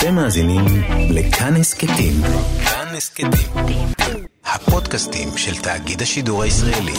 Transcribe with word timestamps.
אתם 0.00 0.14
מאזינים 0.14 0.64
לכאן 1.10 1.56
הסכתים. 1.56 2.12
כאן 2.64 2.96
הסכתים. 2.96 3.88
הפודקאסטים 4.44 5.28
של 5.36 5.62
תאגיד 5.62 6.02
השידור 6.02 6.42
הישראלי. 6.42 6.92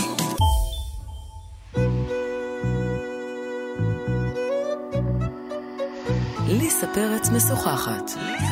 ליסה 6.48 6.88
פרץ 6.94 7.29
משוחחת. 7.29 8.10
שלום 8.10 8.51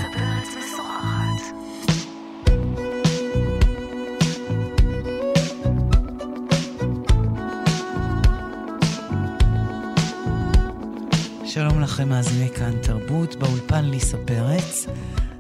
לכם, 11.90 12.10
מאזיני 12.10 12.50
כאן 12.50 12.82
תרבות, 12.82 13.36
באולפן 13.36 13.86
ליסה 13.86 14.18
פרץ, 14.26 14.86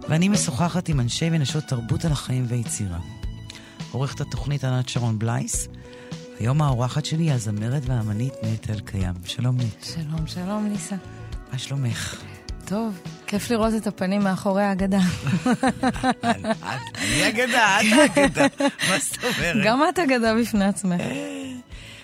ואני 0.09 0.30
משוחחת 0.30 0.90
עם 0.90 0.99
אנשי 0.99 1.30
ונשות 1.31 1.63
תרבות 1.63 2.05
על 2.05 2.12
החיים 2.12 2.45
ויצירה. 2.48 2.99
עורכת 3.91 4.21
התוכנית 4.21 4.63
ענת 4.63 4.90
שרון 4.90 5.20
בלייס, 5.20 5.67
היום 6.40 6.62
האורחת 6.62 7.05
שלי 7.05 7.23
היא 7.23 7.31
הזמרת 7.31 7.81
והאמנית 7.85 8.34
נטע 8.43 8.73
אלקיים. 8.73 9.13
שלום 9.26 9.57
נט. 9.57 9.84
שלום, 9.84 10.27
שלום 10.27 10.70
ליסה. 10.71 10.95
מה 11.52 11.57
שלומך? 11.57 12.21
טוב, 12.66 12.99
כיף 13.27 13.49
לראות 13.52 13.73
את 13.77 13.88
הפנים 13.88 14.23
מאחורי 14.23 14.63
ההגדה. 14.63 14.99
אני 16.23 17.29
אגדה, 17.29 17.77
את 17.81 18.18
אגדה. 18.18 18.48
מה 18.90 18.99
זאת 18.99 19.23
אומרת? 19.23 19.66
גם 19.66 19.79
את 19.90 19.99
אגדה 19.99 20.35
בפני 20.35 20.66
עצמך. 20.66 21.02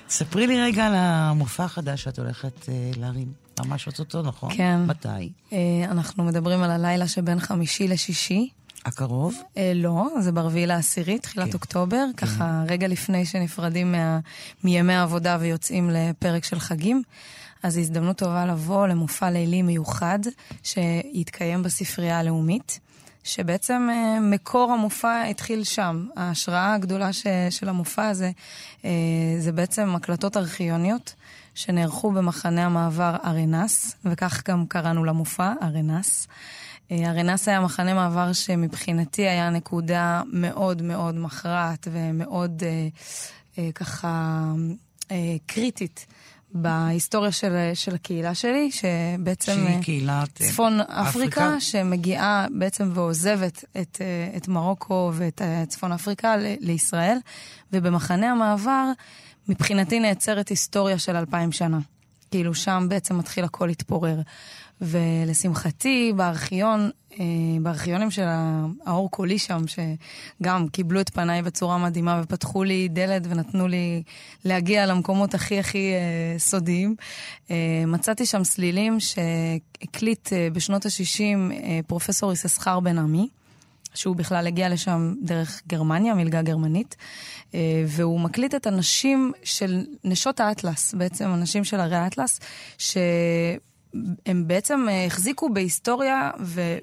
ספרי 0.09 0.47
לי 0.47 0.61
רגע 0.61 0.85
על 0.85 0.93
המופע 0.95 1.63
החדש 1.63 2.03
שאת 2.03 2.19
הולכת 2.19 2.69
אה, 2.69 2.91
להרים. 2.97 3.44
ממש 3.59 3.87
אוטוטו, 3.87 4.21
נכון? 4.21 4.49
כן. 4.57 4.85
מתי? 4.85 5.29
אה, 5.53 5.57
אנחנו 5.83 6.23
מדברים 6.23 6.63
על 6.63 6.71
הלילה 6.71 7.07
שבין 7.07 7.39
חמישי 7.39 7.87
לשישי. 7.87 8.49
הקרוב? 8.85 9.35
אה, 9.57 9.71
לא, 9.75 10.07
זה 10.19 10.31
ברביעי 10.31 10.67
לעשירי, 10.67 11.19
תחילת 11.19 11.47
כן. 11.47 11.53
אוקטובר, 11.53 12.05
ככה 12.17 12.63
רגע 12.67 12.87
לפני 12.87 13.25
שנפרדים 13.25 13.91
מה, 13.91 14.19
מימי 14.63 14.93
העבודה 14.93 15.37
ויוצאים 15.39 15.89
לפרק 15.89 16.43
של 16.43 16.59
חגים. 16.59 17.03
אז 17.63 17.73
זו 17.73 17.79
הזדמנות 17.79 18.17
טובה 18.17 18.45
לבוא 18.45 18.87
למופע 18.87 19.29
לילי 19.29 19.61
מיוחד 19.61 20.19
שיתקיים 20.63 21.63
בספרייה 21.63 22.19
הלאומית, 22.19 22.79
שבעצם 23.23 23.87
אה, 23.91 24.19
מקור 24.19 24.71
המופע 24.71 25.23
התחיל 25.23 25.63
שם. 25.63 26.07
ההשראה 26.15 26.73
הגדולה 26.73 27.13
ש, 27.13 27.27
של 27.49 27.69
המופע 27.69 28.07
הזה 28.07 28.31
זה 29.39 29.51
בעצם 29.51 29.95
הקלטות 29.95 30.37
ארכיוניות 30.37 31.15
שנערכו 31.55 32.11
במחנה 32.11 32.65
המעבר 32.65 33.15
ארנס, 33.25 33.95
וכך 34.05 34.43
גם 34.47 34.65
קראנו 34.67 35.05
למופע, 35.05 35.53
ארנס. 35.61 36.27
אה, 36.91 37.11
ארנס 37.11 37.47
היה 37.47 37.61
מחנה 37.61 37.93
מעבר 37.93 38.33
שמבחינתי 38.33 39.21
היה 39.21 39.49
נקודה 39.49 40.21
מאוד 40.33 40.81
מאוד 40.81 41.15
מכרעת 41.15 41.87
ומאוד 41.91 42.63
אה, 42.63 42.87
אה, 43.57 43.71
ככה 43.71 44.43
אה, 45.11 45.35
קריטית 45.45 46.05
בהיסטוריה 46.55 47.31
של, 47.31 47.71
של 47.73 47.95
הקהילה 47.95 48.35
שלי, 48.35 48.71
שבעצם... 48.71 49.53
שהיא 49.53 49.81
קהילת 49.81 50.41
אה, 50.41 50.47
צפון 50.47 50.79
אפריקה, 50.81 51.09
אפריקה? 51.09 51.59
שמגיעה 51.59 52.47
בעצם 52.51 52.91
ועוזבת 52.93 53.63
את, 53.81 54.01
אה, 54.01 54.37
את 54.37 54.47
מרוקו 54.47 55.11
ואת 55.13 55.41
אה, 55.41 55.63
צפון 55.67 55.91
אפריקה 55.91 56.35
לישראל, 56.59 57.17
ובמחנה 57.73 58.31
המעבר, 58.31 58.91
מבחינתי 59.49 59.99
נעצרת 59.99 60.49
היסטוריה 60.49 60.99
של 60.99 61.15
אלפיים 61.15 61.51
שנה. 61.51 61.79
כאילו 62.31 62.55
שם 62.55 62.85
בעצם 62.89 63.17
מתחיל 63.17 63.43
הכל 63.43 63.65
להתפורר. 63.65 64.21
ולשמחתי, 64.81 66.13
בארכיון, 66.15 66.89
אה, 67.19 67.25
בארכיונים 67.61 68.11
של 68.11 68.25
האור 68.85 69.11
קולי 69.11 69.39
שם, 69.39 69.63
שגם 69.67 70.67
קיבלו 70.67 71.01
את 71.01 71.09
פניי 71.09 71.41
בצורה 71.41 71.77
מדהימה 71.77 72.21
ופתחו 72.23 72.63
לי 72.63 72.87
דלת 72.87 73.21
ונתנו 73.29 73.67
לי 73.67 74.03
להגיע 74.45 74.85
למקומות 74.85 75.33
הכי 75.33 75.59
הכי 75.59 75.93
אה, 75.93 76.39
סודיים, 76.39 76.95
אה, 77.51 77.83
מצאתי 77.87 78.25
שם 78.25 78.43
סלילים 78.43 78.97
שהקליט 78.99 80.29
בשנות 80.53 80.85
ה-60 80.85 81.51
אה, 81.51 81.79
פרופסור 81.87 82.33
יששכר 82.33 82.79
בן 82.79 82.97
עמי. 82.97 83.29
שהוא 83.95 84.15
בכלל 84.15 84.47
הגיע 84.47 84.69
לשם 84.69 85.13
דרך 85.21 85.61
גרמניה, 85.67 86.13
מלגה 86.13 86.41
גרמנית, 86.41 86.95
אה, 87.53 87.83
והוא 87.87 88.19
מקליט 88.19 88.55
את 88.55 88.67
הנשים 88.67 89.31
של 89.43 89.85
נשות 90.03 90.39
האטלס, 90.39 90.93
בעצם 90.93 91.29
הנשים 91.29 91.63
של 91.63 91.79
הרי 91.79 91.95
האטלס, 91.95 92.39
שהם 92.77 94.47
בעצם 94.47 94.85
אה, 94.89 95.05
החזיקו 95.05 95.49
בהיסטוריה 95.49 96.31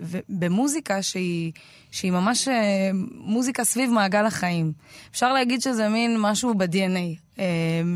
ובמוזיקה 0.00 1.02
שהיא, 1.02 1.52
שהיא 1.90 2.12
ממש 2.12 2.48
אה, 2.48 2.90
מוזיקה 3.14 3.64
סביב 3.64 3.90
מעגל 3.90 4.26
החיים. 4.26 4.72
אפשר 5.10 5.32
להגיד 5.32 5.60
שזה 5.60 5.88
מין 5.88 6.16
משהו 6.20 6.54
ב-DNA. 6.54 7.40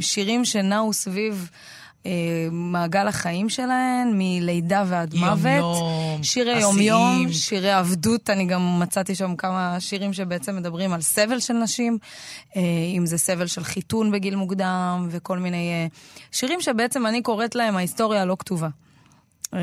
שירים 0.01 0.45
שנעו 0.45 0.93
סביב... 0.93 1.51
מעגל 2.51 3.09
החיים 3.09 3.49
שלהן, 3.49 4.13
מלידה 4.15 4.85
ועד 4.87 5.15
מוות. 5.15 5.45
יום-יום, 5.45 6.23
שירי. 6.23 6.61
יום-יום, 6.61 7.33
שירי 7.33 7.71
עבדות, 7.71 8.31
אני 8.31 8.47
גם 8.47 8.81
מצאתי 8.81 9.15
שם 9.15 9.37
כמה 9.37 9.77
שירים 9.81 10.13
שבעצם 10.13 10.57
מדברים 10.57 10.93
על 10.93 11.01
סבל 11.01 11.41
של 11.41 11.55
נשים, 11.55 11.99
אה, 12.57 12.63
אם 12.97 13.07
זה 13.07 13.19
סבל 13.19 13.47
של 13.47 13.65
חיתון 13.65 14.11
בגיל 14.11 14.37
מוקדם, 14.37 15.09
וכל 15.11 15.39
מיני 15.39 15.71
אה, 15.73 15.87
שירים 16.33 16.61
שבעצם 16.61 17.07
אני 17.07 17.23
קוראת 17.23 17.55
להם 17.55 17.77
ההיסטוריה 17.77 18.23
הלא 18.23 18.37
כתובה. 18.39 18.69
אה, 19.57 19.63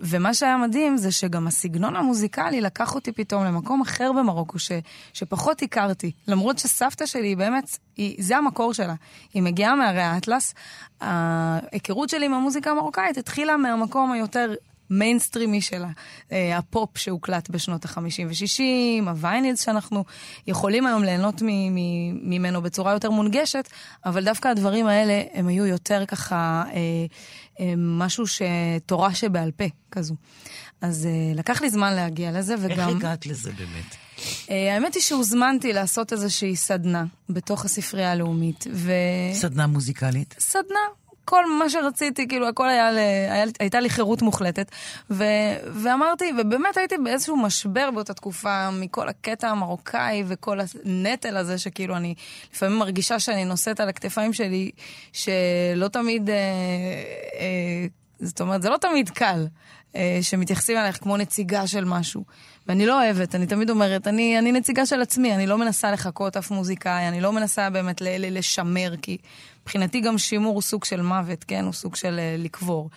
ומה 0.00 0.34
שהיה 0.34 0.56
מדהים 0.56 0.96
זה 0.96 1.12
שגם 1.12 1.46
הסגנון 1.46 1.96
המוזיקלי 1.96 2.60
לקח 2.60 2.94
אותי 2.94 3.12
פתאום 3.12 3.44
למקום 3.44 3.80
אחר 3.80 4.12
במרוקו, 4.12 4.58
ש, 4.58 4.72
שפחות 5.12 5.62
הכרתי. 5.62 6.12
למרות 6.28 6.58
שסבתא 6.58 7.06
שלי 7.06 7.36
באמת, 7.36 7.78
היא, 7.96 8.16
זה 8.18 8.36
המקור 8.36 8.74
שלה. 8.74 8.94
היא 9.34 9.42
מגיעה 9.42 9.74
מהרי 9.74 10.02
האטלס. 10.02 10.54
ההיכרות 11.00 12.08
שלי 12.08 12.26
עם 12.26 12.34
המוזיקה 12.34 12.70
המרוקאית 12.70 13.18
התחילה 13.18 13.56
מהמקום 13.56 14.12
היותר 14.12 14.54
מיינסטרימי 14.90 15.60
שלה. 15.60 15.88
אה, 16.32 16.58
הפופ 16.58 16.98
שהוקלט 16.98 17.50
בשנות 17.50 17.84
ה-50 17.84 18.26
ו-60, 18.28 19.08
ה 19.08 19.16
vinyls 19.16 19.64
שאנחנו 19.64 20.04
יכולים 20.46 20.86
היום 20.86 21.04
ליהנות 21.04 21.42
ממנו 22.22 22.62
בצורה 22.62 22.92
יותר 22.92 23.10
מונגשת, 23.10 23.68
אבל 24.04 24.24
דווקא 24.24 24.48
הדברים 24.48 24.86
האלה 24.86 25.22
הם 25.32 25.48
היו 25.48 25.66
יותר 25.66 26.06
ככה 26.06 26.64
אה, 26.72 27.06
משהו 27.76 28.24
שתורה 28.26 29.14
שבעל 29.14 29.50
פה 29.50 29.64
כזו. 29.90 30.14
אז 30.80 31.06
אה, 31.06 31.34
לקח 31.34 31.62
לי 31.62 31.70
זמן 31.70 31.94
להגיע 31.94 32.32
לזה, 32.32 32.54
איך 32.54 32.62
וגם... 32.64 32.88
הגעת 32.88 33.26
לזה 33.26 33.52
באמת? 33.52 33.96
אה, 34.50 34.74
האמת 34.74 34.94
היא 34.94 35.02
שהוזמנתי 35.02 35.72
לעשות 35.72 36.12
איזושהי 36.12 36.56
סדנה 36.56 37.04
בתוך 37.28 37.64
הספרייה 37.64 38.12
הלאומית, 38.12 38.66
ו... 38.72 38.92
סדנה 39.32 39.66
מוזיקלית? 39.66 40.34
סדנה. 40.38 41.05
כל 41.26 41.46
מה 41.58 41.70
שרציתי, 41.70 42.28
כאילו, 42.28 42.48
הכל 42.48 42.68
היה, 42.68 42.92
ל... 42.92 42.96
היה... 43.30 43.44
הייתה 43.60 43.80
לי 43.80 43.90
חירות 43.90 44.22
מוחלטת. 44.22 44.70
ו... 45.10 45.24
ואמרתי, 45.72 46.32
ובאמת 46.38 46.76
הייתי 46.76 46.94
באיזשהו 47.04 47.36
משבר 47.36 47.90
באותה 47.90 48.14
תקופה, 48.14 48.70
מכל 48.70 49.08
הקטע 49.08 49.48
המרוקאי 49.48 50.24
וכל 50.26 50.58
הנטל 50.84 51.36
הזה, 51.36 51.58
שכאילו 51.58 51.96
אני 51.96 52.14
לפעמים 52.54 52.78
מרגישה 52.78 53.18
שאני 53.18 53.44
נושאת 53.44 53.80
על 53.80 53.88
הכתפיים 53.88 54.32
שלי, 54.32 54.70
שלא 55.12 55.88
תמיד, 55.92 56.30
אה, 56.30 56.34
אה, 57.40 57.86
זאת 58.20 58.40
אומרת, 58.40 58.62
זה 58.62 58.70
לא 58.70 58.76
תמיד 58.76 59.10
קל. 59.10 59.46
אה, 59.96 60.18
שמתייחסים 60.22 60.78
אלייך 60.78 60.98
כמו 61.02 61.16
נציגה 61.16 61.66
של 61.66 61.84
משהו. 61.84 62.24
ואני 62.66 62.86
לא 62.86 63.02
אוהבת, 63.02 63.34
אני 63.34 63.46
תמיד 63.46 63.70
אומרת, 63.70 64.06
אני, 64.08 64.38
אני 64.38 64.52
נציגה 64.52 64.86
של 64.86 65.00
עצמי, 65.00 65.34
אני 65.34 65.46
לא 65.46 65.58
מנסה 65.58 65.92
לחקות 65.92 66.36
אף 66.36 66.50
מוזיקאי, 66.50 67.08
אני 67.08 67.20
לא 67.20 67.32
מנסה 67.32 67.70
באמת 67.70 68.00
ל- 68.00 68.16
ל- 68.18 68.38
לשמר, 68.38 68.94
כי 69.02 69.18
מבחינתי 69.66 70.00
גם 70.00 70.18
שימור 70.18 70.54
הוא 70.54 70.62
סוג 70.62 70.84
של 70.84 71.02
מוות, 71.02 71.44
כן? 71.44 71.64
הוא 71.64 71.72
סוג 71.72 71.96
של 71.96 72.20
uh, 72.20 72.42
לקבור. 72.42 72.90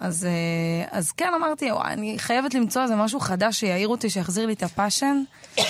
אז, 0.00 0.26
uh, 0.26 0.88
אז 0.90 1.12
כן, 1.12 1.30
אמרתי, 1.36 1.70
אני 1.84 2.18
חייבת 2.18 2.54
למצוא 2.54 2.82
איזה 2.82 2.96
משהו 2.96 3.20
חדש 3.20 3.60
שיעיר 3.60 3.88
אותי, 3.88 4.10
שיחזיר 4.10 4.46
לי 4.46 4.52
את 4.52 4.62
הפאשן. 4.62 5.22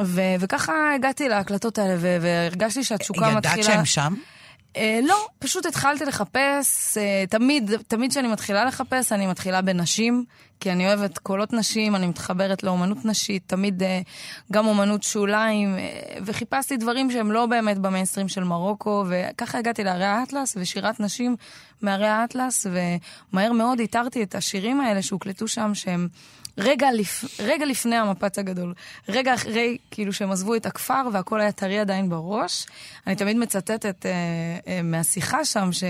ו- 0.00 0.34
וככה 0.40 0.72
הגעתי 0.94 1.28
להקלטות 1.28 1.78
האלה, 1.78 1.94
ו- 1.98 2.16
והרגשתי 2.20 2.84
שהתשוקה 2.84 3.34
מתחילה... 3.34 3.62
ידעת 3.62 3.64
שהם 3.64 3.84
שם? 3.84 4.14
אה, 4.76 5.00
לא, 5.02 5.26
פשוט 5.38 5.66
התחלתי 5.66 6.04
לחפש, 6.04 6.98
אה, 6.98 7.24
תמיד, 7.30 7.70
תמיד 7.88 8.10
כשאני 8.10 8.28
מתחילה 8.28 8.64
לחפש, 8.64 9.12
אני 9.12 9.26
מתחילה 9.26 9.62
בנשים, 9.62 10.24
כי 10.60 10.72
אני 10.72 10.86
אוהבת 10.86 11.18
קולות 11.18 11.52
נשים, 11.52 11.96
אני 11.96 12.06
מתחברת 12.06 12.62
לאומנות 12.62 13.04
נשית, 13.04 13.42
תמיד 13.46 13.82
אה, 13.82 14.00
גם 14.52 14.66
אומנות 14.66 15.02
שוליים, 15.02 15.74
אה, 15.78 16.18
וחיפשתי 16.24 16.76
דברים 16.76 17.10
שהם 17.10 17.32
לא 17.32 17.46
באמת 17.46 17.78
במיינסטרים 17.78 18.28
של 18.28 18.44
מרוקו, 18.44 19.04
וככה 19.08 19.58
הגעתי 19.58 19.84
להרי 19.84 20.04
האטלס 20.04 20.56
ושירת 20.60 21.00
נשים 21.00 21.36
מהרי 21.82 22.08
האטלס, 22.08 22.66
ומהר 23.32 23.52
מאוד 23.52 23.78
איתרתי 23.78 24.22
את 24.22 24.34
השירים 24.34 24.80
האלה 24.80 25.02
שהוקלטו 25.02 25.48
שם, 25.48 25.74
שהם... 25.74 26.08
רגע, 26.58 26.92
לפ... 26.92 27.24
רגע 27.40 27.66
לפני 27.66 27.96
המפץ 27.96 28.38
הגדול, 28.38 28.74
רגע 29.08 29.34
אחרי, 29.34 29.76
כאילו, 29.90 30.12
שהם 30.12 30.30
עזבו 30.30 30.54
את 30.54 30.66
הכפר 30.66 31.02
והכל 31.12 31.40
היה 31.40 31.52
טרי 31.52 31.78
עדיין 31.78 32.08
בראש. 32.08 32.66
אני 33.06 33.16
תמיד 33.16 33.36
מצטטת 33.36 34.06
אה, 34.06 34.12
אה, 34.68 34.82
מהשיחה 34.82 35.44
שם, 35.44 35.72
ש... 35.72 35.84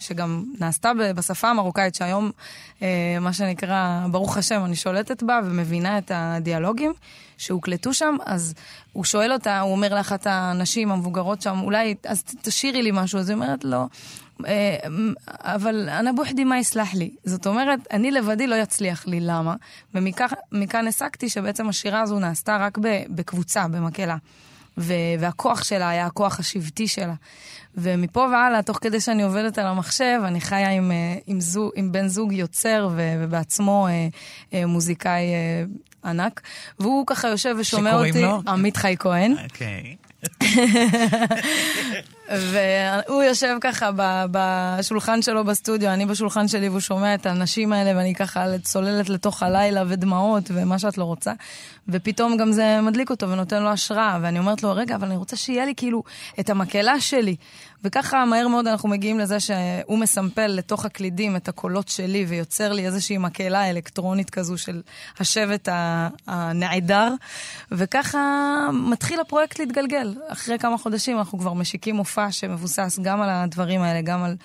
שגם 0.00 0.44
נעשתה 0.60 0.92
בשפה 1.14 1.48
המרוקאית, 1.48 1.94
שהיום, 1.94 2.30
אה, 2.82 3.16
מה 3.20 3.32
שנקרא, 3.32 4.06
ברוך 4.10 4.36
השם, 4.36 4.64
אני 4.64 4.76
שולטת 4.76 5.22
בה 5.22 5.40
ומבינה 5.44 5.98
את 5.98 6.10
הדיאלוגים 6.14 6.92
שהוקלטו 7.38 7.94
שם, 7.94 8.16
אז 8.26 8.54
הוא 8.92 9.04
שואל 9.04 9.32
אותה, 9.32 9.60
הוא 9.60 9.72
אומר 9.72 9.94
לאחת 9.94 10.26
הנשים 10.26 10.92
המבוגרות 10.92 11.42
שם, 11.42 11.60
אולי, 11.60 11.94
אז 12.06 12.22
תשאירי 12.42 12.82
לי 12.82 12.90
משהו, 12.92 13.18
אז 13.18 13.28
היא 13.28 13.34
אומרת 13.34 13.64
לו, 13.64 13.70
לא, 13.70 13.86
אבל 15.30 15.88
אנא 15.88 16.12
בוחדי 16.12 16.44
מה 16.44 16.58
יסלח 16.58 16.94
לי. 16.94 17.10
זאת 17.24 17.46
אומרת, 17.46 17.80
אני 17.90 18.10
לבדי 18.10 18.46
לא 18.46 18.54
יצליח 18.54 19.06
לי, 19.06 19.20
למה? 19.20 19.54
ומכאן 19.94 20.86
הסקתי 20.88 21.28
שבעצם 21.28 21.68
השירה 21.68 22.00
הזו 22.00 22.18
נעשתה 22.18 22.56
רק 22.56 22.78
בקבוצה, 23.08 23.68
במקהלה. 23.68 24.16
והכוח 25.18 25.64
שלה 25.64 25.88
היה 25.88 26.06
הכוח 26.06 26.40
השבטי 26.40 26.88
שלה. 26.88 27.14
ומפה 27.76 28.20
והלאה, 28.32 28.62
תוך 28.62 28.78
כדי 28.80 29.00
שאני 29.00 29.22
עובדת 29.22 29.58
על 29.58 29.66
המחשב, 29.66 30.20
אני 30.24 30.40
חיה 30.40 30.70
עם, 30.70 30.92
אה, 30.92 31.14
עם, 31.26 31.40
זוג, 31.40 31.70
עם 31.74 31.92
בן 31.92 32.08
זוג 32.08 32.32
יוצר 32.32 32.88
ובעצמו 32.96 33.86
אה, 33.88 34.08
אה, 34.54 34.66
מוזיקאי 34.66 35.22
אה, 35.22 35.64
ענק, 36.10 36.40
והוא 36.78 37.06
ככה 37.06 37.28
יושב 37.28 37.56
ושומע 37.58 37.94
אותי. 37.94 38.22
לו? 38.22 38.42
עמית 38.48 38.76
חי 38.76 38.94
כהן. 38.98 39.34
אוקיי. 39.44 39.96
והוא 42.30 43.22
יושב 43.22 43.56
ככה 43.60 43.90
בשולחן 44.30 45.22
שלו 45.22 45.44
בסטודיו, 45.44 45.90
אני 45.90 46.06
בשולחן 46.06 46.48
שלי, 46.48 46.68
והוא 46.68 46.80
שומע 46.80 47.14
את 47.14 47.26
הנשים 47.26 47.72
האלה, 47.72 47.98
ואני 47.98 48.14
ככה 48.14 48.58
צוללת 48.62 49.08
לתוך 49.08 49.42
הלילה 49.42 49.82
ודמעות 49.88 50.50
ומה 50.54 50.78
שאת 50.78 50.98
לא 50.98 51.04
רוצה. 51.04 51.32
ופתאום 51.88 52.36
גם 52.36 52.52
זה 52.52 52.80
מדליק 52.82 53.10
אותו 53.10 53.28
ונותן 53.28 53.62
לו 53.62 53.68
השראה, 53.68 54.18
ואני 54.22 54.38
אומרת 54.38 54.62
לו, 54.62 54.72
רגע, 54.72 54.94
אבל 54.94 55.06
אני 55.06 55.16
רוצה 55.16 55.36
שיהיה 55.36 55.64
לי 55.64 55.74
כאילו 55.76 56.02
את 56.40 56.50
המקהלה 56.50 57.00
שלי. 57.00 57.36
וככה 57.84 58.24
מהר 58.24 58.48
מאוד 58.48 58.66
אנחנו 58.66 58.88
מגיעים 58.88 59.18
לזה 59.18 59.40
שהוא 59.40 59.98
מסמפל 59.98 60.46
לתוך 60.46 60.84
הקלידים 60.84 61.36
את 61.36 61.48
הקולות 61.48 61.88
שלי 61.88 62.24
ויוצר 62.28 62.72
לי 62.72 62.86
איזושהי 62.86 63.18
מקהלה 63.18 63.70
אלקטרונית 63.70 64.30
כזו 64.30 64.58
של 64.58 64.82
השבט 65.18 65.68
הנעדר, 66.26 67.14
וככה 67.72 68.18
מתחיל 68.72 69.20
הפרויקט 69.20 69.58
להתגלגל. 69.58 70.14
אחרי 70.28 70.58
כמה 70.58 70.78
חודשים 70.78 71.18
אנחנו 71.18 71.38
כבר 71.38 71.52
משיקים 71.52 71.96
מופע 71.96 72.32
שמבוסס 72.32 72.98
גם 73.02 73.22
על 73.22 73.30
הדברים 73.30 73.80
האלה, 73.80 74.00
גם 74.00 74.24
על 74.24 74.36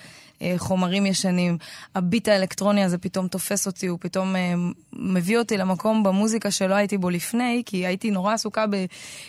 חומרים 0.56 1.06
ישנים. 1.06 1.58
הביט 1.94 2.28
האלקטרוני 2.28 2.84
הזה 2.84 2.98
פתאום 2.98 3.28
תופס 3.28 3.66
אותי, 3.66 3.86
הוא 3.86 3.98
פתאום 4.00 4.36
אה, 4.36 4.54
מביא 4.92 5.38
אותי 5.38 5.56
למקום 5.56 6.02
במוזיקה 6.02 6.50
שלא 6.50 6.74
הייתי 6.74 6.98
בו 6.98 7.10
לפני, 7.10 7.62
כי 7.66 7.86
הייתי 7.86 8.10
נורא 8.10 8.34
עסוקה 8.34 8.64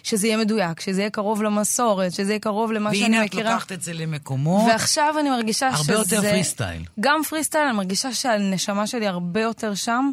שזה 0.04 0.28
יהיה 0.28 0.38
מדויק, 0.38 0.80
שזה 0.80 1.02
יהיה 1.02 1.10
קרוב 1.10 1.44
למסורת, 1.44 2.12
שזה 2.12 2.32
יהיה 2.32 2.40
קרוב 2.40 2.72
למה 2.72 2.96
שאני 2.96 3.08
מכירה. 3.08 3.44
והנה 3.44 3.50
את 3.50 3.54
לוקחת 3.54 3.72
את 3.72 3.82
זה 3.82 3.94
למקומות. 3.94 4.72
ועכשיו 4.72 5.16
אני 5.20 5.30
מרגישה 5.30 5.68
הרבה 5.68 5.84
שזה... 5.84 5.96
הרבה 5.96 6.16
יותר 6.16 6.30
פרי 6.30 6.44
סטייל. 6.44 6.82
גם 7.00 7.22
פרי 7.30 7.44
סטייל, 7.44 7.64
אני 7.64 7.78
מרגישה 7.78 8.14
שהנשמה 8.14 8.88
שלי 8.88 9.08
הרבה 9.08 9.42
יותר 9.42 9.76
שם. 9.76 10.12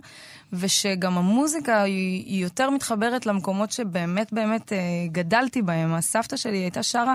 ושגם 0.53 1.19
המוזיקה 1.19 1.83
היא, 1.83 2.25
היא 2.25 2.43
יותר 2.43 2.71
מתחברת 2.71 3.27
למקומות 3.27 3.73
שבאמת 3.73 4.33
באמת 4.33 4.73
אה, 4.73 4.79
גדלתי 5.13 5.63
בהם. 5.63 5.95
הסבתא 5.95 6.37
שלי 6.37 6.57
הייתה 6.57 6.83
שרה 6.83 7.15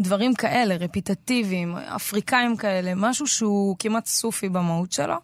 דברים 0.00 0.34
כאלה, 0.34 0.76
רפיטטיביים, 0.76 1.76
אפריקאים 1.76 2.56
כאלה, 2.56 2.92
משהו 2.96 3.26
שהוא 3.26 3.76
כמעט 3.78 4.06
סופי 4.06 4.48
במהות 4.48 4.92
שלו. 4.92 5.16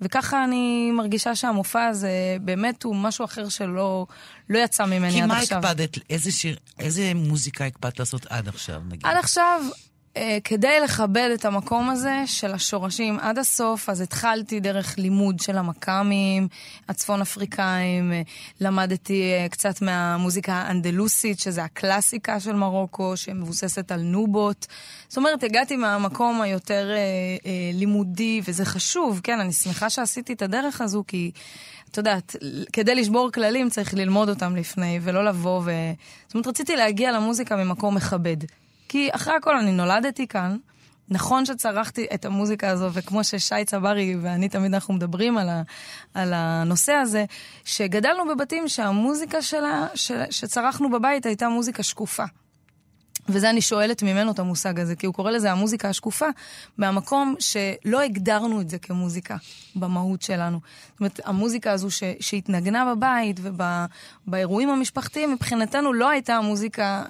וככה 0.00 0.44
אני 0.44 0.90
מרגישה 0.92 1.34
שהמופע 1.34 1.86
הזה 1.86 2.36
באמת 2.40 2.82
הוא 2.82 2.96
משהו 2.96 3.24
אחר 3.24 3.48
שלא 3.48 4.06
לא 4.48 4.58
יצא 4.58 4.84
ממני 4.84 5.22
עד 5.22 5.30
עכשיו. 5.30 5.46
כי 5.48 5.54
מה 5.54 5.70
הקפדת, 5.70 5.98
איזה 6.10 6.32
שיר, 6.32 6.56
איזה 6.78 7.12
מוזיקה 7.14 7.64
הקפדת 7.64 7.98
לעשות 7.98 8.26
עד 8.26 8.48
עכשיו, 8.48 8.80
נגיד? 8.88 9.06
עד 9.06 9.16
עכשיו 9.16 9.62
כדי 10.44 10.80
לכבד 10.84 11.30
את 11.34 11.44
המקום 11.44 11.90
הזה 11.90 12.22
של 12.26 12.54
השורשים 12.54 13.18
עד 13.20 13.38
הסוף, 13.38 13.88
אז 13.88 14.00
התחלתי 14.00 14.60
דרך 14.60 14.98
לימוד 14.98 15.40
של 15.40 15.58
המכ"מים, 15.58 16.48
הצפון 16.88 17.20
אפריקאים, 17.20 18.12
אה, 18.12 18.22
למדתי 18.60 19.32
אה, 19.32 19.48
קצת 19.48 19.82
מהמוזיקה 19.82 20.52
האנדלוסית, 20.52 21.40
שזה 21.40 21.64
הקלאסיקה 21.64 22.40
של 22.40 22.52
מרוקו, 22.52 23.16
שמבוססת 23.16 23.92
על 23.92 24.00
נובות. 24.00 24.66
זאת 25.08 25.16
אומרת, 25.16 25.42
הגעתי 25.42 25.76
מהמקום 25.76 26.42
היותר 26.42 26.90
אה, 26.90 26.96
אה, 26.96 27.70
לימודי, 27.74 28.40
וזה 28.44 28.64
חשוב, 28.64 29.20
כן, 29.22 29.40
אני 29.40 29.52
שמחה 29.52 29.90
שעשיתי 29.90 30.32
את 30.32 30.42
הדרך 30.42 30.80
הזו, 30.80 31.04
כי... 31.06 31.30
את 31.90 31.96
יודעת, 31.96 32.36
כדי 32.72 32.94
לשבור 32.94 33.30
כללים 33.34 33.70
צריך 33.70 33.94
ללמוד 33.94 34.28
אותם 34.28 34.56
לפני, 34.56 34.98
ולא 35.02 35.24
לבוא 35.24 35.62
ו... 35.64 35.70
זאת 36.26 36.34
אומרת, 36.34 36.46
רציתי 36.46 36.76
להגיע 36.76 37.12
למוזיקה 37.12 37.56
ממקום 37.56 37.94
מכבד. 37.94 38.36
כי 38.90 39.08
אחרי 39.12 39.34
הכל 39.34 39.56
אני 39.56 39.72
נולדתי 39.72 40.26
כאן. 40.26 40.56
נכון 41.08 41.46
שצרכתי 41.46 42.06
את 42.14 42.24
המוזיקה 42.24 42.68
הזו, 42.68 42.92
וכמו 42.92 43.24
ששי 43.24 43.64
צברי 43.66 44.16
ואני 44.22 44.48
תמיד 44.48 44.74
אנחנו 44.74 44.94
מדברים 44.94 45.38
על, 45.38 45.48
ה, 45.48 45.62
על 46.14 46.32
הנושא 46.34 46.92
הזה, 46.92 47.24
שגדלנו 47.64 48.28
בבתים 48.28 48.68
שהמוזיקה 48.68 49.42
שלה, 49.42 49.86
ש, 49.94 50.12
שצרכנו 50.30 50.90
בבית 50.90 51.26
הייתה 51.26 51.48
מוזיקה 51.48 51.82
שקופה. 51.82 52.24
וזה 53.32 53.50
אני 53.50 53.60
שואלת 53.60 54.02
ממנו 54.02 54.32
את 54.32 54.38
המושג 54.38 54.80
הזה, 54.80 54.96
כי 54.96 55.06
הוא 55.06 55.14
קורא 55.14 55.30
לזה 55.30 55.52
המוזיקה 55.52 55.88
השקופה, 55.88 56.26
מהמקום 56.78 57.34
שלא 57.38 58.00
הגדרנו 58.00 58.60
את 58.60 58.70
זה 58.70 58.78
כמוזיקה 58.78 59.36
במהות 59.74 60.22
שלנו. 60.22 60.60
זאת 60.90 61.00
אומרת, 61.00 61.20
המוזיקה 61.24 61.72
הזו 61.72 61.90
ש, 61.90 62.02
שהתנגנה 62.20 62.94
בבית 62.94 63.40
ובאירועים 63.42 64.70
המשפחתיים, 64.70 65.32
מבחינתנו 65.32 65.92
לא 65.92 66.08
הייתה 66.08 66.34
המוזיקה 66.34 67.02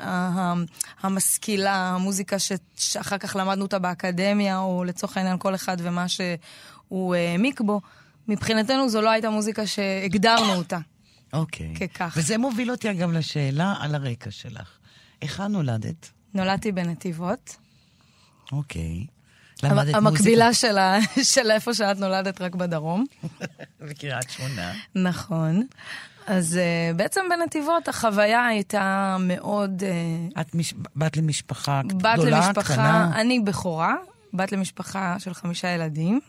המשכילה, 1.00 1.74
המוזיקה 1.74 2.38
ש, 2.38 2.52
שאחר 2.76 3.18
כך 3.18 3.36
למדנו 3.36 3.62
אותה 3.62 3.78
באקדמיה, 3.78 4.58
או 4.58 4.84
לצורך 4.84 5.16
העניין 5.16 5.38
כל 5.38 5.54
אחד 5.54 5.76
ומה 5.80 6.06
שהוא 6.08 7.14
העמיק 7.14 7.60
בו. 7.60 7.80
מבחינתנו 8.28 8.88
זו 8.88 9.00
לא 9.00 9.10
הייתה 9.10 9.30
מוזיקה 9.30 9.66
שהגדרנו 9.66 10.54
אותה. 10.54 10.78
אוקיי. 11.32 11.74
Okay. 11.74 11.88
ככך. 11.88 12.14
וזה 12.16 12.38
מוביל 12.38 12.70
אותי 12.70 12.92
גם 12.92 13.12
לשאלה 13.12 13.74
על 13.80 13.94
הרקע 13.94 14.30
שלך. 14.30 14.79
היכן 15.20 15.52
נולדת? 15.52 16.10
נולדתי 16.34 16.72
בנתיבות. 16.72 17.56
אוקיי. 18.52 19.06
למדת 19.62 19.94
המקבילה 19.94 20.54
של, 20.54 20.78
ה... 20.78 20.98
של 21.32 21.50
איפה 21.50 21.74
שאת 21.74 21.98
נולדת, 21.98 22.40
רק 22.40 22.54
בדרום. 22.54 23.04
בקריית 23.88 24.30
שמונה. 24.30 24.72
נכון. 24.94 25.66
אז 26.26 26.58
uh, 26.58 26.96
בעצם 26.96 27.20
בנתיבות 27.30 27.88
החוויה 27.88 28.46
הייתה 28.46 29.16
מאוד... 29.20 29.82
Uh, 29.82 30.40
את 30.40 30.54
מש... 30.54 30.74
בת 30.96 31.16
למשפחה 31.16 31.82
בת 31.86 32.14
גדולה, 32.14 32.46
למשפחה, 32.46 32.72
קטנה? 32.72 33.20
אני 33.20 33.40
בכורה, 33.40 33.94
בת 34.34 34.52
למשפחה 34.52 35.16
של 35.18 35.34
חמישה 35.34 35.68
ילדים. 35.68 36.20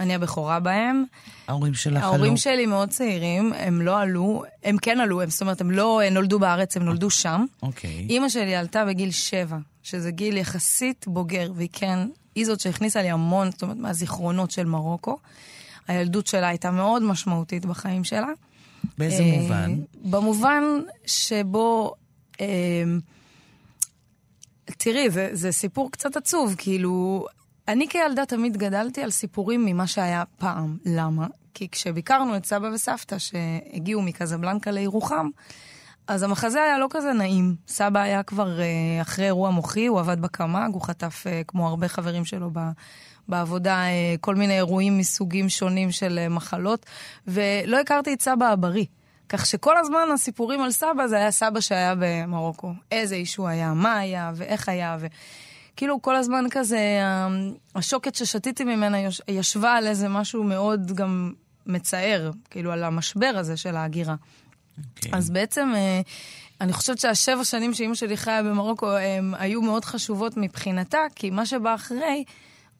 אני 0.00 0.14
הבכורה 0.14 0.60
בהם. 0.60 1.04
ההורים 1.48 1.74
שלך 1.74 2.02
עלו? 2.02 2.12
ההורים 2.12 2.36
שלי 2.36 2.66
מאוד 2.66 2.88
צעירים, 2.88 3.52
הם 3.52 3.82
לא 3.82 4.00
עלו, 4.00 4.42
הם 4.64 4.76
כן 4.78 5.00
עלו, 5.00 5.22
הם, 5.22 5.30
זאת 5.30 5.40
אומרת, 5.40 5.60
הם 5.60 5.70
לא 5.70 6.00
נולדו 6.10 6.38
בארץ, 6.38 6.76
הם 6.76 6.82
נולדו 6.82 7.10
שם. 7.10 7.44
אוקיי. 7.62 8.06
אימא 8.10 8.28
שלי 8.28 8.54
עלתה 8.54 8.84
בגיל 8.84 9.10
שבע, 9.10 9.58
שזה 9.82 10.10
גיל 10.10 10.36
יחסית 10.36 11.04
בוגר, 11.08 11.52
והיא 11.54 11.68
כן, 11.72 11.98
היא 12.34 12.46
זאת 12.46 12.60
שהכניסה 12.60 13.02
לי 13.02 13.10
המון, 13.10 13.50
זאת 13.50 13.62
אומרת, 13.62 13.76
מהזיכרונות 13.76 14.50
של 14.50 14.64
מרוקו. 14.64 15.18
הילדות 15.88 16.26
שלה 16.26 16.48
הייתה 16.48 16.70
מאוד 16.70 17.02
משמעותית 17.02 17.66
בחיים 17.66 18.04
שלה. 18.04 18.28
באיזה 18.98 19.22
אה, 19.22 19.40
מובן? 19.40 19.74
במובן 20.04 20.62
שבו... 21.06 21.94
אה, 22.40 22.46
תראי, 24.78 25.10
זה, 25.10 25.28
זה 25.32 25.52
סיפור 25.52 25.90
קצת 25.90 26.16
עצוב, 26.16 26.54
כאילו, 26.58 27.26
אני 27.68 27.88
כילדה 27.88 28.26
תמיד 28.26 28.56
גדלתי 28.56 29.02
על 29.02 29.10
סיפורים 29.10 29.64
ממה 29.64 29.86
שהיה 29.86 30.22
פעם. 30.38 30.76
למה? 30.86 31.26
כי 31.54 31.68
כשביקרנו 31.68 32.36
את 32.36 32.46
סבא 32.46 32.66
וסבתא 32.66 33.18
שהגיעו 33.18 34.02
מקזבלנקה 34.02 34.70
לירוחם, 34.70 35.28
אז 36.06 36.22
המחזה 36.22 36.62
היה 36.62 36.78
לא 36.78 36.86
כזה 36.90 37.12
נעים. 37.12 37.54
סבא 37.68 38.00
היה 38.00 38.22
כבר 38.22 38.58
uh, 38.58 39.02
אחרי 39.02 39.24
אירוע 39.24 39.50
מוחי, 39.50 39.86
הוא 39.86 40.00
עבד 40.00 40.20
בקמ"ג, 40.20 40.70
הוא 40.72 40.82
חטף, 40.82 41.24
uh, 41.26 41.44
כמו 41.48 41.68
הרבה 41.68 41.88
חברים 41.88 42.24
שלו 42.24 42.50
ב, 42.52 42.58
בעבודה, 43.28 43.84
uh, 43.84 44.18
כל 44.20 44.34
מיני 44.34 44.56
אירועים 44.56 44.98
מסוגים 44.98 45.48
שונים 45.48 45.90
של 45.90 46.28
מחלות, 46.28 46.86
ולא 47.26 47.80
הכרתי 47.80 48.14
את 48.14 48.22
סבא 48.22 48.46
הבריא. 48.46 48.86
כך 49.28 49.46
שכל 49.46 49.76
הזמן 49.76 50.08
הסיפורים 50.14 50.60
על 50.60 50.70
סבא 50.70 51.06
זה 51.06 51.16
היה 51.16 51.30
סבא 51.30 51.60
שהיה 51.60 51.94
במרוקו. 51.98 52.72
איזה 52.92 53.14
איש 53.14 53.36
הוא 53.36 53.48
היה, 53.48 53.74
מה 53.74 53.98
היה 53.98 54.32
ואיך 54.34 54.68
היה. 54.68 54.96
ו... 55.00 55.06
כאילו 55.76 56.02
כל 56.02 56.16
הזמן 56.16 56.44
כזה, 56.50 56.78
אמ, 57.26 57.52
השוקת 57.74 58.14
ששתיתי 58.14 58.64
ממנה 58.64 58.98
ישבה 59.28 59.72
על 59.72 59.86
איזה 59.86 60.08
משהו 60.08 60.44
מאוד 60.44 60.92
גם 60.92 61.32
מצער, 61.66 62.30
כאילו 62.50 62.72
על 62.72 62.84
המשבר 62.84 63.32
הזה 63.36 63.56
של 63.56 63.76
ההגירה. 63.76 64.14
Okay. 64.14 64.80
אוקיי. 64.96 65.10
אז 65.14 65.30
בעצם, 65.30 65.72
אה, 65.74 66.00
אני 66.60 66.72
חושבת 66.72 66.98
שהשבע 66.98 67.44
שנים 67.44 67.74
שאימא 67.74 67.94
שלי 67.94 68.16
חיה 68.16 68.42
במרוקו, 68.42 68.90
הם 68.90 69.34
היו 69.38 69.62
מאוד 69.62 69.84
חשובות 69.84 70.36
מבחינתה, 70.36 70.98
כי 71.14 71.30
מה 71.30 71.46
שבא 71.46 71.74
אחרי... 71.74 72.24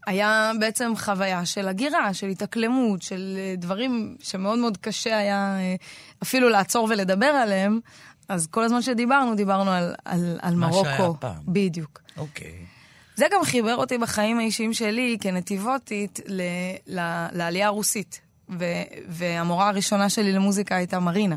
היה 0.06 0.52
בעצם 0.60 0.92
חוויה 0.96 1.46
של 1.46 1.68
הגירה, 1.68 2.14
של 2.14 2.28
התאקלמות, 2.28 3.02
של 3.02 3.36
אה, 3.38 3.54
דברים 3.56 4.16
שמאוד 4.20 4.58
מאוד 4.58 4.76
קשה 4.76 5.18
היה 5.18 5.56
אה, 5.58 5.74
אפילו 6.22 6.48
לעצור 6.48 6.88
ולדבר 6.90 7.26
עליהם. 7.26 7.80
אז 8.28 8.46
כל 8.46 8.64
הזמן 8.64 8.82
שדיברנו, 8.82 9.34
דיברנו 9.34 9.70
על, 9.70 9.94
על, 10.04 10.38
על 10.42 10.54
מה 10.54 10.66
מרוקו. 10.66 10.88
מה 10.88 10.96
שהיה 10.96 11.10
פעם. 11.20 11.42
בדיוק. 11.44 12.00
אוקיי. 12.16 12.50
Okay. 12.50 12.73
זה 13.16 13.26
גם 13.32 13.44
חיבר 13.44 13.76
אותי 13.76 13.98
בחיים 13.98 14.38
האישיים 14.38 14.72
שלי 14.72 15.16
כנתיבותית 15.20 16.20
ל- 16.26 16.42
ל- 16.86 17.26
לעלייה 17.32 17.66
הרוסית. 17.66 18.20
ו- 18.58 18.82
והמורה 19.08 19.68
הראשונה 19.68 20.08
שלי 20.08 20.32
למוזיקה 20.32 20.76
הייתה 20.76 21.00
מרינה. 21.00 21.36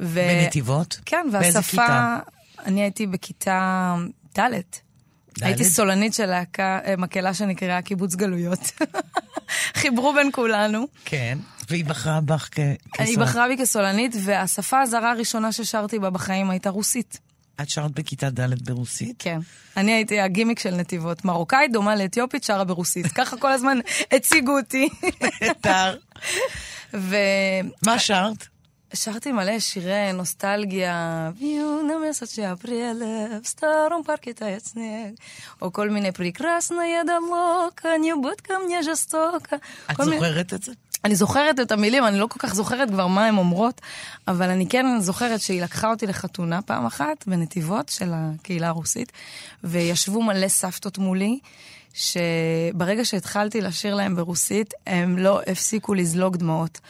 ו- 0.00 0.28
בנתיבות? 0.42 1.00
כן, 1.06 1.26
באיזה 1.32 1.58
והשפה... 1.58 1.70
כיתה? 1.86 2.18
אני 2.66 2.82
הייתי 2.82 3.06
בכיתה 3.06 3.94
ד'. 4.38 4.50
הייתי 5.40 5.64
סולנית 5.64 6.14
של 6.14 6.26
להקה, 6.26 6.78
אה, 6.86 6.96
מקהלה 6.96 7.34
שנקראה 7.34 7.82
קיבוץ 7.82 8.14
גלויות. 8.14 8.58
חיברו 9.80 10.14
בין 10.14 10.30
כולנו. 10.32 10.86
כן, 11.04 11.38
והיא 11.70 11.84
בחרה 11.84 12.20
בך 12.20 12.48
כ... 12.50 12.58
היא 12.58 12.76
כסולנית. 12.92 13.18
בחרה 13.18 13.48
בי 13.48 13.56
כסולנית, 13.56 14.16
והשפה 14.24 14.80
הזרה 14.80 15.10
הראשונה 15.10 15.52
ששרתי 15.52 15.98
בה 15.98 16.10
בחיים 16.10 16.50
הייתה 16.50 16.70
רוסית. 16.70 17.18
את 17.60 17.68
שרת 17.68 17.90
בכיתה 17.90 18.30
ד' 18.30 18.64
ברוסית? 18.64 19.16
כן. 19.18 19.38
אני 19.76 19.92
הייתי 19.92 20.20
הגימיק 20.20 20.58
של 20.58 20.74
נתיבות. 20.74 21.24
מרוקאית 21.24 21.72
דומה 21.72 21.96
לאתיופית, 21.96 22.44
שרה 22.44 22.64
ברוסית. 22.64 23.06
ככה 23.18 23.36
כל 23.36 23.52
הזמן 23.52 23.78
הציגו 24.12 24.58
אותי. 24.58 24.88
נהדר. 25.42 25.98
ו... 26.94 27.16
מה 27.86 27.98
שרת? 27.98 28.46
שרתי 28.94 29.32
מלא 29.32 29.58
שירי 29.58 30.12
נוסטלגיה, 30.12 31.30
В 31.38 31.47
юном 31.47 31.94
месяце 32.10 32.54
апреле 32.56 33.31
в 33.31 33.44
старом 33.44 34.02
парке 34.06 34.42
тает 34.42 34.74
снег, 34.74 35.14
או 35.62 35.72
כל 35.72 35.90
מיני 35.90 36.12
Прекрасное 36.12 37.02
далёко, 37.04 37.88
не 38.00 38.13
будь 38.13 38.41
ко 38.41 38.54
мне 38.64 38.82
жестоко. 38.82 39.56
את 39.90 39.96
זוכרת 40.04 40.54
את 40.54 40.62
זה? 40.62 40.72
אני 41.04 41.16
זוכרת 41.16 41.60
את 41.60 41.72
המילים, 41.72 42.06
אני 42.06 42.18
לא 42.18 42.26
כל 42.26 42.38
כך 42.38 42.54
זוכרת 42.54 42.90
כבר 42.90 43.06
מה 43.06 43.26
הן 43.26 43.36
אומרות, 43.36 43.80
אבל 44.28 44.50
אני 44.50 44.66
כן 44.68 44.86
זוכרת 45.00 45.40
שהיא 45.40 45.62
לקחה 45.62 45.90
אותי 45.90 46.06
לחתונה 46.06 46.62
פעם 46.62 46.86
אחת 46.86 47.24
בנתיבות 47.26 47.88
של 47.88 48.10
הקהילה 48.14 48.68
הרוסית, 48.68 49.12
וישבו 49.64 50.22
מלא 50.22 50.48
סבתות 50.48 50.98
מולי, 50.98 51.38
שברגע 51.94 53.04
שהתחלתי 53.04 53.60
לשיר 53.60 53.94
להם 53.94 54.16
ברוסית, 54.16 54.74
הם 54.86 55.18
לא 55.18 55.40
הפסיקו 55.46 55.94
לזלוג 55.94 56.36
דמעות. 56.36 56.80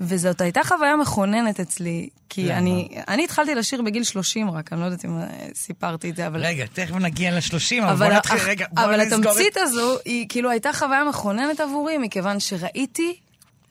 וזאת 0.00 0.40
הייתה 0.40 0.60
חוויה 0.64 0.96
מכוננת 0.96 1.60
אצלי, 1.60 2.08
כי 2.28 2.44
למה? 2.44 2.58
אני, 2.58 2.88
אני 3.08 3.24
התחלתי 3.24 3.54
לשיר 3.54 3.82
בגיל 3.82 4.04
30 4.04 4.50
רק, 4.50 4.72
אני 4.72 4.80
לא 4.80 4.84
יודעת 4.84 5.04
אם 5.04 5.18
אה, 5.18 5.26
סיפרתי 5.54 6.10
את 6.10 6.16
זה, 6.16 6.26
אבל... 6.26 6.46
רגע, 6.46 6.64
תכף 6.72 6.94
נגיע 6.94 7.30
ל-30, 7.30 7.82
אבל 7.82 7.90
אבל, 7.90 8.08
בוא 8.08 8.16
נתחיל, 8.16 8.38
רגע, 8.38 8.66
בוא 8.72 8.84
אבל 8.84 9.04
נסגור 9.04 9.20
את... 9.20 9.26
התמצית 9.26 9.56
הזו, 9.56 9.98
היא 10.04 10.26
כאילו 10.28 10.50
הייתה 10.50 10.72
חוויה 10.72 11.04
מכוננת 11.04 11.60
עבורי, 11.60 11.98
מכיוון 11.98 12.40
שראיתי 12.40 13.16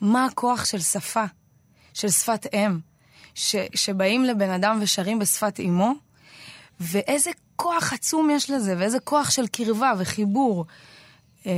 מה 0.01 0.25
הכוח 0.25 0.65
של 0.65 0.79
שפה, 0.79 1.25
של 1.93 2.09
שפת 2.09 2.47
אם, 2.53 2.79
ש, 3.35 3.55
שבאים 3.75 4.23
לבן 4.23 4.49
אדם 4.49 4.79
ושרים 4.81 5.19
בשפת 5.19 5.59
אימו, 5.59 5.93
ואיזה 6.79 7.31
כוח 7.55 7.93
עצום 7.93 8.29
יש 8.29 8.49
לזה, 8.49 8.75
ואיזה 8.77 8.99
כוח 8.99 9.31
של 9.31 9.47
קרבה 9.47 9.93
וחיבור. 9.97 10.65
אמ, 11.45 11.51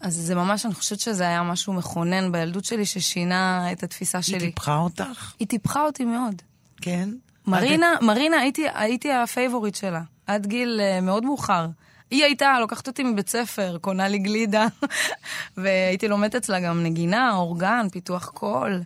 אז 0.00 0.14
זה 0.14 0.34
ממש, 0.34 0.66
אני 0.66 0.74
חושבת 0.74 1.00
שזה 1.00 1.24
היה 1.24 1.42
משהו 1.42 1.72
מכונן 1.72 2.32
בילדות 2.32 2.64
שלי, 2.64 2.86
ששינה 2.86 3.72
את 3.72 3.82
התפיסה 3.82 4.18
היא 4.18 4.22
שלי. 4.22 4.38
טיפחה 4.38 4.76
אותך? 4.76 5.34
היא 5.38 5.48
טיפחה 5.48 5.82
אותי 5.82 6.04
מאוד. 6.04 6.42
כן. 6.82 7.08
מרינה, 7.46 7.94
מרינה, 8.02 8.36
הייתי, 8.36 8.66
הייתי 8.74 9.12
ה 9.12 9.19
favorite 9.19 9.74
שלה, 9.74 10.02
עד 10.26 10.46
גיל 10.46 10.80
uh, 10.80 11.00
מאוד 11.00 11.24
מאוחר. 11.24 11.66
היא 12.14 12.24
הייתה 12.24 12.60
לוקחת 12.60 12.86
אותי 12.86 13.02
מבית 13.04 13.28
ספר, 13.28 13.78
קונה 13.80 14.08
לי 14.08 14.18
גלידה, 14.18 14.66
והייתי 15.56 16.08
לומדת 16.08 16.34
אצלה 16.34 16.60
גם 16.60 16.82
נגינה, 16.82 17.34
אורגן, 17.34 17.86
פיתוח 17.92 18.28
קול. 18.28 18.72
עד 18.74 18.84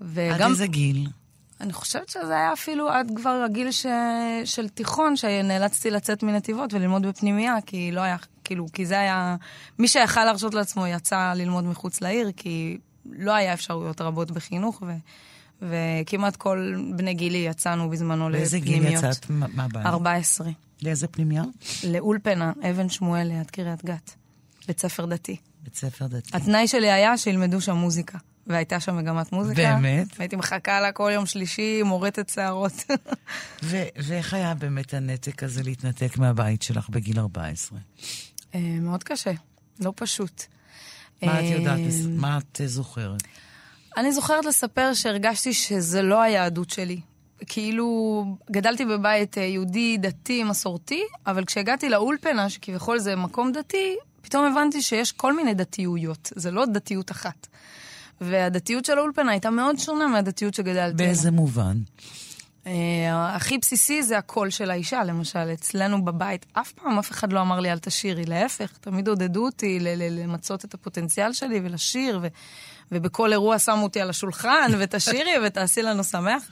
וגם, 0.00 0.50
איזה 0.50 0.66
גיל? 0.66 1.08
אני 1.60 1.72
חושבת 1.72 2.08
שזה 2.08 2.36
היה 2.36 2.52
אפילו 2.52 2.88
עד 2.88 3.12
כבר 3.16 3.42
הגיל 3.44 3.70
ש... 3.70 3.86
של 4.44 4.68
תיכון, 4.68 5.16
שנאלצתי 5.16 5.90
לצאת 5.90 6.22
מנתיבות 6.22 6.74
וללמוד 6.74 7.06
בפנימייה, 7.06 7.54
כי 7.66 7.92
לא 7.92 8.00
היה, 8.00 8.16
כאילו, 8.44 8.66
כי 8.72 8.86
זה 8.86 9.00
היה... 9.00 9.36
מי 9.78 9.88
שיכל 9.88 10.24
להרשות 10.24 10.54
לעצמו 10.54 10.86
יצא 10.86 11.32
ללמוד 11.36 11.64
מחוץ 11.64 12.00
לעיר, 12.00 12.30
כי 12.36 12.78
לא 13.12 13.32
היה 13.32 13.52
אפשרויות 13.52 14.00
רבות 14.00 14.30
בחינוך, 14.30 14.82
ו... 14.86 14.92
וכמעט 15.62 16.36
כל 16.36 16.74
בני 16.96 17.14
גילי 17.14 17.38
יצאנו 17.38 17.90
בזמנו 17.90 18.28
באיזה 18.32 18.58
גיל 18.58 18.76
לפנימיות. 18.76 19.04
יצאת? 19.04 19.30
מה 19.30 19.64
הבעיה? 19.64 19.86
14. 19.86 20.48
לאיזה 20.82 21.08
פנימייה? 21.08 21.42
לאולפנה, 21.84 22.52
אבן 22.70 22.88
שמואל 22.88 23.26
ליד 23.26 23.50
קריית 23.50 23.84
גת. 23.84 24.14
בית 24.68 24.80
ספר 24.80 25.06
דתי. 25.06 25.36
בית 25.62 25.76
ספר 25.76 26.06
דתי. 26.06 26.30
התנאי 26.32 26.68
שלי 26.68 26.90
היה 26.90 27.18
שילמדו 27.18 27.60
שם 27.60 27.76
מוזיקה. 27.76 28.18
והייתה 28.46 28.80
שם 28.80 28.96
מגמת 28.96 29.32
מוזיקה. 29.32 29.62
באמת? 29.62 30.06
והייתי 30.18 30.36
מחכה 30.36 30.80
לה 30.80 30.92
כל 30.92 31.10
יום 31.14 31.26
שלישי, 31.26 31.82
מורטת 31.82 32.28
שערות. 32.28 32.72
ו- 33.62 33.88
ואיך 33.96 34.34
היה 34.34 34.54
באמת 34.54 34.94
הנתק 34.94 35.42
הזה 35.42 35.62
להתנתק 35.62 36.18
מהבית 36.18 36.62
שלך 36.62 36.88
בגיל 36.88 37.18
14? 37.18 37.78
אה, 38.54 38.60
מאוד 38.60 39.04
קשה, 39.04 39.32
לא 39.80 39.92
פשוט. 39.96 40.42
מה 41.22 41.40
את 41.40 41.44
יודעת? 41.44 41.78
אה, 41.78 41.88
מה 42.08 42.38
את 42.38 42.60
זוכרת? 42.66 43.22
אני 43.96 44.12
זוכרת 44.12 44.44
לספר 44.44 44.94
שהרגשתי 44.94 45.52
שזה 45.52 46.02
לא 46.02 46.22
היהדות 46.22 46.70
שלי. 46.70 47.00
כאילו, 47.46 48.24
גדלתי 48.50 48.84
בבית 48.84 49.38
אה, 49.38 49.42
יהודי, 49.42 49.96
דתי, 49.98 50.44
מסורתי, 50.44 51.02
אבל 51.26 51.44
כשהגעתי 51.44 51.88
לאולפנה, 51.88 52.50
שכביכול 52.50 52.98
זה 52.98 53.16
מקום 53.16 53.52
דתי, 53.52 53.96
פתאום 54.22 54.44
הבנתי 54.44 54.82
שיש 54.82 55.12
כל 55.12 55.36
מיני 55.36 55.54
דתיויות, 55.54 56.32
זה 56.36 56.50
לא 56.50 56.66
דתיות 56.66 57.10
אחת. 57.10 57.46
והדתיות 58.20 58.84
של 58.84 58.98
האולפנה 58.98 59.30
הייתה 59.30 59.50
מאוד 59.50 59.78
שונה 59.78 60.06
מהדתיות 60.06 60.54
שגדלתי. 60.54 60.96
באיזה 60.96 61.30
מובן? 61.30 61.76
אה, 62.66 63.34
הכי 63.34 63.58
בסיסי 63.58 64.02
זה 64.02 64.18
הקול 64.18 64.50
של 64.50 64.70
האישה, 64.70 65.04
למשל. 65.04 65.38
אצלנו 65.52 66.04
בבית, 66.04 66.46
אף 66.52 66.72
פעם 66.72 66.98
אף 66.98 67.10
אחד 67.10 67.32
לא 67.32 67.40
אמר 67.40 67.60
לי 67.60 67.72
אל 67.72 67.78
תשירי, 67.78 68.24
להפך, 68.24 68.72
תמיד 68.80 69.08
עודדו 69.08 69.44
אותי 69.44 69.78
למצות 70.10 70.64
את 70.64 70.74
הפוטנציאל 70.74 71.32
שלי 71.32 71.60
ולשיר, 71.62 72.18
ו- 72.22 72.26
ובכל 72.92 73.32
אירוע 73.32 73.58
שמו 73.58 73.82
אותי 73.82 74.00
על 74.00 74.10
השולחן, 74.10 74.70
ותשירי 74.78 75.30
ותעשי 75.46 75.82
לנו 75.82 76.04
שמח. 76.04 76.42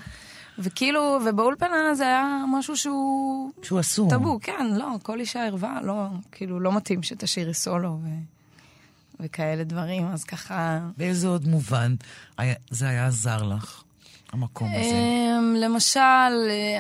וכאילו, 0.59 1.19
ובאולפנה 1.27 1.95
זה 1.95 2.05
היה 2.05 2.45
משהו 2.49 2.77
שהוא 2.77 3.51
שהוא 3.63 3.81
אסור. 3.81 4.11
טאבו, 4.11 4.39
כן, 4.43 4.67
לא, 4.75 4.87
כל 5.03 5.21
אישה 5.21 5.47
ערווה, 5.47 5.79
לא, 5.83 5.95
כאילו, 6.33 6.61
לא 6.61 6.73
מתאים 6.73 7.03
שתשירי 7.03 7.55
סולו 7.55 7.99
ו... 8.05 8.09
וכאלה 9.21 9.65
דברים, 9.65 10.07
אז 10.13 10.25
ככה... 10.25 10.79
באיזה 10.97 11.29
עוד 11.29 11.49
מובן 11.49 11.95
היה- 12.39 12.55
זה 12.71 12.89
היה 12.89 13.07
עזר 13.07 13.43
לך, 13.43 13.83
המקום 14.33 14.69
הזה? 14.69 14.95
אמ, 15.39 15.55
למשל, 15.59 16.01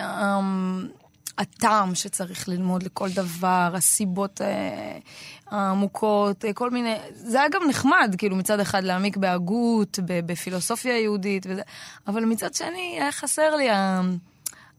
אמ, 0.00 0.88
הטעם 1.38 1.95
שצריך 1.95 2.49
ללמוד 2.49 2.83
לכל 2.83 3.09
דבר, 3.11 3.73
הסיבות 3.75 4.41
אה, 4.41 4.99
העמוקות, 5.50 6.45
אה, 6.45 6.53
כל 6.53 6.71
מיני... 6.71 6.95
זה 7.14 7.41
היה 7.41 7.49
גם 7.49 7.62
נחמד, 7.69 8.14
כאילו, 8.19 8.37
מצד 8.37 8.61
אחד 8.61 8.85
להעמיק 8.85 9.17
בהגות, 9.17 9.99
בפילוסופיה 10.07 11.00
יהודית 11.00 11.47
וזה, 11.49 11.62
אבל 12.07 12.25
מצד 12.25 12.55
שני, 12.55 12.99
היה 13.00 13.12
חסר 13.12 13.57
לי 13.57 13.71
ה... 13.71 14.00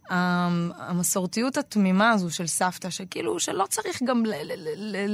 המסורתיות 0.09 1.57
התמימה 1.57 2.11
הזו 2.11 2.31
של 2.31 2.47
סבתא, 2.47 2.89
שכאילו, 2.89 3.39
שלא 3.39 3.65
צריך 3.69 4.03
גם 4.03 4.23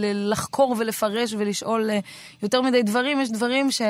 לחקור 0.04 0.76
ולפרש 0.80 1.34
ולשאול 1.38 1.90
אה, 1.90 2.00
יותר 2.44 2.62
מדי 2.62 2.84
דברים, 2.84 3.22
יש 3.22 3.32
דברים 3.32 3.72
ש... 3.72 3.82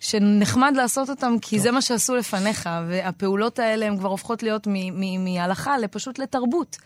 שנחמד 0.00 0.72
לעשות 0.76 1.10
אותם 1.10 1.34
כי 1.42 1.60
זה 1.60 1.70
מה 1.70 1.82
שעשו 1.82 2.16
לפניך, 2.16 2.68
והפעולות 2.88 3.58
האלה 3.58 3.86
הן 3.86 3.98
כבר 3.98 4.08
הופכות 4.08 4.42
להיות 4.42 4.66
מהלכה 5.18 5.78
לפשוט 5.78 6.18
לתרבות, 6.18 6.76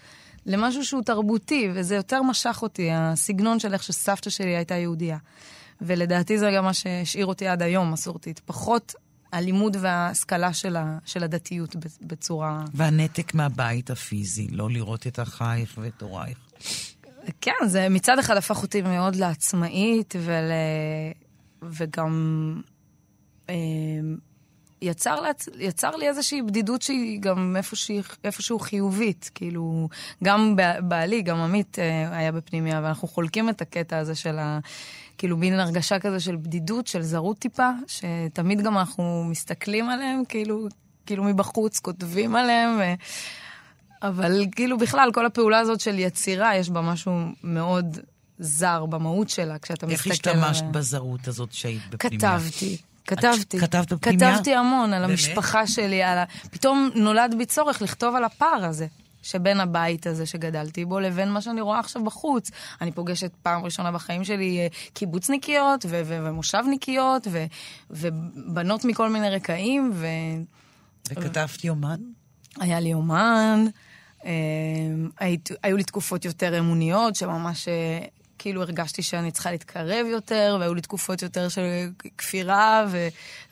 למשהו 0.47 0.85
שהוא 0.85 1.03
תרבותי, 1.03 1.69
וזה 1.75 1.97
יותר 1.97 2.23
משך 2.23 2.59
אותי, 2.63 2.89
הסגנון 2.93 3.59
של 3.59 3.73
איך 3.73 3.83
שסבתא 3.83 4.31
שלי 4.31 4.57
הייתה 4.57 4.75
יהודייה. 4.75 5.19
ולדעתי 5.81 6.39
זה 6.39 6.51
גם 6.57 6.65
מה 6.65 6.75
שהשאיר 6.75 7.27
אותי 7.27 7.49
עד 7.49 7.63
היום 7.63 7.93
מסורתית, 7.93 8.41
פחות 8.45 8.95
הלימוד 9.33 9.77
וההשכלה 9.81 10.53
של, 10.53 10.77
ה- 10.77 10.99
של 11.05 11.25
הדתיות 11.25 11.77
בצורה... 12.03 12.65
והנתק 12.75 13.35
מהבית 13.35 13.91
הפיזי, 13.91 14.49
לא 14.51 14.71
לראות 14.71 15.07
את 15.07 15.21
אחייך 15.21 15.79
ואת 15.79 16.03
הורייך. 16.03 16.39
כן, 17.41 17.53
זה 17.67 17.89
מצד 17.89 18.19
אחד 18.19 18.37
הפך 18.37 18.63
אותי 18.63 18.83
מאוד 18.83 19.17
לעצמאית, 19.17 20.15
ול... 20.21 20.51
וגם 21.63 22.61
יצר, 24.83 25.21
לעצ... 25.21 25.49
יצר 25.59 25.97
לי 25.97 26.09
איזושהי 26.09 26.43
בדידות 26.43 26.83
שהיא 26.83 27.21
גם 27.21 27.57
איפושהי, 27.57 28.01
איפשהו 28.25 28.59
חיובית. 28.59 29.31
כאילו, 29.35 29.89
גם 30.25 30.57
בעלי, 30.83 31.23
גם 31.23 31.41
עמית 31.41 31.79
אה, 31.79 32.17
היה 32.19 32.33
בפנימיה, 32.33 32.81
ואנחנו 32.85 33.09
חולקים 33.09 33.49
את 33.49 33.63
הקטע 33.63 33.99
הזה 33.99 34.15
של 34.15 34.39
ה... 34.39 34.59
כאילו, 35.19 35.37
מין 35.37 35.61
הרגשה 35.61 35.99
כזה 35.99 36.21
של 36.21 36.37
בדידות, 36.37 36.87
של 36.87 37.03
זרות 37.03 37.39
טיפה, 37.39 37.71
שתמיד 37.87 38.61
גם 38.61 38.79
אנחנו 38.79 39.25
מסתכלים 39.25 39.91
עליהם, 39.91 40.23
כאילו, 40.29 40.69
כאילו 41.07 41.25
מבחוץ, 41.25 41.79
כותבים 41.79 42.37
עליהם. 42.37 42.79
ו... 42.79 42.83
אבל 44.03 44.45
כאילו 44.53 44.79
בכלל, 44.79 45.11
כל 45.15 45.27
הפעולה 45.27 45.59
הזאת 45.59 45.81
של 45.81 45.99
יצירה, 45.99 46.57
יש 46.57 46.71
בה 46.71 46.81
משהו 46.81 47.13
מאוד 47.45 47.99
זר 48.39 48.87
במהות 48.87 49.29
שלה, 49.29 49.59
כשאתה 49.59 49.87
איך 49.87 50.07
מסתכל... 50.07 50.31
השתמשת 50.31 50.61
עליה. 50.61 50.73
בזרות 50.73 51.29
הזאת 51.29 51.53
שהיית 51.53 51.83
בפנימיה? 51.91 52.39
כתבתי. 52.39 52.77
כתבתי. 53.07 53.59
כתבת 53.59 53.93
בפנימיה? 53.93 54.35
כתבתי 54.35 54.55
המון 54.55 54.93
על 54.93 55.01
באמת? 55.01 55.11
המשפחה 55.11 55.67
שלי, 55.67 56.03
על 56.03 56.19
ה... 56.19 56.25
פתאום 56.51 56.91
נולד 56.95 57.35
בי 57.39 57.47
צורך 57.47 57.83
לכתוב 57.83 58.15
על 58.15 58.25
הפער 58.25 58.65
הזה. 58.65 58.87
שבין 59.23 59.61
הבית 59.61 60.07
הזה 60.07 60.27
שגדלתי 60.27 60.85
בו 60.85 61.01
לבין 61.01 61.31
מה 61.31 61.41
שאני 61.41 61.61
רואה 61.61 61.79
עכשיו 61.79 62.05
בחוץ. 62.05 62.51
אני 62.81 62.93
פוגשת 62.93 63.31
פעם 63.43 63.65
ראשונה 63.65 63.93
בחיים 63.93 64.25
שלי 64.25 64.59
אה, 64.59 64.67
קיבוצניקיות 64.95 65.87
ו- 65.89 66.03
ו- 66.05 66.19
ומושבניקיות 66.25 67.27
ו- 67.31 67.45
ובנות 67.91 68.85
מכל 68.85 69.09
מיני 69.09 69.31
רקעים, 69.31 69.91
ו... 69.95 70.07
וכתבת 71.11 71.65
יומן? 71.65 72.01
היה 72.61 72.81
לי 72.81 72.89
יומן, 72.89 73.67
אה, 74.25 74.31
היו 75.63 75.77
לי 75.77 75.85
תקופות 75.85 76.25
יותר 76.25 76.59
אמוניות, 76.59 77.17
שממש 77.17 77.69
אה, 77.69 77.99
כאילו 78.43 78.63
הרגשתי 78.63 79.03
שאני 79.03 79.31
צריכה 79.31 79.51
להתקרב 79.51 80.07
יותר, 80.07 80.57
והיו 80.61 80.75
לי 80.75 80.81
תקופות 80.81 81.23
יותר 81.23 81.49
של 81.49 81.63
כפירה, 82.19 82.87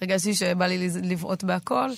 והרגשתי 0.00 0.34
שבא 0.34 0.66
לי 0.66 0.88
לבעוט 1.02 1.44
בהכל. 1.44 1.88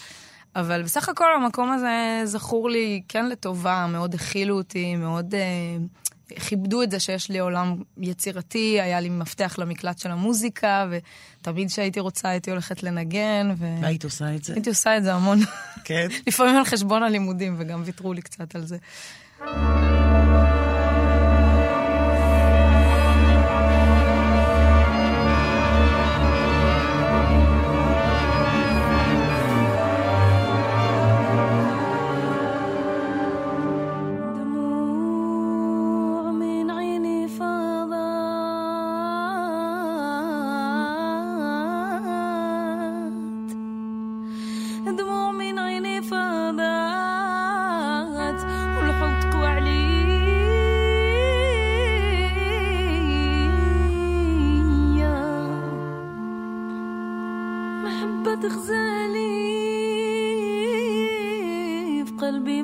אבל 0.56 0.82
בסך 0.82 1.09
הכל 1.09 1.35
המקום 1.37 1.73
הזה 1.73 2.23
זכור 2.25 2.70
לי 2.70 3.02
כן 3.09 3.28
לטובה, 3.28 3.87
מאוד 3.88 4.14
הכילו 4.14 4.56
אותי, 4.56 4.97
מאוד 4.97 5.35
uh, 5.35 6.37
כיבדו 6.40 6.82
את 6.82 6.90
זה 6.90 7.00
שיש 7.00 7.30
לי 7.30 7.38
עולם 7.38 7.76
יצירתי, 7.99 8.80
היה 8.80 9.00
לי 9.00 9.09
מפתח 9.09 9.54
למקלט 9.59 9.99
של 9.99 10.11
המוזיקה, 10.11 10.87
ותמיד 10.90 11.68
כשהייתי 11.68 12.00
רוצה 12.00 12.28
הייתי 12.28 12.50
הולכת 12.50 12.82
לנגן. 12.82 13.50
ו... 13.59 13.66
והיית 13.82 14.04
עושה 14.04 14.35
את 14.35 14.44
זה? 14.44 14.52
הייתי 14.52 14.70
עושה 14.70 14.97
את 14.97 15.04
זה 15.04 15.14
המון. 15.14 15.38
כן? 15.85 16.09
לפעמים 16.26 16.56
על 16.56 16.64
חשבון 16.64 17.02
הלימודים, 17.02 17.56
וגם 17.59 17.82
ויתרו 17.85 18.12
לי 18.12 18.23
קצת 18.23 18.54
על 18.54 18.66
זה. 18.66 18.76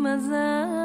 mazal. 0.06 0.75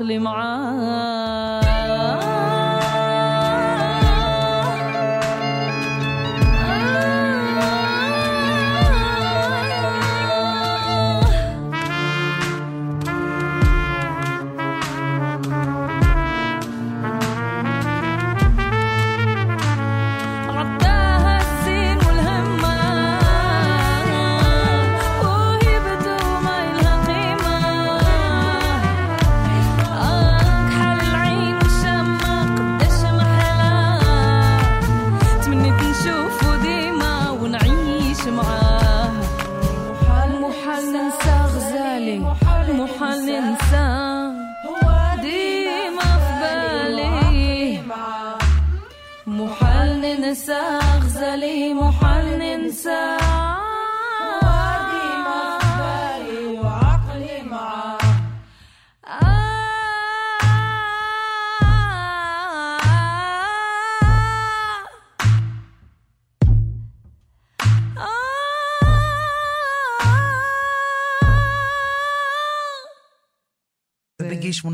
عقلي 0.00 0.18
معاه 0.18 0.99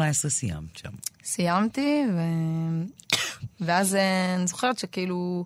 14 0.06 0.30
סיימת 0.30 0.76
שם. 0.76 0.90
סיימתי, 1.24 2.02
ו... 2.12 2.20
ואז 3.60 3.94
אה, 3.94 4.34
אני 4.34 4.46
זוכרת 4.46 4.78
שכאילו 4.78 5.44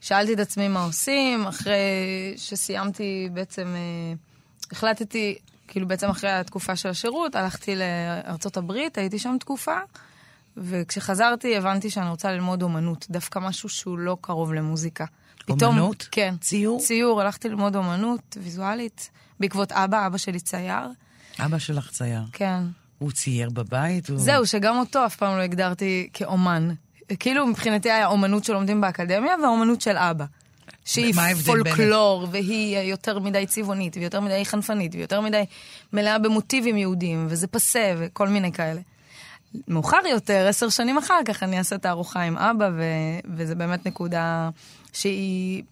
שאלתי 0.00 0.32
את 0.32 0.38
עצמי 0.38 0.68
מה 0.68 0.84
עושים, 0.84 1.46
אחרי 1.46 1.76
שסיימתי 2.36 3.28
בעצם, 3.32 3.66
אה, 3.66 4.12
החלטתי, 4.72 5.38
כאילו 5.68 5.88
בעצם 5.88 6.08
אחרי 6.08 6.30
התקופה 6.30 6.76
של 6.76 6.88
השירות, 6.88 7.34
הלכתי 7.34 7.74
לארצות 7.76 8.56
הברית, 8.56 8.98
הייתי 8.98 9.18
שם 9.18 9.36
תקופה, 9.40 9.76
וכשחזרתי 10.56 11.56
הבנתי 11.56 11.90
שאני 11.90 12.10
רוצה 12.10 12.32
ללמוד 12.32 12.62
אומנות, 12.62 13.06
דווקא 13.10 13.38
משהו 13.38 13.68
שהוא 13.68 13.98
לא 13.98 14.16
קרוב 14.20 14.54
למוזיקה. 14.54 15.04
פתאום, 15.46 15.90
כן. 16.10 16.34
ציור? 16.40 16.80
ציור, 16.80 17.20
הלכתי 17.20 17.48
ללמוד 17.48 17.76
אומנות 17.76 18.36
ויזואלית, 18.42 19.10
בעקבות 19.40 19.72
אבא, 19.72 20.06
אבא 20.06 20.18
שלי 20.18 20.40
צייר. 20.40 20.88
אבא 21.38 21.58
שלך 21.58 21.90
צייר. 21.90 22.22
כן. 22.32 22.62
הוא 23.00 23.10
צייר 23.10 23.50
בבית? 23.50 24.10
הוא... 24.10 24.18
זהו, 24.18 24.46
שגם 24.46 24.78
אותו 24.78 25.06
אף 25.06 25.16
פעם 25.16 25.36
לא 25.36 25.42
הגדרתי 25.42 26.08
כאומן. 26.12 26.70
כאילו 27.20 27.46
מבחינתי 27.46 27.90
היה 27.90 28.06
אומנות 28.06 28.44
שלומדים 28.44 28.80
באקדמיה 28.80 29.34
והאומנות 29.42 29.80
של 29.80 29.96
אבא. 29.96 30.24
שהיא? 30.84 31.14
פולקלור, 31.46 32.26
והיא 32.30 32.78
יותר 32.78 33.18
מדי 33.18 33.46
צבעונית, 33.46 33.96
ויותר 33.96 34.20
מדי 34.20 34.44
חנפנית, 34.44 34.94
ויותר 34.94 35.20
מדי 35.20 35.42
מלאה 35.92 36.18
במוטיבים 36.18 36.76
יהודיים, 36.76 37.26
וזה 37.28 37.46
פסה, 37.46 37.94
וכל 37.98 38.28
מיני 38.28 38.52
כאלה. 38.52 38.80
מאוחר 39.68 40.00
יותר, 40.10 40.46
עשר 40.48 40.68
שנים 40.68 40.98
אחר 40.98 41.20
כך, 41.24 41.42
אני 41.42 41.58
אעשה 41.58 41.78
תערוכה 41.78 42.22
עם 42.22 42.38
אבא, 42.38 42.70
ו... 42.76 42.82
וזה 43.36 43.54
באמת 43.54 43.86
נקודה 43.86 44.50
שהיא, 44.92 45.62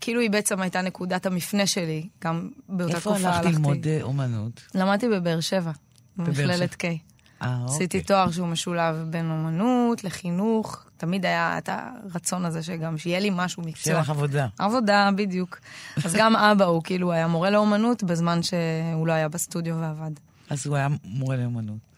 כאילו 0.00 0.20
היא 0.20 0.30
בעצם 0.30 0.60
הייתה 0.60 0.82
נקודת 0.82 1.26
המפנה 1.26 1.66
שלי, 1.66 2.06
גם 2.24 2.48
באותה 2.68 2.96
איפה 2.96 3.10
תקופה 3.10 3.28
הלכת 3.28 3.44
הלכתי. 3.44 3.52
ללמוד 3.52 3.86
אה, 3.86 3.98
אומנות? 4.02 4.60
למדתי 4.74 5.08
בבאר 5.08 5.40
שבע, 5.40 5.72
במכללת. 6.16 6.74
קיי. 6.74 6.98
אה, 7.42 7.64
עשיתי 7.64 7.84
אוקיי. 7.84 8.02
תואר 8.02 8.30
שהוא 8.30 8.48
משולב 8.48 8.96
בין 9.10 9.30
אומנות 9.30 10.04
לחינוך. 10.04 10.84
תמיד 10.96 11.26
היה 11.26 11.58
את 11.58 11.68
הרצון 11.72 12.44
הזה 12.44 12.62
שגם 12.62 12.98
שיהיה 12.98 13.20
לי 13.20 13.30
משהו 13.32 13.62
מקצוע. 13.62 13.82
שיהיה 13.82 14.00
לך 14.00 14.10
עבודה. 14.10 14.46
עבודה, 14.58 15.10
בדיוק. 15.16 15.58
אז 16.04 16.14
גם 16.14 16.36
אבא 16.52 16.64
הוא 16.64 16.82
כאילו 16.82 17.12
היה 17.12 17.26
מורה 17.26 17.50
לאומנות 17.50 18.02
בזמן 18.02 18.42
שהוא 18.42 19.06
לא 19.06 19.12
היה 19.12 19.28
בסטודיו 19.28 19.76
ועבד. 19.80 20.10
אז 20.50 20.66
הוא 20.66 20.76
היה 20.76 20.88
מורה 21.04 21.36
לאומנות. 21.36 21.91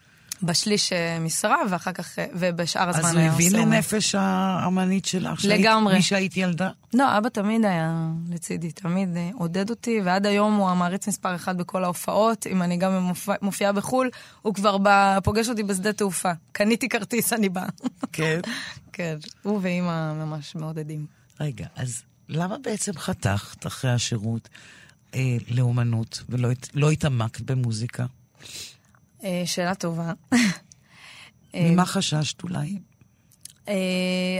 בשליש 0.45 0.93
אה, 0.93 1.19
משרה, 1.19 1.57
ואחר 1.69 1.91
כך, 1.91 2.19
אה, 2.19 2.25
ובשאר 2.33 2.89
הזמן 2.89 3.05
אז 3.05 3.11
הוא 3.11 3.19
היה 3.19 3.31
הבין 3.33 3.45
עושה. 3.55 3.57
לנפש 3.65 4.15
האמנית 4.15 5.05
שלך? 5.05 5.41
שהיית- 5.41 5.59
לגמרי. 5.61 5.97
משהיית 5.99 6.37
ילדה? 6.37 6.69
לא, 6.93 7.17
אבא 7.17 7.29
תמיד 7.29 7.65
היה 7.65 7.93
לצידי, 8.29 8.71
תמיד 8.71 9.17
אה, 9.17 9.29
עודד 9.35 9.69
אותי, 9.69 10.01
ועד 10.05 10.25
היום 10.25 10.55
הוא 10.55 10.69
המעריץ 10.69 11.07
מספר 11.07 11.35
אחד 11.35 11.57
בכל 11.57 11.83
ההופעות. 11.83 12.47
אם 12.47 12.61
אני 12.61 12.77
גם 12.77 12.97
מופיע, 13.03 13.35
מופיעה 13.41 13.71
בחו"ל, 13.71 14.09
הוא 14.41 14.53
כבר 14.53 14.77
בא, 14.77 15.19
פוגש 15.23 15.49
אותי 15.49 15.63
בשדה 15.63 15.93
תעופה. 15.93 16.31
קניתי 16.51 16.89
כרטיס, 16.89 17.33
אני 17.33 17.49
באה. 17.49 17.67
כן. 18.11 18.39
כן, 18.93 19.15
הוא 19.43 19.59
ואימא 19.61 20.13
ממש 20.13 20.55
מעודדים. 20.55 21.05
רגע, 21.39 21.65
אז 21.75 22.01
למה 22.29 22.57
בעצם 22.57 22.91
חתכת 22.97 23.67
אחרי 23.67 23.91
השירות 23.91 24.49
אה, 25.15 25.19
לאומנות 25.51 26.23
ולא 26.29 26.49
לא 26.73 26.91
התעמקת 26.91 27.41
במוזיקה? 27.41 28.05
אה, 29.25 29.43
שאלה 29.45 29.75
טובה. 29.75 30.11
ממה 31.53 31.85
חששת 31.85 32.43
אולי? 32.43 32.79
אה, 33.67 33.73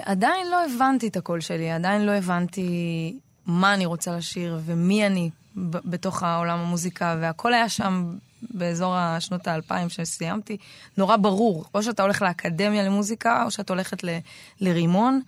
עדיין 0.03 0.47
לא 0.51 0.65
הבנתי 0.65 1.07
את 1.07 1.17
הקול 1.17 1.41
שלי, 1.41 1.71
עדיין 1.71 2.05
לא 2.05 2.11
הבנתי 2.11 3.19
מה 3.45 3.73
אני 3.73 3.85
רוצה 3.85 4.17
לשיר 4.17 4.59
ומי 4.65 5.07
אני 5.07 5.29
בתוך 5.55 6.23
העולם 6.23 6.59
המוזיקה, 6.59 7.17
והכל 7.21 7.53
היה 7.53 7.69
שם 7.69 8.17
באזור 8.41 8.95
השנות 8.95 9.47
האלפיים 9.47 9.89
שסיימתי, 9.89 10.57
נורא 10.97 11.17
ברור. 11.17 11.65
או 11.73 11.83
שאתה 11.83 12.03
הולך 12.03 12.21
לאקדמיה 12.21 12.83
למוזיקה, 12.83 13.43
או 13.43 13.51
שאת 13.51 13.69
הולכת 13.69 14.03
ל- 14.03 14.17
לרימון, 14.61 15.21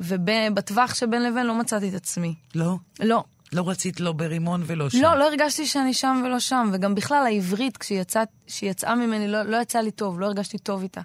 ובטווח 0.00 0.94
שבין 0.94 1.22
לבין 1.22 1.46
לא 1.46 1.54
מצאתי 1.54 1.88
את 1.88 1.94
עצמי. 1.94 2.34
לא? 2.54 2.76
לא. 3.00 3.24
לא 3.52 3.68
רצית 3.68 4.00
לא 4.00 4.12
ברימון 4.12 4.62
ולא 4.66 4.90
שם. 4.90 4.98
לא, 5.02 5.18
לא 5.18 5.28
הרגשתי 5.28 5.66
שאני 5.66 5.94
שם 5.94 6.22
ולא 6.24 6.38
שם, 6.38 6.70
וגם 6.72 6.94
בכלל 6.94 7.26
העברית, 7.26 7.76
כשיצא, 7.76 8.24
כשיצאה 8.46 8.94
ממני, 8.94 9.28
לא, 9.28 9.42
לא 9.42 9.56
יצא 9.56 9.78
לי 9.78 9.90
טוב, 9.90 10.20
לא 10.20 10.26
הרגשתי 10.26 10.58
טוב 10.58 10.82
איתה. 10.82 11.00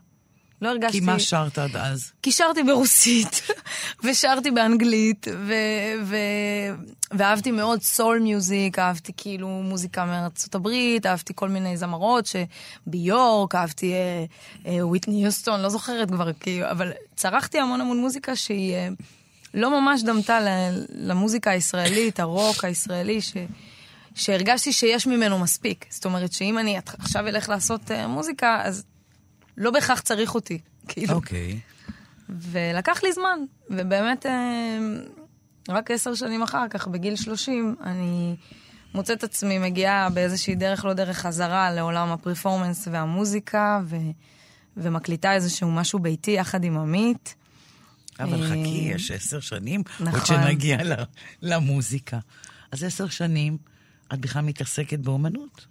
לא 0.63 0.69
הרגשתי... 0.69 0.99
כי 0.99 1.05
מה 1.05 1.19
שרת 1.19 1.57
עד 1.57 1.75
אז? 1.75 2.11
כי 2.21 2.31
שרתי 2.31 2.63
ברוסית, 2.63 3.41
ושרתי 4.03 4.51
באנגלית, 4.51 5.27
ו- 5.47 6.03
ו- 6.03 6.83
ואהבתי 7.11 7.51
מאוד 7.51 7.81
סול 7.81 8.19
מיוזיק, 8.19 8.79
אהבתי 8.79 9.11
כאילו 9.17 9.47
מוזיקה 9.47 10.05
מארצות 10.05 10.55
הברית, 10.55 11.05
אהבתי 11.05 11.33
כל 11.35 11.49
מיני 11.49 11.77
זמרות 11.77 12.25
שביורק, 12.25 13.55
אהבתי 13.55 13.93
אה, 13.93 14.25
אה, 14.65 14.87
וויטני 14.87 15.25
יוסטון, 15.25 15.61
לא 15.61 15.69
זוכרת 15.69 16.11
כבר, 16.11 16.33
כאילו, 16.33 16.71
אבל 16.71 16.91
צרכתי 17.15 17.59
המון 17.59 17.81
המון 17.81 17.97
מוזיקה 17.97 18.35
שהיא 18.35 18.73
אה, 18.73 18.87
לא 19.53 19.81
ממש 19.81 20.03
דמתה 20.03 20.39
למוזיקה 20.89 21.51
הישראלית, 21.51 22.19
הרוק 22.19 22.63
הישראלי, 22.63 23.21
ש... 23.21 23.33
שהרגשתי 24.15 24.73
שיש 24.73 25.07
ממנו 25.07 25.39
מספיק. 25.39 25.85
זאת 25.89 26.05
אומרת 26.05 26.33
שאם 26.33 26.59
אני 26.59 26.77
עכשיו 26.99 27.27
אלך 27.27 27.49
לעשות 27.49 27.91
אה, 27.91 28.07
מוזיקה, 28.07 28.61
אז 28.63 28.83
לא 29.57 29.71
בהכרח 29.71 30.01
צריך 30.01 30.35
אותי. 30.35 30.59
כאילו. 30.87 31.13
אוקיי. 31.13 31.59
ולקח 32.29 33.03
לי 33.03 33.13
זמן, 33.13 33.39
ובאמת, 33.69 34.25
אה, 34.25 34.79
רק 35.69 35.91
עשר 35.91 36.15
שנים 36.15 36.43
אחר 36.43 36.67
כך, 36.69 36.87
בגיל 36.87 37.15
30, 37.15 37.75
אני 37.83 38.35
מוצאת 38.93 39.23
עצמי 39.23 39.59
מגיעה 39.59 40.09
באיזושהי 40.09 40.55
דרך 40.55 40.85
לא 40.85 40.93
דרך 40.93 41.17
חזרה 41.17 41.71
לעולם 41.71 42.11
הפרפורמנס 42.11 42.87
והמוזיקה, 42.91 43.81
ו... 43.85 43.95
ומקליטה 44.77 45.33
איזשהו 45.33 45.71
משהו 45.71 45.99
ביתי 45.99 46.31
יחד 46.31 46.63
עם 46.63 46.77
עמית. 46.77 47.35
אבל 48.19 48.43
אה, 48.43 48.49
חכי, 48.49 48.89
יש 48.95 49.11
עשר 49.11 49.39
שנים, 49.39 49.83
עוד 49.99 50.07
נכון. 50.07 50.25
שנגיע 50.25 50.83
ל- 50.83 51.03
למוזיקה. 51.41 52.19
אז 52.71 52.83
עשר 52.83 53.07
שנים, 53.07 53.57
את 54.13 54.19
בכלל 54.19 54.41
מתעסקת 54.41 54.99
באומנות, 54.99 55.65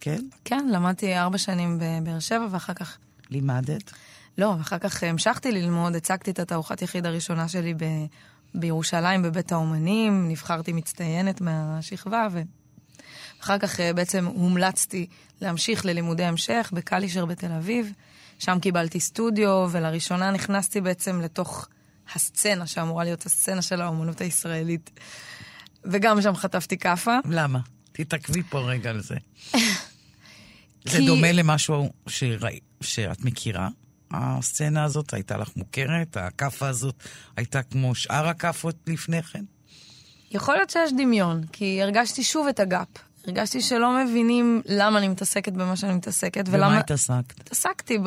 כן? 0.00 0.24
כן, 0.44 0.68
למדתי 0.72 1.16
ארבע 1.16 1.38
שנים 1.38 1.78
בבאר 1.80 2.20
שבע, 2.20 2.46
ואחר 2.50 2.74
כך... 2.74 2.98
לימדת? 3.30 3.92
לא, 4.38 4.54
ואחר 4.58 4.78
כך 4.78 5.02
המשכתי 5.02 5.52
ללמוד, 5.52 5.96
הצגתי 5.96 6.30
את 6.30 6.38
התערוכת 6.38 6.82
יחיד 6.82 7.06
הראשונה 7.06 7.48
שלי 7.48 7.74
ב... 7.74 7.84
בירושלים, 8.54 9.22
בבית 9.22 9.52
האומנים, 9.52 10.28
נבחרתי 10.28 10.72
מצטיינת 10.72 11.40
מהשכבה, 11.40 12.28
ואחר 13.40 13.58
כך 13.58 13.80
אה, 13.80 13.92
בעצם 13.92 14.26
הומלצתי 14.26 15.06
להמשיך 15.40 15.86
ללימודי 15.86 16.24
המשך 16.24 16.70
בקלישר 16.74 17.24
בתל 17.24 17.52
אביב. 17.52 17.92
שם 18.38 18.58
קיבלתי 18.60 19.00
סטודיו, 19.00 19.66
ולראשונה 19.70 20.30
נכנסתי 20.30 20.80
בעצם 20.80 21.20
לתוך 21.20 21.68
הסצנה 22.14 22.66
שאמורה 22.66 23.04
להיות 23.04 23.26
הסצנה 23.26 23.62
של 23.62 23.80
האומנות 23.80 24.20
הישראלית. 24.20 24.90
וגם 25.84 26.22
שם 26.22 26.36
חטפתי 26.36 26.78
כאפה. 26.78 27.18
למה? 27.30 27.58
תתעכבי 27.92 28.42
פה 28.42 28.58
רגע 28.60 28.90
על 28.90 29.00
זה. 29.00 29.14
זה 30.84 30.98
כי- 30.98 31.06
דומה 31.06 31.32
למשהו 31.32 31.92
שראי, 32.08 32.58
שאת 32.80 33.24
מכירה? 33.24 33.68
הסצנה 34.10 34.84
הזאת 34.84 35.14
הייתה 35.14 35.36
לך 35.36 35.48
מוכרת? 35.56 36.16
הכאפה 36.16 36.68
הזאת 36.68 36.94
הייתה 37.36 37.62
כמו 37.62 37.94
שאר 37.94 38.26
הכאפות 38.28 38.76
לפני 38.86 39.22
כן? 39.22 39.44
יכול 40.30 40.54
להיות 40.54 40.70
שיש 40.70 40.92
דמיון, 40.92 41.44
כי 41.52 41.82
הרגשתי 41.82 42.22
שוב 42.24 42.46
את 42.46 42.60
הגאפ. 42.60 42.88
הרגשתי 43.26 43.60
שלא 43.62 44.04
מבינים 44.04 44.62
למה 44.66 44.98
אני 44.98 45.08
מתעסקת 45.08 45.52
במה 45.52 45.76
שאני 45.76 45.94
מתעסקת, 45.94 46.44
ומה 46.48 46.56
ולמה... 46.56 46.78
התעסקת? 46.78 47.40
התעסקתי 47.40 47.98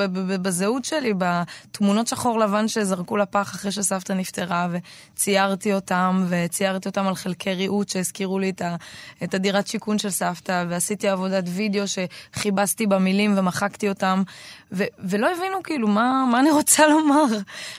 בזהות 0.41 0.85
שלי, 0.85 1.13
בתמונות 1.17 2.07
שחור 2.07 2.39
לבן 2.39 2.67
שזרקו 2.67 3.17
לפח 3.17 3.51
אחרי 3.55 3.71
שסבתא 3.71 4.13
נפטרה, 4.13 4.67
וציירתי 4.71 5.73
אותם, 5.73 6.25
וציירתי 6.29 6.89
אותם 6.89 7.07
על 7.07 7.15
חלקי 7.15 7.53
ריהוט 7.53 7.89
שהזכירו 7.89 8.39
לי 8.39 8.49
את, 8.49 8.61
ה- 8.61 8.75
את 9.23 9.33
הדירת 9.33 9.67
שיכון 9.67 9.97
של 9.99 10.09
סבתא, 10.09 10.65
ועשיתי 10.69 11.07
עבודת 11.07 11.43
וידאו 11.47 11.83
שכיבסתי 11.87 12.87
במילים 12.87 13.33
ומחקתי 13.37 13.89
אותם, 13.89 14.23
ו- 14.71 14.83
ולא 14.99 15.27
הבינו 15.37 15.63
כאילו 15.63 15.87
מה, 15.87 16.25
מה 16.31 16.39
אני 16.39 16.51
רוצה 16.51 16.87
לומר, 16.87 17.23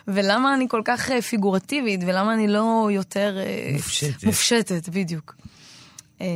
ולמה 0.08 0.54
אני 0.54 0.66
כל 0.68 0.82
כך 0.84 1.10
אה, 1.10 1.22
פיגורטיבית, 1.22 2.00
ולמה 2.06 2.34
אני 2.34 2.48
לא 2.48 2.88
יותר... 2.92 3.36
אה, 3.38 3.70
מופשטת. 3.72 4.24
מופשטת, 4.24 4.88
בדיוק. 4.88 5.34
אה, 6.20 6.26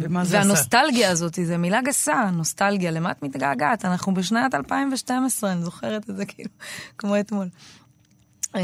ומה 0.00 0.24
זה 0.24 0.40
עשה? 0.40 0.48
והנוסטלגיה 0.48 1.10
הזאת, 1.10 1.38
זו 1.44 1.58
מילה 1.58 1.82
גסה, 1.82 2.30
נוסטלגיה, 2.32 2.90
למה 2.90 3.10
את 3.10 3.22
מתגעגעת? 3.22 3.84
אנחנו 3.84 4.14
בשנת 4.14 4.54
2012, 4.54 5.52
אני 5.52 5.62
זוכרת 5.62 6.10
את 6.10 6.16
זה 6.16 6.26
כאילו, 6.26 6.50
כמו 6.98 7.20
אתמול. 7.20 7.48
אה, 8.56 8.60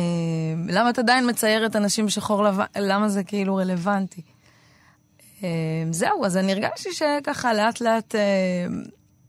למה 0.68 0.90
את 0.90 0.98
עדיין 0.98 1.30
מציירת 1.30 1.76
אנשים 1.76 2.06
בשחור 2.06 2.44
לבן? 2.44 2.64
למה 2.76 3.08
זה 3.08 3.24
כאילו 3.24 3.56
רלוונטי? 3.56 4.22
אה, 5.44 5.48
זהו, 5.90 6.24
אז 6.24 6.36
אני 6.36 6.52
הרגשתי 6.52 6.88
שככה 6.92 7.54
לאט 7.54 7.80
לאט... 7.80 8.14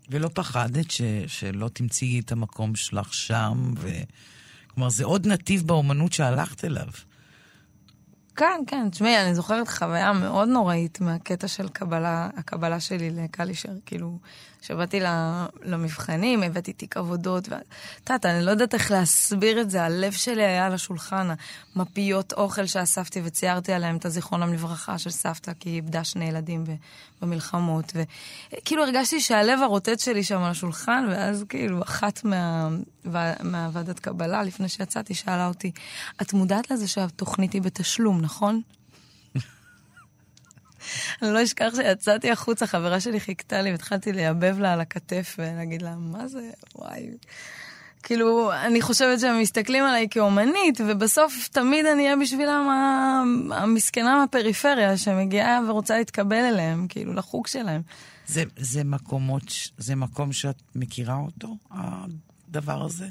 ולא 0.09 0.29
פחדת 0.33 0.91
ש, 0.91 1.01
שלא 1.27 1.69
תמצאי 1.73 2.19
את 2.19 2.31
המקום 2.31 2.75
שלך 2.75 3.13
שם, 3.13 3.73
ו... 3.77 3.89
כלומר, 4.75 4.89
זה 4.89 5.05
עוד 5.05 5.27
נתיב 5.27 5.67
באומנות 5.67 6.13
שהלכת 6.13 6.65
אליו. 6.65 6.87
כן, 8.35 8.61
כן, 8.67 8.89
תשמעי, 8.89 9.21
אני 9.21 9.35
זוכרת 9.35 9.67
חוויה 9.67 10.13
מאוד 10.13 10.47
נוראית 10.47 11.01
מהקטע 11.01 11.47
של 11.47 11.69
קבלה, 11.69 12.29
הקבלה 12.37 12.79
שלי 12.79 13.09
לקלישר. 13.09 13.69
כאילו, 13.85 14.17
כשבאתי 14.65 14.99
למבחנים, 15.63 16.43
הבאתי 16.43 16.73
תיק 16.73 16.97
עבודות, 16.97 17.49
ואת 17.49 17.63
יודעת, 17.99 18.25
אני 18.25 18.45
לא 18.45 18.51
יודעת 18.51 18.73
איך 18.73 18.91
להסביר 18.91 19.61
את 19.61 19.69
זה, 19.69 19.83
הלב 19.83 20.11
שלי 20.11 20.43
היה 20.43 20.65
על 20.65 20.73
השולחן, 20.73 21.27
המפיות 21.75 22.33
אוכל 22.33 22.65
שאספתי 22.65 23.21
וציירתי 23.23 23.73
עליהם 23.73 23.97
את 23.97 24.05
הזיכרונם 24.05 24.53
לברכה 24.53 24.97
של 24.97 25.09
סבתא, 25.09 25.51
כי 25.59 25.69
היא 25.69 25.75
איבדה 25.75 26.03
שני 26.03 26.25
ילדים 26.25 26.63
במלחמות, 27.21 27.93
וכאילו 27.95 28.83
הרגשתי 28.83 29.21
שהלב 29.21 29.59
הרוטט 29.59 29.99
שלי 29.99 30.23
שם 30.23 30.43
על 30.43 30.51
השולחן, 30.51 31.05
ואז 31.09 31.45
כאילו 31.49 31.83
אחת 31.83 32.23
מה... 32.23 32.69
מהוועדת 33.43 33.99
קבלה, 33.99 34.43
לפני 34.43 34.69
שיצאתי, 34.69 35.13
שאלה 35.13 35.47
אותי, 35.47 35.71
את 36.21 36.33
מודעת 36.33 36.71
לזה 36.71 36.87
שהתוכנית 36.87 37.53
היא 37.53 37.61
בתשלום, 37.61 38.21
נכון? 38.21 38.61
אני 41.21 41.31
לא 41.33 41.43
אשכח 41.43 41.69
שיצאתי 41.75 42.31
החוצה, 42.31 42.67
חברה 42.67 42.99
שלי 42.99 43.19
חיכתה 43.19 43.61
לי 43.61 43.71
והתחלתי 43.71 44.13
לייבב 44.13 44.59
לה 44.59 44.73
על 44.73 44.81
הכתף 44.81 45.35
ולהגיד 45.39 45.81
לה, 45.81 45.95
מה 45.95 46.27
זה, 46.27 46.49
וואי. 46.75 47.09
כאילו, 48.03 48.53
אני 48.53 48.81
חושבת 48.81 49.19
שהם 49.19 49.39
מסתכלים 49.39 49.83
עליי 49.83 50.07
כאומנית, 50.11 50.81
ובסוף 50.87 51.49
תמיד 51.51 51.85
אני 51.85 52.03
אהיה 52.03 52.15
בשבילם 52.15 52.69
המסכנה 53.51 54.19
מהפריפריה 54.19 54.97
שמגיעה 54.97 55.59
ורוצה 55.69 55.97
להתקבל 55.97 56.43
אליהם, 56.45 56.87
כאילו, 56.89 57.13
לחוג 57.13 57.47
שלהם. 57.47 57.81
זה, 58.27 58.43
זה 58.57 58.83
מקומות, 58.83 59.43
זה 59.77 59.95
מקום 59.95 60.33
שאת 60.33 60.61
מכירה 60.75 61.15
אותו, 61.15 61.57
הדבר 61.71 62.85
הזה? 62.85 63.07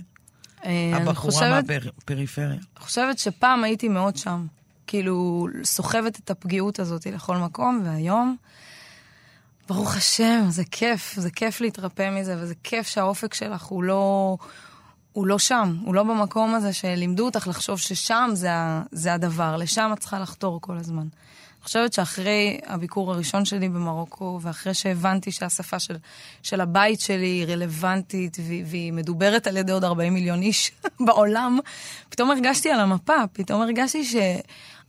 אה, 0.64 0.96
הבחורה 0.96 1.62
מהפריפריה? 1.62 2.48
אני 2.48 2.58
חושבת 2.76 3.18
שפעם 3.18 3.64
הייתי 3.64 3.88
מאוד 3.88 4.16
שם. 4.16 4.46
כאילו, 4.86 5.46
סוחבת 5.64 6.18
את 6.18 6.30
הפגיעות 6.30 6.78
הזאת 6.78 7.06
לכל 7.06 7.36
מקום, 7.36 7.82
והיום, 7.84 8.36
ברוך 9.68 9.96
השם, 9.96 10.44
זה 10.48 10.64
כיף, 10.70 11.14
זה 11.16 11.30
כיף 11.30 11.60
להתרפא 11.60 12.10
מזה, 12.10 12.36
וזה 12.38 12.54
כיף 12.64 12.86
שהאופק 12.86 13.34
שלך 13.34 13.64
הוא 13.64 13.82
לא, 13.82 14.36
הוא 15.12 15.26
לא 15.26 15.38
שם, 15.38 15.76
הוא 15.84 15.94
לא 15.94 16.02
במקום 16.02 16.54
הזה 16.54 16.72
שלימדו 16.72 17.24
אותך 17.24 17.48
לחשוב 17.48 17.78
ששם 17.78 18.30
זה, 18.32 18.50
זה 18.92 19.14
הדבר, 19.14 19.56
לשם 19.56 19.90
את 19.92 19.98
צריכה 19.98 20.18
לחתור 20.18 20.60
כל 20.60 20.76
הזמן. 20.76 21.06
אני 21.64 21.66
חושבת 21.66 21.92
שאחרי 21.92 22.60
הביקור 22.66 23.12
הראשון 23.12 23.44
שלי 23.44 23.68
במרוקו, 23.68 24.38
ואחרי 24.42 24.74
שהבנתי 24.74 25.32
שהשפה 25.32 25.78
של, 25.78 25.96
של 26.42 26.60
הבית 26.60 27.00
שלי 27.00 27.26
היא 27.26 27.46
רלוונטית 27.46 28.36
והיא, 28.66 28.92
מדוברת 28.92 29.46
על 29.46 29.56
ידי 29.56 29.72
עוד 29.72 29.84
40 29.84 30.14
מיליון 30.14 30.42
איש 30.42 30.72
בעולם, 31.06 31.58
פתאום 32.08 32.30
הרגשתי 32.30 32.70
על 32.70 32.80
המפה, 32.80 33.26
פתאום 33.32 33.62
הרגשתי 33.62 34.04
ש... 34.04 34.16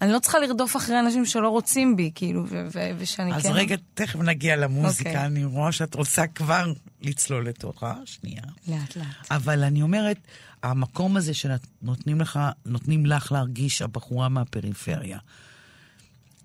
אני 0.01 0.11
לא 0.11 0.19
צריכה 0.19 0.39
לרדוף 0.39 0.75
אחרי 0.75 0.99
אנשים 0.99 1.25
שלא 1.25 1.49
רוצים 1.49 1.95
בי, 1.95 2.11
כאילו, 2.15 2.45
ו- 2.49 2.67
ו- 2.73 2.91
ושאני 2.97 3.35
אז 3.35 3.43
כן... 3.43 3.49
אז 3.49 3.55
רגע, 3.55 3.75
תכף 3.93 4.19
נגיע 4.19 4.55
למוזיקה, 4.55 5.09
okay. 5.09 5.13
אוקיי. 5.13 5.25
אני 5.25 5.45
רואה 5.45 5.71
שאת 5.71 5.95
רוצה 5.95 6.27
כבר 6.27 6.73
לצלול 7.01 7.47
לתוכה, 7.47 7.95
שנייה. 8.05 8.41
לאט 8.67 8.95
לאט. 8.95 9.31
אבל 9.31 9.63
אני 9.63 9.81
אומרת, 9.81 10.17
המקום 10.63 11.17
הזה 11.17 11.33
שנותנים 11.33 12.21
לך, 12.21 12.39
נותנים 12.65 13.05
לך 13.05 13.31
להרגיש 13.31 13.81
הבחורה 13.81 14.29
מהפריפריה, 14.29 15.19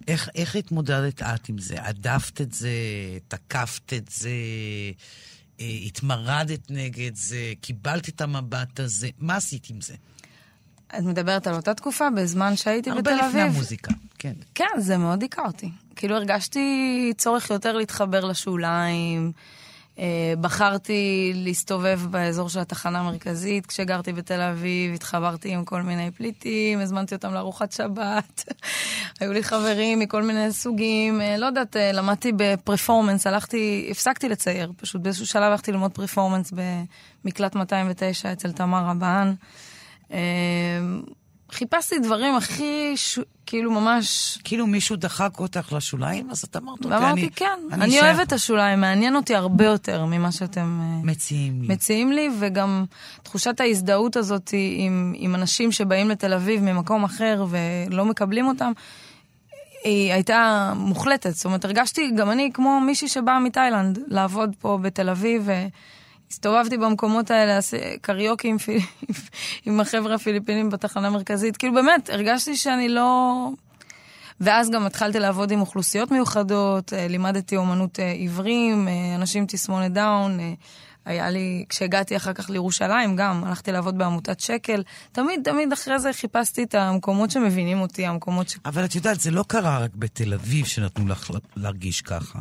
איך, 0.08 0.28
איך 0.34 0.56
התמודדת 0.56 1.22
את 1.22 1.48
עם 1.48 1.58
זה? 1.58 1.76
הדפת 1.78 2.40
את 2.40 2.52
זה, 2.52 2.70
תקפת 3.28 3.92
את 3.92 4.08
זה, 4.08 4.30
אה, 5.60 5.78
התמרדת 5.86 6.70
נגד 6.70 7.14
זה, 7.14 7.52
קיבלת 7.60 8.08
את 8.08 8.20
המבט 8.20 8.80
הזה, 8.80 9.08
מה 9.18 9.36
עשית 9.36 9.70
עם 9.70 9.80
זה? 9.80 9.94
את 10.98 11.04
מדברת 11.04 11.46
על 11.46 11.54
אותה 11.54 11.74
תקופה, 11.74 12.10
בזמן 12.10 12.56
שהייתי 12.56 12.90
בתל 12.90 12.98
אביב? 12.98 13.12
הרבה 13.12 13.28
לפני 13.28 13.40
המוזיקה, 13.40 13.92
כן. 14.18 14.32
כן, 14.54 14.64
זה 14.78 14.96
מאוד 14.96 15.22
היכה 15.22 15.42
אותי. 15.46 15.70
כאילו 15.96 16.16
הרגשתי 16.16 17.12
צורך 17.16 17.50
יותר 17.50 17.76
להתחבר 17.76 18.24
לשוליים. 18.24 19.32
אה, 20.00 20.34
בחרתי 20.40 21.32
להסתובב 21.34 22.00
באזור 22.10 22.48
של 22.48 22.60
התחנה 22.60 23.00
המרכזית. 23.00 23.66
כשגרתי 23.66 24.12
בתל 24.12 24.40
אביב, 24.40 24.94
התחברתי 24.94 25.54
עם 25.54 25.64
כל 25.64 25.82
מיני 25.82 26.10
פליטים, 26.10 26.80
הזמנתי 26.80 27.14
אותם 27.14 27.34
לארוחת 27.34 27.72
שבת. 27.72 28.44
היו 29.20 29.32
לי 29.32 29.42
חברים 29.42 29.98
מכל 29.98 30.22
מיני 30.22 30.52
סוגים. 30.52 31.20
אה, 31.20 31.36
לא 31.36 31.46
יודעת, 31.46 31.76
אה, 31.76 31.92
למדתי 31.92 32.32
בפרפורמנס, 32.36 33.26
הלכתי, 33.26 33.88
הפסקתי 33.90 34.28
לצייר. 34.28 34.72
פשוט 34.76 35.02
באיזשהו 35.02 35.26
שלב 35.26 35.42
הלכתי 35.42 35.72
ללמוד 35.72 35.92
פרפורמנס 35.92 36.52
במקלט 37.24 37.54
209 37.54 38.32
אצל 38.32 38.52
תמר 38.52 38.84
רבהן. 38.84 39.34
חיפשתי 41.52 41.98
דברים 41.98 42.36
הכי, 42.36 42.92
ש... 42.96 43.18
כאילו 43.46 43.70
ממש... 43.70 44.38
כאילו 44.44 44.66
מישהו 44.66 44.96
דחק 44.96 45.38
אותך 45.38 45.72
לשוליים, 45.72 46.30
אז 46.30 46.44
את 46.44 46.56
אמרת, 46.56 46.78
אוקיי, 46.84 46.96
אני... 46.96 47.04
ואמרתי, 47.04 47.30
כן, 47.30 47.58
אני, 47.72 47.84
אני 47.84 48.00
אוהבת 48.00 48.26
את 48.28 48.32
השוליים, 48.32 48.80
מעניין 48.80 49.16
אותי 49.16 49.34
הרבה 49.34 49.64
יותר 49.64 50.04
ממה 50.04 50.32
שאתם... 50.32 50.80
אה, 50.82 51.00
מציעים 51.04 51.62
לי. 51.62 51.74
מציעים 51.74 52.12
לי, 52.12 52.28
וגם 52.38 52.84
תחושת 53.22 53.60
ההזדהות 53.60 54.16
הזאת 54.16 54.50
עם, 54.76 55.12
עם 55.16 55.34
אנשים 55.34 55.72
שבאים 55.72 56.08
לתל 56.08 56.32
אביב 56.32 56.62
ממקום 56.62 57.04
אחר 57.04 57.46
ולא 57.50 58.04
מקבלים 58.04 58.46
אותם, 58.46 58.72
היא 59.84 60.12
הייתה 60.12 60.72
מוחלטת. 60.76 61.30
זאת 61.30 61.44
אומרת, 61.44 61.64
הרגשתי 61.64 62.10
גם 62.16 62.30
אני 62.30 62.50
כמו 62.54 62.80
מישהי 62.80 63.08
שבאה 63.08 63.40
מתאילנד 63.40 63.98
לעבוד 64.08 64.56
פה 64.58 64.78
בתל 64.82 65.08
אביב, 65.08 65.42
ו... 65.44 65.52
הסתובבתי 66.30 66.76
במקומות 66.76 67.30
האלה, 67.30 67.58
קריוקי 68.00 68.48
עם, 68.48 68.58
פיל... 68.58 68.80
עם 69.66 69.80
החבר'ה 69.80 70.14
הפיליפינים 70.14 70.70
בתחנה 70.70 71.06
המרכזית. 71.06 71.56
כאילו 71.56 71.74
באמת, 71.74 72.10
הרגשתי 72.10 72.56
שאני 72.56 72.88
לא... 72.88 73.48
ואז 74.40 74.70
גם 74.70 74.86
התחלתי 74.86 75.18
לעבוד 75.18 75.50
עם 75.50 75.60
אוכלוסיות 75.60 76.10
מיוחדות, 76.10 76.92
אה, 76.92 77.08
לימדתי 77.08 77.56
אומנות 77.56 78.00
אה, 78.00 78.12
עיוורים, 78.12 78.88
אה, 78.88 79.14
אנשים 79.14 79.46
תסמונת 79.48 79.92
דאון. 79.92 80.38
היה 81.04 81.30
לי, 81.30 81.64
כשהגעתי 81.68 82.16
אחר 82.16 82.32
כך 82.32 82.50
לירושלים 82.50 83.16
גם, 83.16 83.44
הלכתי 83.44 83.72
לעבוד 83.72 83.98
בעמותת 83.98 84.40
שקל. 84.40 84.82
תמיד, 85.12 85.40
תמיד 85.44 85.72
אחרי 85.72 85.98
זה 85.98 86.12
חיפשתי 86.12 86.62
את 86.62 86.74
המקומות 86.74 87.30
שמבינים 87.30 87.80
אותי, 87.80 88.06
המקומות 88.06 88.48
ש... 88.48 88.56
אבל 88.64 88.84
את 88.84 88.94
יודעת, 88.94 89.20
זה 89.20 89.30
לא 89.30 89.44
קרה 89.48 89.78
רק 89.78 89.90
בתל 89.94 90.34
אביב 90.34 90.66
שנתנו 90.66 91.08
לך 91.08 91.30
להרגיש 91.56 92.02
ככה. 92.02 92.38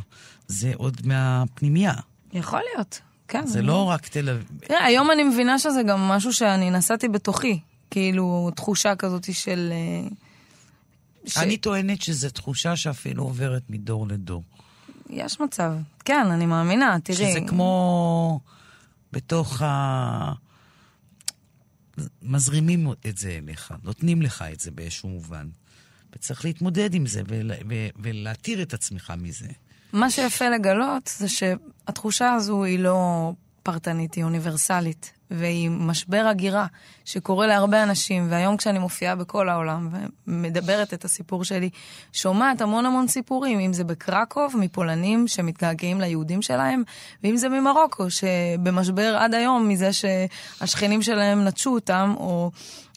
זה 0.48 0.72
עוד 0.76 1.02
מהפנימייה. 1.06 1.94
יכול 2.34 2.62
להיות. 2.74 3.09
כן. 3.30 3.48
זה 3.48 3.62
לא 3.62 3.84
רק 3.84 4.08
תל 4.08 4.30
אביב. 4.30 4.48
תראה, 4.60 4.86
היום 4.86 5.12
אני 5.12 5.24
מבינה 5.24 5.60
שזה 5.60 5.84
גם 5.84 6.00
משהו 6.00 6.34
שאני 6.34 6.72
נסעתי 6.72 7.08
בתוכי. 7.08 7.60
כאילו, 7.92 8.52
תחושה 8.56 8.96
כזאת 8.96 9.34
של... 9.34 9.70
אה, 9.72 10.10
ש... 11.26 11.38
אני 11.38 11.58
טוענת 11.58 12.02
שזו 12.02 12.30
תחושה 12.30 12.76
שאפילו 12.76 13.24
עוברת 13.24 13.64
מדור 13.70 14.08
לדור. 14.08 14.44
יש 15.10 15.40
מצב. 15.40 15.74
כן, 16.06 16.28
אני 16.32 16.46
מאמינה, 16.46 16.98
תראי. 17.04 17.18
שזה 17.18 17.40
כמו 17.48 18.40
בתוך 19.12 19.62
ה... 19.62 20.34
מזרימים 22.22 22.88
את 23.10 23.18
זה 23.18 23.40
אליך, 23.44 23.74
נותנים 23.84 24.22
לך 24.22 24.44
את 24.54 24.60
זה 24.60 24.72
באיזשהו 24.72 25.10
מובן. 25.10 25.50
וצריך 26.14 26.46
להתמודד 26.46 26.94
עם 26.94 27.06
זה 27.06 27.22
ול... 27.28 27.52
ולהתיר 28.00 28.62
את 28.62 28.74
עצמך 28.74 29.14
מזה. 29.18 29.48
מה 29.94 30.10
שיפה 30.10 30.50
לגלות 30.50 31.12
זה 31.18 31.28
שהתחושה 31.30 32.34
הזו 32.34 32.64
היא 32.64 32.80
לא 32.80 33.32
פרטנית, 33.64 34.14
היא 34.14 34.24
אוניברסלית, 34.24 35.12
והיא 35.32 35.70
משבר 35.70 36.26
הגירה 36.30 36.66
שקורה 37.06 37.48
להרבה 37.48 37.84
אנשים, 37.84 38.28
והיום 38.30 38.58
כשאני 38.58 38.80
מופיעה 38.80 39.16
בכל 39.16 39.50
העולם 39.50 39.90
ומדברת 40.28 40.94
את 40.94 41.06
הסיפור 41.06 41.44
שלי, 41.44 41.70
שומעת 42.14 42.62
המון 42.62 42.86
המון 42.86 43.08
סיפורים, 43.08 43.60
אם 43.60 43.74
זה 43.74 43.84
בקרקוב, 43.84 44.56
מפולנים 44.58 45.28
שמתגעגעים 45.28 46.02
ליהודים 46.02 46.42
שלהם, 46.42 46.84
ואם 47.24 47.38
זה 47.38 47.50
ממרוקו, 47.50 48.10
שבמשבר 48.10 49.18
עד 49.20 49.34
היום 49.34 49.68
מזה 49.68 49.90
שהשכנים 49.94 51.02
שלהם 51.02 51.44
נטשו 51.44 51.74
אותם, 51.74 52.14
או... 52.18 52.52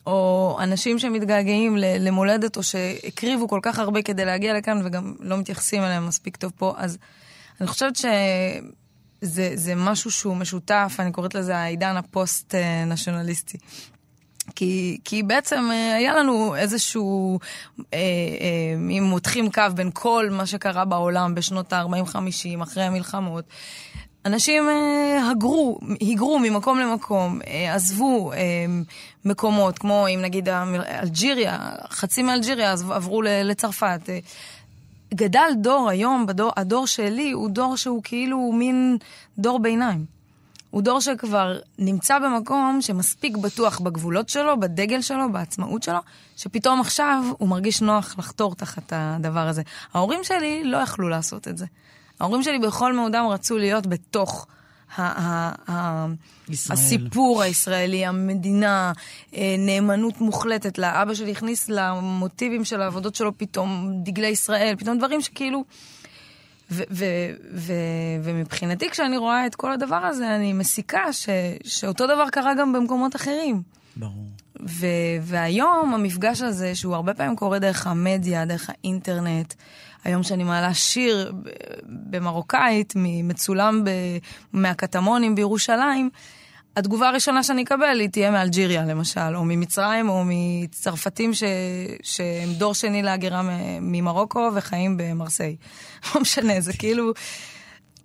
או 0.07 0.59
אנשים 0.61 0.99
שמתגעגעים 0.99 1.77
למולדת, 1.77 2.57
או 2.57 2.63
שהקריבו 2.63 3.49
כל 3.49 3.61
כך 3.63 3.79
הרבה 3.79 4.03
כדי 4.03 4.25
להגיע 4.25 4.55
לכאן, 4.55 4.81
וגם 4.85 5.15
לא 5.21 5.37
מתייחסים 5.37 5.83
אליהם 5.83 6.07
מספיק 6.07 6.37
טוב 6.37 6.53
פה, 6.57 6.75
אז 6.77 6.99
אני 7.61 7.69
חושבת 7.69 7.97
שזה 7.97 9.75
משהו 9.77 10.11
שהוא 10.11 10.37
משותף, 10.37 10.97
אני 10.99 11.13
קוראת 11.13 11.35
לזה 11.35 11.57
העידן 11.57 11.97
הפוסט-נשיונליסטי. 11.97 13.59
כי, 14.57 14.99
כי 15.05 15.23
בעצם 15.23 15.69
אה, 15.73 15.95
היה 15.95 16.15
לנו 16.15 16.57
איזשהו, 16.57 17.39
אה, 17.79 17.99
אה, 17.99 18.99
אם 18.99 19.03
מותחים 19.03 19.51
קו 19.51 19.63
בין 19.75 19.91
כל 19.93 20.29
מה 20.31 20.47
שקרה 20.47 20.85
בעולם 20.85 21.35
בשנות 21.35 21.73
ה-40-50, 21.73 22.63
אחרי 22.63 22.85
המלחמות, 22.85 23.45
אנשים 24.27 24.69
אה, 24.69 25.31
הגרו, 25.31 25.79
היגרו 26.01 26.39
ממקום 26.39 26.79
למקום, 26.79 27.41
אה, 27.47 27.75
עזבו 27.75 28.33
אה, 28.33 28.39
מקומות, 29.25 29.79
כמו 29.79 30.07
אם 30.15 30.23
נגיד 30.23 30.49
אלג'יריה, 30.49 31.59
חצי 31.91 32.23
מאלג'יריה 32.23 32.73
עברו 32.73 33.23
לצרפת. 33.23 34.01
גדל 35.15 35.51
דור 35.57 35.89
היום, 35.89 36.27
בדור, 36.27 36.53
הדור 36.57 36.87
שלי 36.87 37.31
הוא 37.31 37.51
דור 37.51 37.77
שהוא 37.77 38.01
כאילו 38.05 38.53
מין 38.53 38.99
דור 39.39 39.59
ביניים. 39.59 40.05
הוא 40.71 40.83
דור 40.83 41.01
שכבר 41.01 41.59
נמצא 41.79 42.19
במקום 42.19 42.79
שמספיק 42.81 43.37
בטוח 43.37 43.81
בגבולות 43.81 44.29
שלו, 44.29 44.61
בדגל 44.61 45.03
שלו, 45.03 45.33
בעצמאות 45.33 45.83
שלו, 45.83 45.99
שפתאום 46.37 46.81
עכשיו 46.81 47.25
הוא 47.39 47.49
מרגיש 47.49 47.83
נוח 47.83 48.15
לחתור 48.19 48.55
תחת 48.55 48.93
הדבר 48.97 49.49
הזה. 49.49 49.63
ההורים 49.95 50.25
שלי 50.25 50.65
לא 50.65 50.77
יכלו 50.77 51.09
לעשות 51.09 51.49
את 51.49 51.59
זה. 51.59 51.67
ההורים 52.23 52.43
שלי 52.43 52.59
בכל 52.59 52.93
מאודם 52.93 53.25
רצו 53.31 53.59
להיות 53.59 53.87
בתוך 53.87 54.47
ישראל. 56.49 56.79
הסיפור 56.79 57.43
הישראלי, 57.43 58.07
המדינה, 58.07 58.93
אה, 59.35 59.55
נאמנות 59.59 60.21
מוחלטת. 60.21 60.79
לאבא 60.79 61.15
שלי 61.15 61.31
הכניס 61.33 61.69
למוטיבים 61.69 62.65
של 62.65 62.81
העבודות 62.81 63.15
שלו 63.15 63.39
פתאום 63.39 63.93
דגלי 64.03 64.27
ישראל, 64.27 64.75
פתאום 64.79 64.99
דברים 64.99 65.21
שכאילו... 65.21 65.65
ו- 66.71 66.83
ו- 66.91 67.05
ו- 67.55 67.73
ומבחינתי, 68.23 68.91
כשאני 68.91 69.17
רואה 69.17 69.47
את 69.47 69.55
כל 69.55 69.73
הדבר 69.73 69.97
הזה, 69.97 70.37
אני 70.37 70.53
מסיקה 70.53 71.13
ש- 71.13 71.29
שאותו 71.65 72.07
דבר 72.07 72.29
קרה 72.31 72.55
גם 72.55 72.73
במקומות 72.73 73.17
אחרים. 73.17 73.63
ברור. 73.97 74.27
ו- 74.69 74.87
והיום 75.23 75.95
המפגש 75.95 76.43
הזה, 76.43 76.75
שהוא 76.75 76.95
הרבה 76.95 77.15
פעמים 77.15 77.37
קורה 77.37 77.59
דרך 77.59 77.87
המדיה, 77.87 78.45
דרך 78.45 78.71
האינטרנט, 78.71 79.55
היום 80.05 80.23
שאני 80.23 80.45
מעלה 80.45 80.75
שיר 80.75 81.33
במרוקאית, 81.87 82.93
מצולם 82.97 83.85
מהקטמונים 84.53 85.35
בירושלים, 85.35 86.11
התגובה 86.77 87.09
הראשונה 87.09 87.43
שאני 87.43 87.63
אקבל 87.63 88.01
היא 88.01 88.09
תהיה 88.09 88.31
מאלג'יריה 88.31 88.85
למשל, 88.85 89.37
או 89.37 89.45
ממצרים, 89.45 90.09
או 90.09 90.23
מצרפתים 90.27 91.35
ש... 91.35 91.43
שהם 92.03 92.53
דור 92.53 92.75
שני 92.75 93.03
להגירה 93.03 93.43
ממרוקו 93.81 94.51
וחיים 94.55 94.97
במרסיי. 94.97 95.57
לא 96.15 96.21
משנה, 96.21 96.61
זה 96.61 96.73
כאילו... 96.73 97.13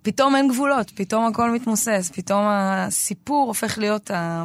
פתאום 0.02 0.36
אין 0.36 0.48
גבולות, 0.48 0.90
פתאום 0.90 1.26
הכל 1.26 1.50
מתמוסס, 1.50 2.10
פתאום 2.14 2.44
הסיפור 2.48 3.48
הופך 3.48 3.78
להיות, 3.78 4.10
ה... 4.10 4.44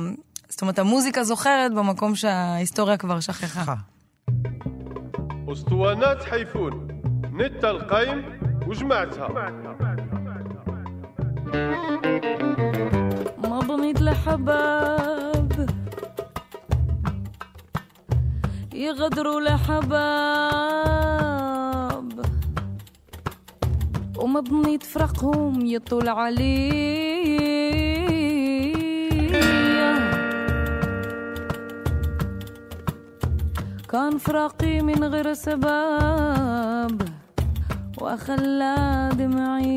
זאת 0.50 0.62
אומרת, 0.62 0.80
המוזיקה 0.80 1.24
זוכרת 1.24 1.74
במקום 1.74 2.16
שההיסטוריה 2.16 2.98
כבר 2.98 3.20
שכחה. 3.20 3.74
חיפון 6.22 6.92
نت 7.34 7.65
القايم 7.65 8.39
وجمعتها 8.67 9.28
ما 13.38 13.60
بنيت 13.60 14.02
لحباب. 14.02 15.69
يغدروا 18.74 19.41
لحباب. 19.41 19.93
وما 24.17 24.39
بنيت 24.39 24.84
فرقهم 24.84 25.65
يطول 25.65 26.10
علي 26.10 26.93
كان 33.89 34.17
فراقي 34.17 34.82
من 34.82 35.04
غير 35.04 35.34
سباب. 35.34 37.12
وخلى 38.04 38.76
دمعي 39.16 39.76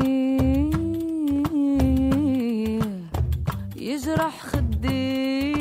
يجرح 3.75 4.35
خدي. 4.49 5.55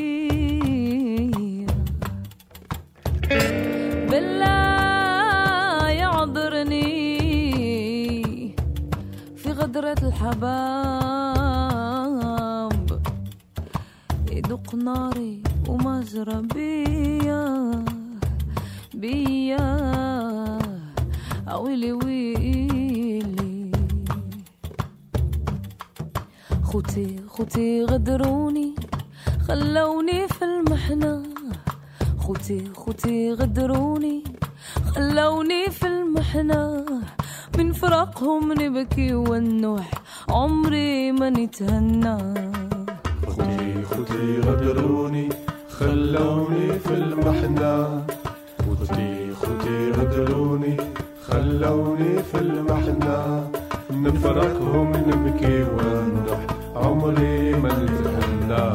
بالله 4.11 5.89
يعذرني 5.89 6.97
في 9.37 9.49
غدرة 9.53 10.01
الحباب. 10.03 10.41
يدق 14.33 14.75
ناري 14.75 15.43
ومجرى 15.69 16.43
بيا. 16.55 17.47
بيا 18.95 19.67
ويلي 21.57 21.93
ويلي 21.93 22.56
خوتي 26.97 27.21
خوتي 27.29 27.85
غدروني 27.85 28.75
خلوني 29.49 30.29
في 30.29 30.45
المحنة. 30.45 31.23
خوتي 32.19 32.71
خوتي 32.75 33.33
غدروني 33.33 34.25
خلوني 34.95 35.71
في 35.71 35.87
المحنة. 35.87 36.87
من 37.59 37.73
فراقهم 37.73 38.53
نبكي 38.53 39.15
ونوح 39.15 39.91
عمري 40.29 41.13
ما 41.13 41.31
نتهنى. 41.31 42.17
خوتي 43.27 43.85
خوتي 43.91 44.41
غدروني 44.41 45.29
خلوني 45.69 46.79
في 46.79 46.95
المحنة. 46.95 48.07
خوتي 48.67 49.35
خوتي 49.41 49.91
غدروني 49.91 50.77
خلوني 51.29 52.23
في 52.23 52.39
المحنة. 52.39 53.51
نفرقهم 53.91 54.89
نبكي 55.09 55.63
ونروح 55.63 56.47
عمري 56.76 57.54
ما 57.54 57.70
نتهنى 57.70 58.66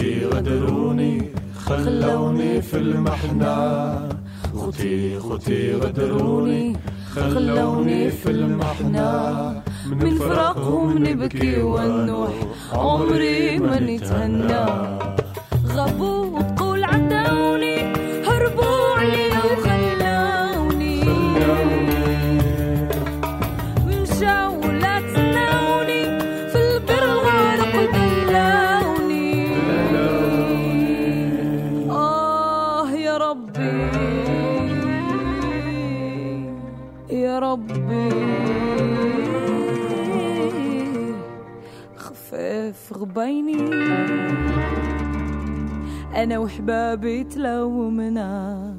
خوتي 0.00 0.26
غدروني 0.26 1.30
خلوني 1.66 2.62
في 2.62 2.76
المحنة. 2.76 3.56
خوتي 4.56 5.18
خوتي 5.18 5.74
غدروني 5.74 6.76
خلوني 7.14 8.10
في 8.10 8.30
المحنة. 8.30 9.62
من 9.86 10.14
فراقهم 10.18 10.98
نبكي 10.98 11.62
ونوح 11.62 12.34
عمري 12.72 13.58
ما 13.58 13.80
نتهنى. 13.80 14.66
غابوا 15.74 16.19
بيني 43.20 43.60
أنا 46.22 46.38
وحبابي 46.38 47.24
تلومنا. 47.24 48.69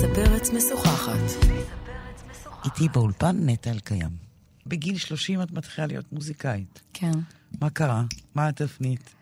ליסה 0.00 0.14
פרץ 0.14 0.50
משוחחת. 0.50 1.46
איתי 2.64 2.88
באולפן 2.88 3.36
נטע 3.40 3.70
אלקיים. 3.70 4.10
בגיל 4.66 4.98
30 4.98 5.42
את 5.42 5.52
מתחילה 5.52 5.86
להיות 5.86 6.12
מוזיקאית. 6.12 6.80
כן. 6.92 7.12
מה 7.60 7.70
קרה? 7.70 8.04
מה 8.34 8.48
התפנית? 8.48 9.14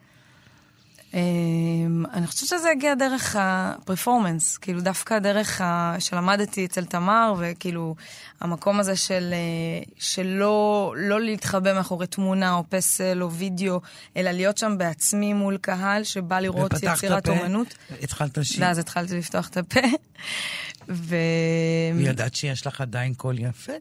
אמ, 1.14 2.04
אני 2.12 2.26
חושבת 2.26 2.48
שזה 2.48 2.70
הגיע 2.70 2.94
דרך 2.94 3.36
הפרפורמנס, 3.38 4.56
כאילו 4.56 4.80
דווקא 4.80 5.18
דרך 5.18 5.60
ה... 5.60 5.96
שלמדתי 5.98 6.64
אצל 6.64 6.84
תמר, 6.84 7.34
וכאילו 7.38 7.94
המקום 8.40 8.80
הזה 8.80 8.96
של, 8.96 9.30
אה, 9.32 9.82
שלא 9.98 10.94
לא 10.96 11.20
להתחבא 11.20 11.72
מאחורי 11.72 12.06
תמונה 12.06 12.54
או 12.54 12.64
פסל 12.68 13.22
או 13.22 13.32
וידאו, 13.32 13.80
אלא 14.16 14.30
להיות 14.30 14.58
שם 14.58 14.78
בעצמי 14.78 15.32
מול 15.32 15.56
קהל 15.56 16.04
שבא 16.04 16.40
לראות 16.40 16.72
יצירת 16.82 17.28
אומנות. 17.28 17.74
התחלת 18.02 18.38
לשיר. 18.38 18.64
ואז 18.64 18.78
התחלתי 18.78 19.18
לפתוח 19.18 19.48
את 19.48 19.56
הפה. 19.56 19.80
ו... 20.88 21.16
וידעת 21.96 22.34
שיש 22.34 22.66
לך 22.66 22.80
עדיין 22.80 23.14
קול 23.14 23.38
יפה? 23.38 23.72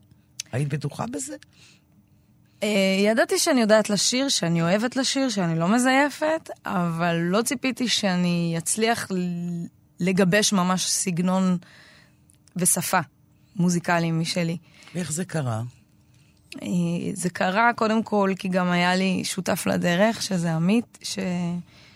היית 0.52 0.68
בטוחה 0.68 1.06
בזה? 1.12 1.36
אה, 2.64 2.70
ידעתי 3.06 3.40
שאני 3.40 3.62
יודעת 3.62 3.90
לשיר, 3.90 4.30
שאני 4.30 4.62
אוהבת 4.62 4.96
לשיר, 4.96 5.30
שאני 5.30 5.60
לא 5.60 5.68
מזייפת, 5.68 6.50
אבל 6.66 7.16
לא 7.16 7.42
ציפיתי 7.42 7.88
שאני 7.88 8.56
אצליח 8.58 9.08
לגבש 10.00 10.54
ממש 10.54 10.90
סגנון 10.90 11.58
ושפה 12.56 13.00
מוזיקליים 13.56 14.20
משלי. 14.20 14.58
ואיך 14.96 15.12
זה 15.12 15.26
קרה? 15.26 15.62
אה, 16.62 16.68
זה 17.14 17.30
קרה 17.30 17.74
קודם 17.74 18.04
כל 18.04 18.34
כי 18.40 18.48
גם 18.48 18.72
היה 18.72 18.96
לי 18.96 19.22
שותף 19.24 19.64
לדרך, 19.66 20.22
שזה 20.22 20.54
עמית, 20.54 20.98
ש... 21.04 21.20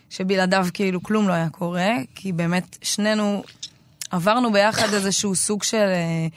שבלעדיו 0.10 0.68
כאילו 0.74 1.04
כלום 1.04 1.28
לא 1.28 1.34
היה 1.34 1.50
קורה, 1.50 1.90
כי 2.16 2.32
באמת 2.32 2.78
שנינו 2.82 3.44
עברנו 4.12 4.52
ביחד 4.52 4.94
איזשהו 4.94 5.36
סוג 5.36 5.64
של 5.64 5.78
אה, 5.78 6.28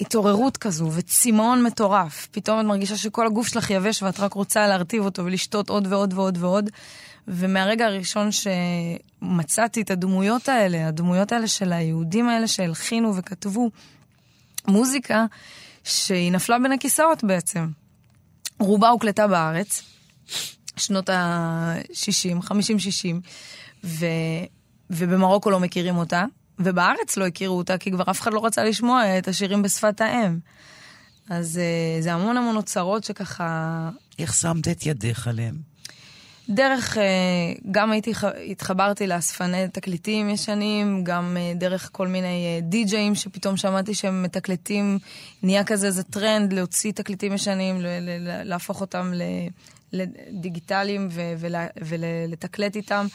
התעוררות 0.00 0.56
כזו 0.56 0.90
וצמאון 0.92 1.62
מטורף. 1.62 2.28
פתאום 2.30 2.60
את 2.60 2.64
מרגישה 2.64 2.96
שכל 2.96 3.26
הגוף 3.26 3.48
שלך 3.48 3.70
יבש 3.70 4.02
ואת 4.02 4.20
רק 4.20 4.32
רוצה 4.32 4.66
להרטיב 4.66 5.04
אותו 5.04 5.24
ולשתות 5.24 5.70
עוד 5.70 5.86
ועוד 5.86 6.12
ועוד 6.12 6.38
ועוד. 6.40 6.70
ומהרגע 7.28 7.86
הראשון 7.86 8.28
שמצאתי 8.32 9.80
את 9.80 9.90
הדמויות 9.90 10.48
האלה, 10.48 10.88
הדמויות 10.88 11.32
האלה 11.32 11.48
של 11.48 11.72
היהודים 11.72 12.28
האלה 12.28 12.48
שהלחינו 12.48 13.16
וכתבו 13.16 13.70
מוזיקה, 14.68 15.26
שהיא 15.84 16.32
נפלה 16.32 16.58
בין 16.58 16.72
הכיסאות 16.72 17.24
בעצם. 17.24 17.68
רובה 18.60 18.88
הוקלטה 18.88 19.26
בארץ, 19.26 19.82
שנות 20.76 21.08
ה-60, 21.08 22.42
50-60, 22.44 22.50
ו... 23.84 24.06
ובמרוקו 24.90 25.50
לא 25.50 25.60
מכירים 25.60 25.96
אותה, 25.96 26.24
ובארץ 26.58 27.16
לא 27.16 27.26
הכירו 27.26 27.58
אותה, 27.58 27.78
כי 27.78 27.90
כבר 27.90 28.04
אף 28.10 28.20
אחד 28.20 28.32
לא 28.32 28.44
רצה 28.44 28.64
לשמוע 28.64 29.18
את 29.18 29.28
השירים 29.28 29.62
בשפת 29.62 30.00
האם. 30.00 30.38
אז 31.30 31.58
אה, 31.58 32.02
זה 32.02 32.12
המון 32.12 32.36
המון 32.36 32.56
אוצרות 32.56 33.04
שככה... 33.04 33.90
איך 34.18 34.34
שמת 34.34 34.68
את 34.68 34.86
ידך 34.86 35.28
עליהם? 35.28 35.54
דרך, 36.48 36.98
אה, 36.98 37.02
גם 37.70 37.90
הייתי, 37.90 38.12
התחברתי 38.50 39.06
לאספני 39.06 39.68
תקליטים 39.72 40.30
ישנים, 40.30 41.04
גם 41.04 41.36
אה, 41.40 41.52
דרך 41.54 41.88
כל 41.92 42.08
מיני 42.08 42.60
די-ג'אים 42.62 43.14
שפתאום 43.14 43.56
שמעתי 43.56 43.94
שהם 43.94 44.22
מתקלטים, 44.22 44.98
נהיה 45.42 45.64
כזה 45.64 45.86
איזה 45.86 46.02
טרנד 46.02 46.52
להוציא 46.52 46.92
תקליטים 46.92 47.32
ישנים, 47.32 47.76
להפוך 48.44 48.80
אותם 48.80 49.12
לדיגיטליים 49.92 51.08
ולתקלט 51.80 52.76
איתם. 52.76 53.06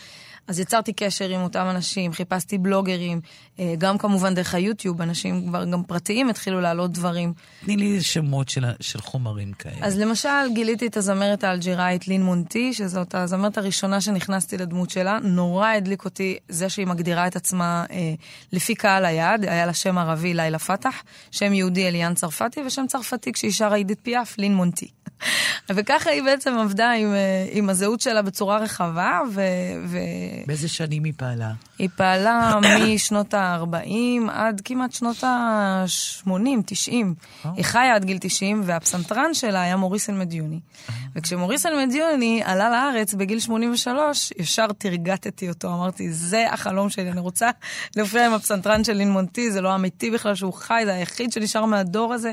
אז 0.47 0.59
יצרתי 0.59 0.93
קשר 0.93 1.29
עם 1.29 1.41
אותם 1.41 1.67
אנשים, 1.69 2.13
חיפשתי 2.13 2.57
בלוגרים, 2.57 3.21
אה, 3.59 3.73
גם 3.77 3.97
כמובן 3.97 4.35
דרך 4.35 4.55
היוטיוב, 4.55 5.01
אנשים 5.01 5.47
כבר 5.47 5.65
גם 5.65 5.83
פרטיים 5.83 6.29
התחילו 6.29 6.61
להעלות 6.61 6.91
דברים. 6.91 7.33
תני 7.65 7.77
לי 7.77 8.01
שמות 8.01 8.49
של, 8.49 8.65
של 8.79 9.01
חומרים 9.01 9.53
כאלה. 9.53 9.75
אז 9.81 9.99
למשל, 9.99 10.29
גיליתי 10.53 10.87
את 10.87 10.97
הזמרת 10.97 11.43
האלג'יראית 11.43 12.07
לין 12.07 12.23
מונטי, 12.23 12.73
שזאת 12.73 13.15
הזמרת 13.15 13.57
הראשונה 13.57 14.01
שנכנסתי 14.01 14.57
לדמות 14.57 14.89
שלה. 14.89 15.19
נורא 15.23 15.69
הדליק 15.69 16.05
אותי 16.05 16.37
זה 16.49 16.69
שהיא 16.69 16.87
מגדירה 16.87 17.27
את 17.27 17.35
עצמה 17.35 17.85
אה, 17.91 18.13
לפי 18.51 18.75
קהל 18.75 19.05
היעד. 19.05 19.45
היה 19.45 19.65
לה 19.65 19.73
שם 19.73 19.97
ערבי, 19.97 20.33
לילה 20.33 20.59
פתח, 20.59 21.03
שם 21.31 21.53
יהודי 21.53 21.87
אליאן 21.87 22.13
צרפתי, 22.13 22.61
ושם 22.65 22.85
צרפתי 22.87 23.33
כשהיא 23.33 23.51
שרה 23.51 23.75
עידית 23.75 23.99
פיאף, 24.03 24.37
לין 24.37 24.55
מונטי. 24.55 24.87
וככה 25.75 26.09
היא 26.09 26.23
בעצם 26.23 26.57
עבדה 26.57 26.91
עם, 26.91 27.13
אה, 27.13 27.45
עם 27.51 27.69
הזהות 27.69 28.01
שלה 28.01 28.21
בצורה 28.21 28.57
רחבה, 28.57 29.19
ו... 29.33 29.41
ו... 29.85 29.97
באיזה 30.47 30.67
שנים 30.67 31.03
היא 31.03 31.13
פעלה? 31.17 31.51
היא 31.79 31.89
פעלה 31.95 32.59
משנות 32.93 33.33
ה-40 33.33 34.31
עד 34.31 34.61
כמעט 34.65 34.91
שנות 34.91 35.23
ה-80, 35.23 36.29
90. 36.65 37.15
היא 37.43 37.65
חיה 37.65 37.95
עד 37.95 38.05
גיל 38.05 38.17
90, 38.21 38.61
והפסנתרן 38.65 39.33
שלה 39.33 39.61
היה 39.61 39.77
מוריס 39.77 40.09
אלמדיוני. 40.09 40.59
וכשמוריס 41.15 41.65
אלמדיוני 41.65 42.41
עלה 42.45 42.69
לארץ 42.69 43.13
בגיל 43.13 43.39
83, 43.39 44.31
ישר 44.37 44.67
תרגטתי 44.77 45.49
אותו, 45.49 45.73
אמרתי, 45.73 46.13
זה 46.13 46.45
החלום 46.51 46.89
שלי, 46.89 47.11
אני 47.11 47.19
רוצה 47.19 47.49
להופיע 47.95 48.25
עם 48.25 48.33
הפסנתרן 48.33 48.83
של 48.83 48.93
לין 48.93 49.11
מונטי, 49.11 49.51
זה 49.51 49.61
לא 49.61 49.75
אמיתי 49.75 50.11
בכלל 50.11 50.35
שהוא 50.35 50.53
חי, 50.53 50.81
זה 50.85 50.93
היחיד 50.93 51.31
שנשאר 51.31 51.65
מהדור 51.65 52.13
הזה. 52.13 52.31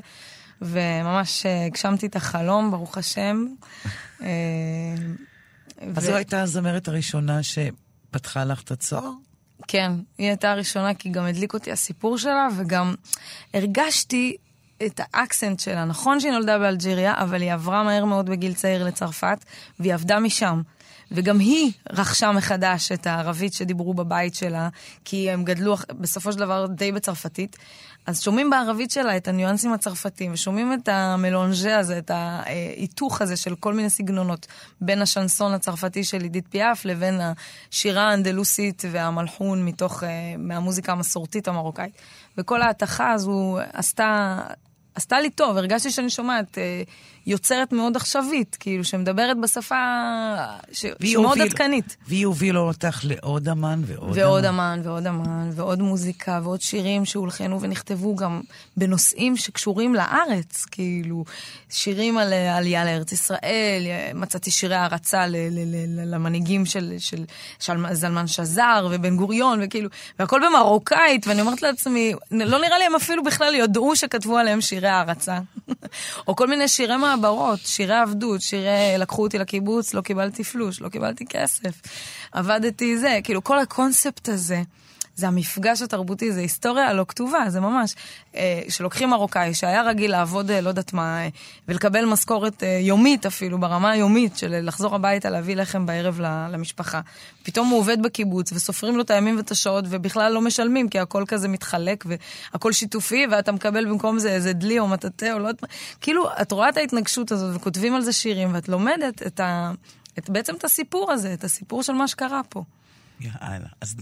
וממש 0.63 1.47
אה, 1.47 1.67
הגשמתי 1.67 2.07
את 2.07 2.17
החלום, 2.17 2.71
ברוך 2.71 2.99
השם. 2.99 3.47
אה, 4.23 4.29
אז 5.97 6.05
זו 6.05 6.17
הייתה 6.17 6.43
הזמרת 6.43 6.89
הראשונה 6.89 7.43
שפתחה 8.11 8.45
לך 8.45 8.63
את 8.63 8.71
הצוהר? 8.71 9.11
כן, 9.69 9.93
היא 10.19 10.27
הייתה 10.29 10.51
הראשונה 10.51 10.95
כי 10.95 11.09
גם 11.09 11.25
הדליק 11.25 11.55
אותי 11.55 11.73
הסיפור 11.73 12.19
שלה, 12.19 12.49
וגם 12.57 12.95
הרגשתי 13.55 14.37
את 14.87 15.01
האקסנט 15.03 15.61
שלה. 15.61 15.85
נכון 15.85 16.21
שהיא 16.21 16.33
נולדה 16.33 16.59
באלג'יריה, 16.59 17.15
אבל 17.17 17.43
היא 17.43 17.53
עברה 17.53 17.83
מהר 17.83 18.05
מאוד 18.05 18.31
בגיל 18.31 18.55
צעיר 18.55 18.85
לצרפת, 18.85 19.45
והיא 19.81 19.95
עבדה 19.95 20.21
משם. 20.21 20.63
וגם 21.13 21.39
היא 21.39 21.73
רכשה 21.91 22.33
מחדש 22.33 22.93
את 22.93 23.07
הערבית 23.07 23.53
שדיברו 23.53 23.95
בבית 23.95 24.35
שלה, 24.35 24.69
כי 25.05 25.31
הם 25.31 25.45
גדלו 25.45 25.77
בסופו 26.01 26.33
של 26.33 26.39
דבר 26.39 26.67
די 26.67 26.93
בצרפתית. 26.93 27.57
אז 28.07 28.21
שומעים 28.21 28.51
בערבית 28.51 28.91
שלה 28.91 29.17
את 29.17 29.29
הניואנסים 29.29 29.73
הצרפתיים, 29.73 30.33
ושומעים 30.33 30.73
את 30.73 30.89
המלונג'ה 30.89 31.79
הזה, 31.79 31.99
את 31.99 32.11
ההיתוך 32.15 33.23
הזה 33.23 33.37
של 33.37 33.55
כל 33.55 33.75
מיני 33.75 33.91
סגנונות, 33.91 34.47
בין 34.81 35.03
השנסון 35.03 35.53
הצרפתי 35.55 36.05
של 36.05 36.21
עידית 36.21 36.45
פיאף 36.51 36.85
לבין 36.85 37.21
השירה 37.21 38.11
האנדלוסית 38.11 38.83
והמלחון 38.91 39.65
מתוך, 39.65 40.05
אה, 40.05 40.09
מהמוזיקה 40.39 40.93
המסורתית 40.93 41.49
המרוקאית. 41.49 41.95
וכל 42.39 42.63
ההתכה 42.63 43.13
הזו 43.13 43.59
עשתה 43.73 44.41
עשתה 44.95 45.20
לי 45.20 45.30
טוב, 45.30 45.57
הרגשתי 45.57 45.91
שאני 45.91 46.11
שומעת 46.11 46.59
אה, 46.59 46.82
יוצרת 47.26 47.72
מאוד 47.72 47.97
עכשווית, 47.97 48.57
כאילו, 48.61 48.84
שמדברת 48.84 49.41
בשפה 49.41 49.74
ש... 50.72 50.86
שמאוד 51.05 51.41
עדכנית. 51.41 51.97
והיא 52.09 52.26
הובילה 52.26 52.59
אותך 52.61 53.01
לעוד 53.03 53.49
אמן 53.49 53.80
ועוד 53.86 54.18
אמן. 54.18 54.18
ועוד 54.18 54.45
אמן, 54.45 54.80
ועוד 54.84 55.07
אמן, 55.07 55.51
ועוד 55.55 55.82
מוזיקה, 55.82 56.41
ועוד 56.43 56.61
שירים 56.61 57.05
שהולחנו 57.05 57.61
ונכתבו 57.61 58.16
גם 58.16 58.41
בנושאים 58.76 59.36
שקשורים 59.36 59.95
לארץ, 59.95 60.64
כאילו, 60.70 61.24
שירים 61.70 62.18
על 62.18 62.32
אה, 62.32 62.57
עלייה 62.57 62.84
לארץ 62.84 63.12
ישראל, 63.12 63.82
אה, 63.86 64.11
מצאתי 64.14 64.51
שירי 64.51 64.74
הערצה 64.74 65.26
ל- 65.26 65.36
ל- 65.36 65.51
ל- 65.51 66.01
ל- 66.01 66.14
למנהיגים 66.14 66.66
של, 66.66 66.95
של, 66.99 67.24
של 67.59 67.74
זלמן 67.93 68.26
שזר 68.26 68.88
ובן 68.91 69.16
גוריון, 69.16 69.61
וכאילו, 69.62 69.88
והכל 70.18 70.41
במרוקאית, 70.47 71.26
ואני 71.26 71.41
אומרת 71.41 71.62
לעצמי, 71.62 72.12
לא 72.30 72.59
נראה 72.59 72.78
לי 72.78 72.84
הם 72.84 72.95
אפילו 72.95 73.22
בכלל 73.22 73.55
ידעו 73.55 73.97
שכתבו 73.97 74.38
עליהם 74.38 74.61
שירי 74.81 74.89
הערצה. 74.89 75.39
או 76.28 76.37
כל 76.37 76.47
מיני 76.47 76.68
שירי 76.68 76.97
מעברות, 76.97 77.61
שירי 77.64 77.95
עבדות, 77.95 78.41
שירי 78.41 78.99
לקחו 78.99 79.22
אותי 79.22 79.39
לקיבוץ, 79.39 79.95
לא 79.95 80.01
קיבלתי 80.01 80.45
פלוש, 80.45 80.81
לא 80.81 80.89
קיבלתי 80.89 81.26
כסף, 81.26 81.83
עבדתי 82.33 82.99
זה, 82.99 83.18
כאילו 83.24 83.45
כל 83.45 83.59
הקונספט 83.59 84.28
הזה. 84.28 84.62
זה 85.21 85.29
המפגש 85.29 85.83
התרבותי, 85.83 86.33
זה 86.33 86.41
היסטוריה 86.41 86.93
לא 86.93 87.05
כתובה, 87.09 87.45
זה 87.49 87.61
ממש. 87.61 87.95
אה, 88.35 88.62
שלוקחים 88.68 89.11
מרוקאי 89.11 89.55
שהיה 89.55 89.83
רגיל 89.83 90.11
לעבוד, 90.11 90.51
אה, 90.51 90.61
לא 90.61 90.68
יודעת 90.68 90.93
מה, 90.93 91.25
אה, 91.25 91.29
ולקבל 91.68 92.05
משכורת 92.05 92.62
יומית 92.81 93.27
אפילו, 93.27 93.61
ברמה 93.61 93.91
היומית, 93.91 94.37
של 94.37 94.61
לחזור 94.62 94.95
הביתה, 94.95 95.31
להביא 95.31 95.57
לחם 95.57 95.87
בערב 95.87 96.21
למשפחה. 96.21 97.01
פתאום 97.43 97.68
הוא 97.68 97.79
עובד 97.79 98.03
בקיבוץ, 98.03 98.53
וסופרים 98.53 98.97
לו 98.97 99.03
את 99.03 99.11
הימים 99.11 99.37
ואת 99.37 99.51
השעות, 99.51 99.85
ובכלל 99.89 100.33
לא 100.33 100.41
משלמים, 100.41 100.89
כי 100.89 100.99
הכל 100.99 101.25
כזה 101.29 101.49
מתחלק, 101.49 102.05
והכל 102.53 102.73
שיתופי, 102.73 103.27
ואתה 103.31 103.53
מקבל 103.53 103.87
במקום 103.87 104.18
זה 104.18 104.31
איזה 104.33 104.53
דלי 104.53 104.79
או 104.79 104.89
מטאטא 104.89 105.33
או 105.33 105.39
לא 105.39 105.49
יודעת 105.49 105.62
מה. 105.62 105.68
כאילו, 106.01 106.29
את 106.43 106.53
רואה 106.53 106.68
את 106.68 106.77
ההתנגשות 106.77 107.33
הזאת, 107.33 107.57
וכותבים 107.57 107.95
על 107.95 108.03
זה 108.03 108.12
שירים, 108.12 108.55
ואת 108.55 108.68
לומדת 108.68 109.27
את 109.27 109.41
ה... 109.41 109.73
את, 110.18 110.31
בעצם 110.31 110.55
את 110.55 110.64
הסיפור 110.64 111.12
הזה, 111.12 111.35
את 111.35 111.45
הסיפור 111.45 111.83
של 111.83 111.93
מה 111.93 112.09
שקרה 112.09 112.41
פה. 112.49 112.64
יאללה. 113.21 113.68
אז, 113.81 113.97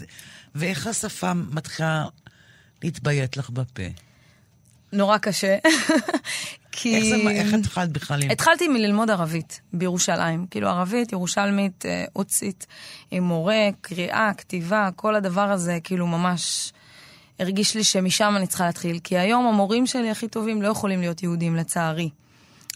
ואיך 0.55 0.87
השפה 0.87 1.33
מתחילה 1.35 2.05
להתביית 2.83 3.37
לך 3.37 3.51
בפה? 3.51 3.83
נורא 4.93 5.19
קשה. 5.19 5.57
כי... 6.73 6.97
איך, 6.97 7.05
זה, 7.05 7.31
איך 7.31 7.55
התחלת 7.55 7.93
בכלל. 7.93 8.21
התחלתי 8.31 8.69
מללמוד 8.69 9.11
ערבית 9.11 9.61
בירושלים. 9.73 10.47
כאילו 10.51 10.69
ערבית, 10.69 11.13
ירושלמית, 11.13 11.87
אה, 11.87 12.05
אוצית, 12.17 12.67
עם 13.11 13.23
מורה, 13.23 13.69
קריאה, 13.81 14.31
כתיבה, 14.39 14.89
כל 14.97 15.15
הדבר 15.15 15.51
הזה, 15.51 15.79
כאילו 15.85 16.07
ממש 16.07 16.73
הרגיש 17.39 17.75
לי 17.75 17.85
שמשם 17.85 18.35
אני 18.37 18.47
צריכה 18.47 18.67
להתחיל. 18.67 18.99
כי 19.05 19.19
היום 19.19 19.47
המורים 19.47 19.87
שלי 19.87 20.11
הכי 20.11 20.29
טובים 20.29 20.63
לא 20.63 20.69
יכולים 20.69 21.01
להיות 21.01 21.23
יהודים, 21.23 21.57
לצערי. 21.57 22.11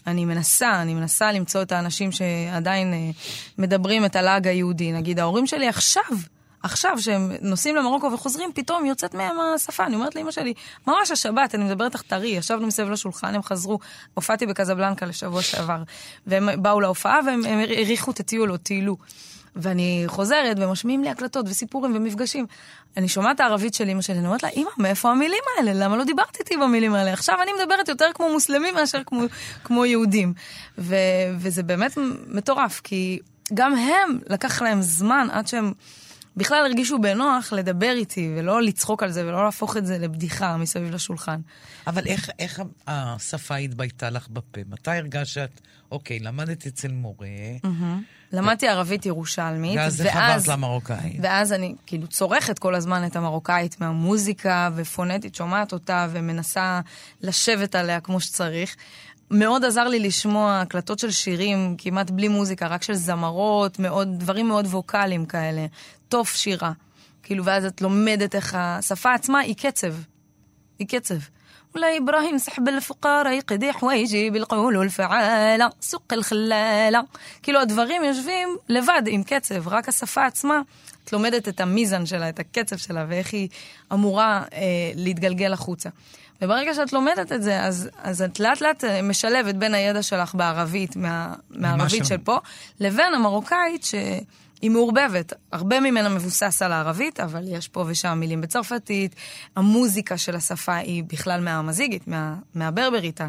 אני 0.07 0.25
מנסה, 0.25 0.81
אני 0.81 0.93
מנסה 0.93 1.31
למצוא 1.31 1.61
את 1.61 1.71
האנשים 1.71 2.11
שעדיין 2.11 2.93
אה, 2.93 3.09
מדברים 3.57 4.05
את 4.05 4.15
הלעג 4.15 4.47
היהודי. 4.47 4.91
נגיד, 4.91 5.19
ההורים 5.19 5.47
שלי 5.47 5.67
עכשיו, 5.67 6.03
עכשיו, 6.63 7.01
שהם 7.01 7.31
נוסעים 7.41 7.75
למרוקו 7.75 8.11
וחוזרים, 8.11 8.51
פתאום 8.55 8.85
יוצאת 8.85 9.13
מהם 9.13 9.35
השפה. 9.55 9.85
אני 9.85 9.95
אומרת 9.95 10.15
לאמא 10.15 10.31
שלי, 10.31 10.53
ממש 10.87 11.11
השבת, 11.11 11.55
אני 11.55 11.63
מדברת 11.63 11.95
איתך 11.95 12.01
טרי, 12.01 12.27
ישבנו 12.27 12.67
מסביב 12.67 12.89
לשולחן, 12.89 13.35
הם 13.35 13.43
חזרו, 13.43 13.79
הופעתי 14.13 14.45
בקזבלנקה 14.45 15.05
לשבוע 15.05 15.41
שעבר, 15.41 15.83
והם 16.27 16.49
באו 16.61 16.81
להופעה 16.81 17.19
והם 17.25 17.45
הם 17.45 17.59
העריכו 17.59 18.11
את 18.11 18.19
הטיול 18.19 18.51
או 18.51 18.57
טיילו. 18.57 18.97
ואני 19.55 20.03
חוזרת, 20.07 20.57
ומשמיעים 20.59 21.03
לי 21.03 21.09
הקלטות 21.09 21.45
וסיפורים 21.49 21.95
ומפגשים. 21.95 22.45
אני 22.97 23.07
שומעת 23.07 23.39
הערבית 23.39 23.73
של 23.73 23.89
אמא 23.89 24.01
שלי, 24.01 24.17
אני 24.17 24.27
אומרת 24.27 24.43
לה, 24.43 24.49
אמא, 24.49 24.69
מאיפה 24.77 25.11
המילים 25.11 25.43
האלה? 25.57 25.71
למה 25.73 25.97
לא 25.97 26.03
דיברת 26.03 26.39
איתי 26.39 26.57
במילים 26.57 26.93
האלה? 26.93 27.13
עכשיו 27.13 27.35
אני 27.41 27.51
מדברת 27.61 27.87
יותר 27.87 28.09
כמו 28.13 28.29
מוסלמים 28.29 28.75
מאשר 28.75 29.01
כמו, 29.05 29.21
כמו 29.63 29.85
יהודים. 29.85 30.33
ו, 30.77 30.95
וזה 31.39 31.63
באמת 31.63 31.97
מטורף, 32.27 32.81
כי 32.83 33.19
גם 33.53 33.75
הם, 33.75 34.19
לקח 34.29 34.61
להם 34.61 34.81
זמן 34.81 35.27
עד 35.31 35.47
שהם 35.47 35.73
בכלל 36.37 36.65
הרגישו 36.65 36.99
בנוח 36.99 37.53
לדבר 37.53 37.91
איתי, 37.91 38.33
ולא 38.37 38.61
לצחוק 38.61 39.03
על 39.03 39.11
זה, 39.11 39.27
ולא 39.27 39.45
להפוך 39.45 39.77
את 39.77 39.85
זה 39.85 39.97
לבדיחה 39.97 40.57
מסביב 40.57 40.91
לשולחן. 40.91 41.39
אבל 41.87 42.05
איך, 42.05 42.29
איך 42.39 42.61
השפה 42.87 43.55
התבייתה 43.55 44.09
לך 44.09 44.27
בפה? 44.29 44.61
מתי 44.69 44.91
הרגשת 44.91 45.33
שאת, 45.33 45.61
אוקיי, 45.91 46.19
למדת 46.19 46.67
אצל 46.67 46.91
מורה, 46.91 47.27
למדתי 48.31 48.67
ערבית 48.67 49.05
ירושלמית, 49.05 49.77
ואז 49.77 49.97
זה 49.97 50.11
חברת 50.11 50.47
למרוקאית. 50.47 51.19
ואז 51.21 51.53
אני 51.53 51.75
כאילו 51.85 52.07
צורכת 52.07 52.59
כל 52.59 52.75
הזמן 52.75 53.05
את 53.05 53.15
המרוקאית 53.15 53.81
מהמוזיקה, 53.81 54.69
ופונטית 54.75 55.35
שומעת 55.35 55.73
אותה, 55.73 56.07
ומנסה 56.11 56.81
לשבת 57.21 57.75
עליה 57.75 57.99
כמו 57.99 58.19
שצריך. 58.19 58.75
מאוד 59.31 59.65
עזר 59.65 59.87
לי 59.87 59.99
לשמוע 59.99 60.61
הקלטות 60.61 60.99
של 60.99 61.11
שירים, 61.11 61.75
כמעט 61.77 62.09
בלי 62.09 62.27
מוזיקה, 62.27 62.67
רק 62.67 62.83
של 62.83 62.93
זמרות, 62.93 63.79
מאוד, 63.79 64.07
דברים 64.17 64.47
מאוד 64.47 64.65
ווקאליים 64.65 65.25
כאלה. 65.25 65.65
טוף 66.12 66.34
שירה. 66.34 66.72
כאילו, 67.22 67.44
ואז 67.44 67.64
את 67.64 67.80
לומדת 67.80 68.34
איך 68.34 68.54
השפה 68.58 69.14
עצמה 69.14 69.38
היא 69.38 69.54
קצב. 69.56 69.94
היא 70.78 70.88
קצב. 70.88 71.18
ولا 71.74 71.96
إبراهيم 71.96 72.38
سحب 72.38 72.68
الفقارة 72.68 73.30
يقدح 73.30 73.84
ويجيب 73.84 74.36
القول 74.36 74.76
والفعالة 74.76 75.70
سوق 75.80 76.12
الخلالة. 76.12 77.04
כאילו 77.42 77.60
הדברים 77.60 78.04
יושבים 78.04 78.56
לבד 78.68 79.02
עם 79.06 79.22
קצב, 79.22 79.68
רק 79.68 79.88
השפה 79.88 80.26
עצמה, 80.26 80.60
את 81.04 81.12
לומדת 81.12 81.48
את 81.48 81.60
המיזן 81.60 82.06
שלה, 82.06 82.28
את 82.28 82.38
הקצב 82.38 82.76
שלה, 82.76 83.04
ואיך 83.08 83.32
היא 83.32 83.48
אמורה 83.92 84.42
אה, 84.52 84.60
להתגלגל 84.94 85.52
החוצה. 85.52 85.88
וברגע 86.42 86.74
שאת 86.74 86.92
לומדת 86.92 87.32
את 87.32 87.42
זה, 87.42 87.62
אז, 87.62 87.88
אז 88.02 88.22
את 88.22 88.40
לאט 88.40 88.60
לאט 88.60 88.84
אה, 88.84 89.02
משלבת 89.02 89.54
בין 89.54 89.74
הידע 89.74 90.02
שלך 90.02 90.34
בערבית, 90.34 90.96
מה, 90.96 91.34
מהערבית 91.50 91.98
שם. 91.98 92.04
של 92.04 92.18
פה, 92.18 92.38
לבין 92.80 93.14
המרוקאית 93.14 93.84
שהיא 94.63 94.71
מעורבבת. 94.71 95.33
הרבה 95.51 95.79
ממנה 95.79 96.09
מבוסס 96.09 96.61
על 96.61 96.71
הערבית, 96.71 97.19
אבל 97.19 97.43
יש 97.47 97.67
פה 97.67 97.85
ושם 97.87 98.17
מילים 98.19 98.41
בצרפתית. 98.41 99.15
המוזיקה 99.55 100.17
של 100.17 100.35
השפה 100.35 100.75
היא 100.75 101.03
בכלל 101.03 101.41
מהמזיגית, 101.41 102.07
מה, 102.07 102.35
מהברברית. 102.55 103.21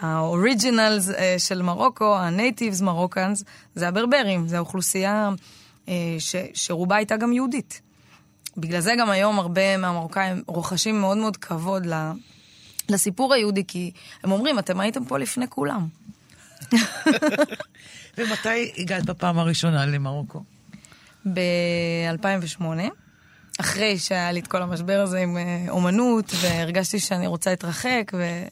ה 0.00 0.11
originals 0.11 1.10
אה, 1.10 1.34
של 1.38 1.62
מרוקו, 1.62 2.18
ה 2.18 2.26
natives 2.26 2.80
Moroccans, 2.80 3.44
זה 3.74 3.88
הברברים, 3.88 4.48
זה 4.48 4.56
האוכלוסייה 4.56 5.30
אה, 5.88 5.94
ש, 6.18 6.36
שרובה 6.54 6.96
הייתה 6.96 7.16
גם 7.16 7.32
יהודית. 7.32 7.80
בגלל 8.56 8.80
זה 8.80 8.94
גם 8.98 9.10
היום 9.10 9.38
הרבה 9.38 9.76
מהמרוקאים 9.76 10.42
רוכשים 10.46 11.00
מאוד 11.00 11.18
מאוד 11.18 11.36
כבוד 11.36 11.86
ל, 11.86 12.10
לסיפור 12.88 13.34
היהודי, 13.34 13.64
כי 13.68 13.90
הם 14.24 14.32
אומרים, 14.32 14.58
אתם 14.58 14.80
הייתם 14.80 15.04
פה 15.04 15.18
לפני 15.18 15.48
כולם. 15.48 15.86
ומתי 18.18 18.72
הגעת 18.78 19.04
בפעם 19.04 19.38
הראשונה 19.38 19.86
למרוקו? 19.86 20.42
ב-2008, 21.32 22.64
אחרי 23.60 23.98
שהיה 23.98 24.32
לי 24.32 24.40
את 24.40 24.46
כל 24.46 24.62
המשבר 24.62 25.00
הזה 25.00 25.18
עם 25.18 25.36
אה, 25.36 25.64
אומנות, 25.68 26.32
והרגשתי 26.42 26.98
שאני 27.00 27.26
רוצה 27.26 27.50
להתרחק, 27.50 28.12
ו... 28.14 28.42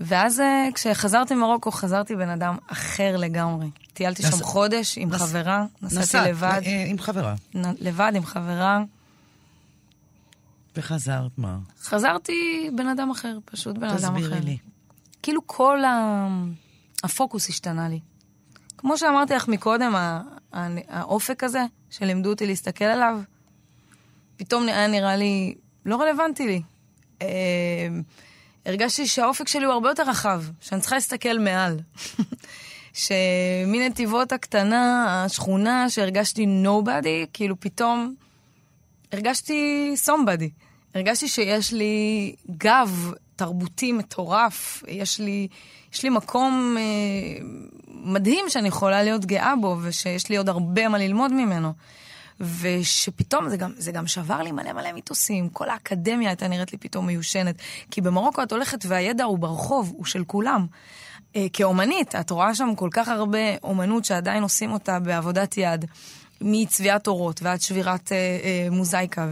ואז 0.00 0.40
אה, 0.40 0.68
כשחזרתי 0.74 1.34
ממרוקו, 1.34 1.70
חזרתי 1.70 2.16
בן 2.16 2.28
אדם 2.28 2.56
אחר 2.66 3.16
לגמרי. 3.16 3.66
טיילתי 3.92 4.22
נס- 4.22 4.30
שם 4.38 4.42
חודש 4.44 4.98
עם 4.98 5.10
נס- 5.10 5.20
חברה, 5.22 5.64
נסעתי 5.82 6.00
נסעת, 6.02 6.26
לבד, 6.26 6.60
אה, 6.66 6.84
עם 6.86 6.98
חברה. 6.98 7.34
נ- 7.54 7.60
לבד 7.86 8.12
עם 8.14 8.24
חברה. 8.24 8.82
וחזרת 10.76 11.30
מה? 11.38 11.58
חזרתי 11.82 12.32
בן 12.76 12.86
אדם 12.88 13.10
אחר, 13.10 13.38
פשוט 13.44 13.78
בן 13.78 13.84
אדם 13.88 13.94
אחר. 14.16 14.20
תסבירי 14.24 14.40
לי. 14.40 14.58
כאילו 15.22 15.40
כל 15.46 15.84
ה... 15.84 16.26
הפוקוס 17.04 17.48
השתנה 17.48 17.88
לי. 17.88 18.00
כמו 18.86 18.98
שאמרתי 18.98 19.34
לך 19.34 19.48
מקודם, 19.48 19.94
האופק 20.88 21.44
הזה, 21.44 21.62
שלימדו 21.90 22.30
אותי 22.30 22.46
להסתכל 22.46 22.84
עליו, 22.84 23.18
פתאום 24.36 24.68
היה 24.68 24.86
נראה 24.86 25.16
לי 25.16 25.54
לא 25.86 25.96
רלוונטי 25.96 26.46
לי. 26.46 26.62
אה, 27.22 27.28
הרגשתי 28.66 29.06
שהאופק 29.06 29.48
שלי 29.48 29.64
הוא 29.64 29.72
הרבה 29.72 29.88
יותר 29.88 30.02
רחב, 30.02 30.42
שאני 30.60 30.80
צריכה 30.80 30.96
להסתכל 30.96 31.38
מעל. 31.38 31.80
שמנתיבות 33.02 34.32
הקטנה, 34.32 35.06
השכונה, 35.24 35.90
שהרגשתי 35.90 36.46
nobody, 36.64 37.26
כאילו 37.32 37.60
פתאום 37.60 38.14
הרגשתי 39.12 39.94
somebody. 40.06 40.48
הרגשתי 40.94 41.28
שיש 41.28 41.72
לי 41.72 42.34
גב 42.56 43.12
תרבותי 43.36 43.92
מטורף, 43.92 44.82
יש 44.88 45.18
לי, 45.18 45.48
יש 45.92 46.02
לי 46.02 46.10
מקום 46.10 46.76
אה, 46.78 47.44
מדהים 47.88 48.44
שאני 48.48 48.68
יכולה 48.68 49.02
להיות 49.02 49.24
גאה 49.24 49.54
בו, 49.60 49.76
ושיש 49.82 50.28
לי 50.28 50.36
עוד 50.36 50.48
הרבה 50.48 50.88
מה 50.88 50.98
ללמוד 50.98 51.32
ממנו. 51.32 51.72
ושפתאום 52.40 53.48
זה 53.48 53.56
גם, 53.56 53.72
זה 53.76 53.92
גם 53.92 54.06
שבר 54.06 54.42
לי 54.42 54.52
מלא 54.52 54.72
מלא 54.72 54.92
מיתוסים, 54.92 55.48
כל 55.48 55.68
האקדמיה 55.68 56.28
הייתה 56.28 56.48
נראית 56.48 56.72
לי 56.72 56.78
פתאום 56.78 57.06
מיושנת. 57.06 57.54
כי 57.90 58.00
במרוקו 58.00 58.42
את 58.42 58.52
הולכת 58.52 58.84
והידע 58.88 59.24
הוא 59.24 59.38
ברחוב, 59.38 59.92
הוא 59.96 60.04
של 60.04 60.24
כולם. 60.24 60.66
אה, 61.36 61.46
כאומנית, 61.52 62.14
את 62.14 62.30
רואה 62.30 62.54
שם 62.54 62.74
כל 62.76 62.88
כך 62.92 63.08
הרבה 63.08 63.56
אומנות 63.62 64.04
שעדיין 64.04 64.42
עושים 64.42 64.72
אותה 64.72 65.00
בעבודת 65.00 65.56
יד. 65.56 65.84
מצביעת 66.40 67.06
אורות 67.06 67.42
ועד 67.42 67.60
שבירת 67.60 68.12
אה, 68.12 68.16
אה, 68.16 68.68
מוזייקה 68.70 69.28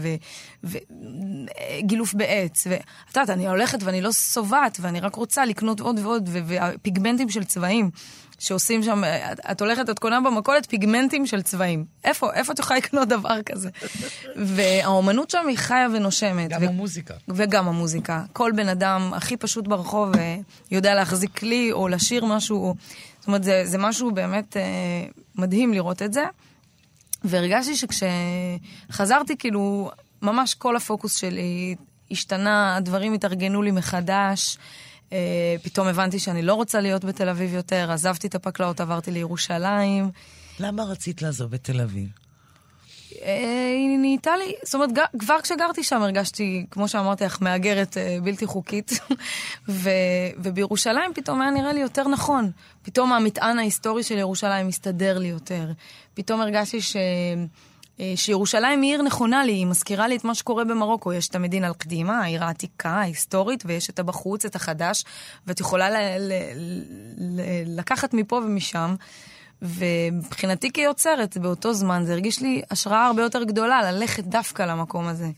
וגילוף 0.65 2.15
בעץ. 2.15 2.67
ואת 2.71 2.83
יודעת, 3.17 3.31
אני 3.31 3.49
הולכת 3.49 3.83
ואני 3.83 4.01
לא 4.01 4.13
שובעת, 4.13 4.79
ואני 4.81 5.01
רק 5.01 5.15
רוצה 5.15 5.45
לקנות 5.45 5.81
עוד 5.81 5.99
ועוד, 5.99 6.31
ופיגמנטים 6.33 7.31
של 7.31 7.45
צבעים. 7.45 7.91
שעושים 8.39 8.83
שם, 8.83 9.05
את, 9.05 9.41
את 9.51 9.61
הולכת, 9.61 9.91
את 9.91 9.99
קונה 9.99 10.21
במכולת 10.21 10.67
פיגמנטים 10.67 11.27
של 11.27 11.43
צבעים. 11.43 11.85
איפה, 12.05 12.33
איפה 12.35 12.53
את 12.53 12.59
יכולה 12.59 12.79
לקנות 12.79 13.09
דבר 13.09 13.43
כזה? 13.43 13.71
והאומנות 14.37 15.31
שם 15.31 15.47
היא 15.49 15.59
חיה 15.59 15.89
ונושמת. 15.95 16.51
גם 16.51 16.63
ו- 16.63 16.69
המוזיקה. 16.69 17.15
וגם 17.29 17.69
המוזיקה. 17.69 18.23
כל 18.33 18.53
בן 18.57 18.69
אדם 18.69 19.13
הכי 19.15 19.37
פשוט 19.37 19.69
ברחוב 19.69 20.17
אה, 20.17 20.37
יודע 20.71 20.95
להחזיק 20.95 21.39
כלי 21.39 21.73
או 21.73 21.89
לשיר 21.89 22.25
משהו. 22.25 22.75
זאת 23.19 23.27
אומרת, 23.27 23.45
זה, 23.45 23.63
זה 23.65 23.79
משהו 23.79 24.11
באמת 24.11 24.57
אה, 24.57 24.63
מדהים 25.35 25.73
לראות 25.73 26.03
את 26.03 26.13
זה. 26.13 26.25
והרגשתי 27.25 27.77
שכשחזרתי, 27.77 29.37
כאילו, 29.37 29.91
ממש 30.23 30.55
כל 30.55 30.77
הפוקוס 30.77 31.17
שלי 31.17 31.75
השתנה, 32.11 32.77
הדברים 32.77 33.13
התארגנו 33.13 33.63
לי 33.63 33.71
מחדש. 33.71 34.59
Uh, 35.11 35.15
פתאום 35.63 35.87
הבנתי 35.87 36.19
שאני 36.19 36.43
לא 36.43 36.55
רוצה 36.55 36.81
להיות 36.81 37.05
בתל 37.05 37.29
אביב 37.29 37.55
יותר, 37.55 37.91
עזבתי 37.93 38.27
את 38.27 38.35
הפקלאות, 38.35 38.81
עברתי 38.81 39.11
לירושלים. 39.11 40.11
למה 40.61 40.83
רצית 40.85 41.23
לעזוב 41.23 41.55
את 41.55 41.65
תל 41.65 41.81
אביב? 41.81 42.09
Uh, 43.11 43.17
היא 43.75 43.99
נהייתה 43.99 44.37
לי, 44.37 44.53
זאת 44.65 44.75
אומרת, 44.75 44.91
כבר 45.19 45.41
כשגרתי 45.43 45.83
שם 45.85 46.03
הרגשתי, 46.03 46.67
כמו 46.71 46.89
שאמרתי 46.89 47.25
לך, 47.25 47.39
מהגרת 47.43 47.97
uh, 47.97 48.25
בלתי 48.25 48.47
חוקית. 48.47 48.93
ו, 49.69 49.91
ובירושלים 50.39 51.15
פתאום 51.15 51.41
היה 51.41 51.51
נראה 51.51 51.73
לי 51.73 51.81
יותר 51.81 52.09
נכון. 52.09 52.51
פתאום 52.83 53.13
המטען 53.13 53.59
ההיסטורי 53.59 54.03
של 54.03 54.19
ירושלים 54.19 54.69
מסתדר 54.69 55.19
לי 55.19 55.29
יותר. 55.29 55.73
פתאום 56.15 56.41
הרגשתי 56.41 56.81
ש... 56.81 56.97
אה, 58.01 58.13
שירושלים 58.17 58.83
היא 58.83 58.91
עיר 58.91 59.03
נכונה 59.03 59.45
לי, 59.45 59.53
היא 59.53 59.67
מזכירה 59.67 60.09
לי 60.09 60.17
את 60.17 60.25
מה 60.25 60.35
שקורה 60.35 60.65
במרוקו. 60.65 61.13
יש 61.13 61.29
את 61.29 61.35
המדינה 61.35 61.67
אל-קדימה, 61.67 62.21
העיר 62.21 62.45
העתיקה, 62.45 62.91
ההיסטורית, 62.91 63.63
ויש 63.67 63.91
את 63.91 63.99
הבחוץ, 63.99 64.45
את 64.45 64.57
החדש, 64.57 65.05
ואת 65.47 65.61
יכולה 65.61 65.91
ל- 65.91 66.19
ל- 66.19 66.33
ל- 67.19 67.79
לקחת 67.79 68.15
מפה 68.15 68.37
ומשם. 68.37 68.95
ומבחינתי 69.63 70.73
כיוצרת, 70.73 71.39
באותו 71.39 71.75
זמן 71.75 72.03
זה 72.07 72.13
הרגיש 72.13 72.43
לי 72.43 72.63
השראה 72.71 73.07
הרבה 73.07 73.23
יותר 73.23 73.45
גדולה 73.45 73.93
ללכת 73.93 74.25
דווקא 74.25 74.63
למקום 74.63 75.07
הזה. 75.07 75.31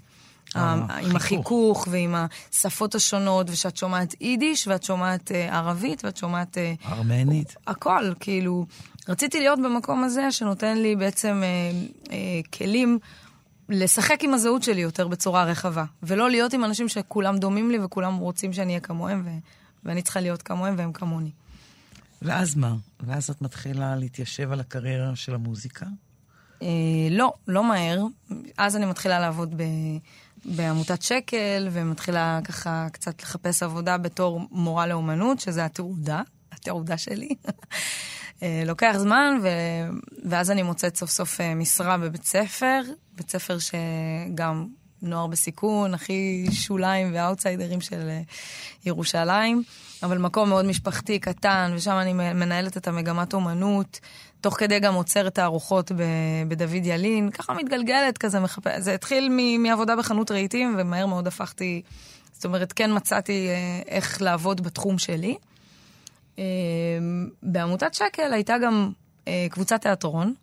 אה, 0.57 0.74
עם 1.03 1.16
החיכוך 1.16 1.89
ועם 1.91 2.14
השפות 2.53 2.95
השונות, 2.95 3.51
ושאת 3.51 3.77
שומעת 3.77 4.14
יידיש, 4.20 4.68
ואת 4.68 4.83
שומעת 4.83 5.33
אה, 5.33 5.59
ערבית, 5.59 6.05
ואת 6.05 6.16
שומעת... 6.16 6.59
ארמנית. 6.93 7.57
הכל, 7.66 8.12
כאילו... 8.20 8.66
רציתי 9.09 9.40
להיות 9.40 9.59
במקום 9.59 10.04
הזה 10.04 10.32
שנותן 10.32 10.78
לי 10.78 10.96
בעצם 10.96 11.42
אה, 11.44 11.48
אה, 12.12 12.40
כלים 12.59 12.98
לשחק 13.68 14.18
עם 14.24 14.34
הזהות 14.34 14.62
שלי 14.62 14.80
יותר 14.80 15.09
בצורה 15.09 15.44
רחבה, 15.44 15.84
ולא 16.02 16.30
להיות 16.30 16.52
עם 16.52 16.64
אנשים 16.64 16.88
שכולם 16.88 17.38
דומים 17.38 17.70
לי 17.70 17.78
וכולם 17.78 18.16
רוצים 18.16 18.52
שאני 18.52 18.68
אהיה 18.72 18.80
כמוהם, 18.80 19.22
ו- 19.24 19.38
ואני 19.84 20.02
צריכה 20.02 20.20
להיות 20.20 20.42
כמוהם 20.42 20.74
והם 20.78 20.92
כמוני. 20.92 21.30
ואז 22.22 22.54
מה? 22.57 22.74
ואז 23.00 23.30
את 23.30 23.42
מתחילה 23.42 23.96
להתיישב 23.96 24.52
על 24.52 24.61
הקריירה 24.61 25.16
של 25.16 25.34
המוזיקה? 25.34 25.86
אה, 26.62 26.68
לא, 27.11 27.32
לא 27.48 27.64
מהר. 27.64 28.04
אז 28.59 28.76
אני 28.76 28.86
מתחילה 28.86 29.20
לעבוד 29.20 29.54
ב... 29.57 29.62
בעמותת 30.44 31.02
שקל, 31.02 31.68
ומתחילה 31.72 32.40
ככה 32.44 32.86
קצת 32.92 33.22
לחפש 33.22 33.62
עבודה 33.62 33.98
בתור 33.98 34.40
מורה 34.50 34.86
לאומנות, 34.86 35.40
שזה 35.40 35.64
התעודה, 35.64 36.22
התעודה 36.52 36.98
שלי. 36.98 37.28
אה, 38.43 38.62
לוקח 38.66 38.95
זמן, 38.97 39.39
ו... 39.43 39.49
ואז 40.24 40.51
אני 40.51 40.62
מוצאת 40.62 40.97
סוף 40.97 41.11
סוף 41.11 41.41
אה, 41.41 41.55
משרה 41.55 41.99
בבית 41.99 42.24
ספר, 42.24 42.80
בית 43.16 43.30
ספר 43.30 43.57
שגם 43.59 44.66
נוער 45.03 45.26
בסיכון, 45.26 45.95
הכי 45.95 46.47
שוליים 46.51 47.11
ואאוטסיידרים 47.14 47.80
של 47.80 48.09
אה, 48.09 48.20
ירושלים, 48.87 49.62
אבל 50.03 50.18
מקום 50.18 50.49
מאוד 50.49 50.64
משפחתי, 50.64 51.18
קטן, 51.18 51.72
ושם 51.74 51.99
אני 52.01 52.12
מנהלת 52.12 52.76
את 52.76 52.89
המגמת 52.89 53.34
אומנות. 53.34 54.01
תוך 54.41 54.55
כדי 54.59 54.80
גם 54.80 54.95
עוצרת 54.95 55.34
תערוכות 55.34 55.93
בדוד 56.49 56.70
ילין, 56.87 57.30
ככה 57.30 57.55
מתגלגלת 57.55 58.18
כזה, 58.18 58.41
מחפש. 58.41 58.80
זה 58.80 58.95
התחיל 58.95 59.28
מעבודה 59.59 59.97
בחנות 59.97 60.30
רהיטים, 60.30 60.74
ומהר 60.78 61.07
מאוד 61.07 61.26
הפכתי, 61.26 61.82
זאת 62.32 62.45
אומרת, 62.45 62.72
כן 62.72 62.91
מצאתי 62.97 63.49
איך 63.89 64.22
לעבוד 64.22 64.61
בתחום 64.61 64.99
שלי. 64.99 65.37
אמ, 66.39 67.28
בעמותת 67.43 67.95
שקל 67.95 68.32
הייתה 68.32 68.59
גם 68.59 68.91
אה, 69.28 69.47
קבוצת 69.51 69.80
תיאטרון, 69.80 70.34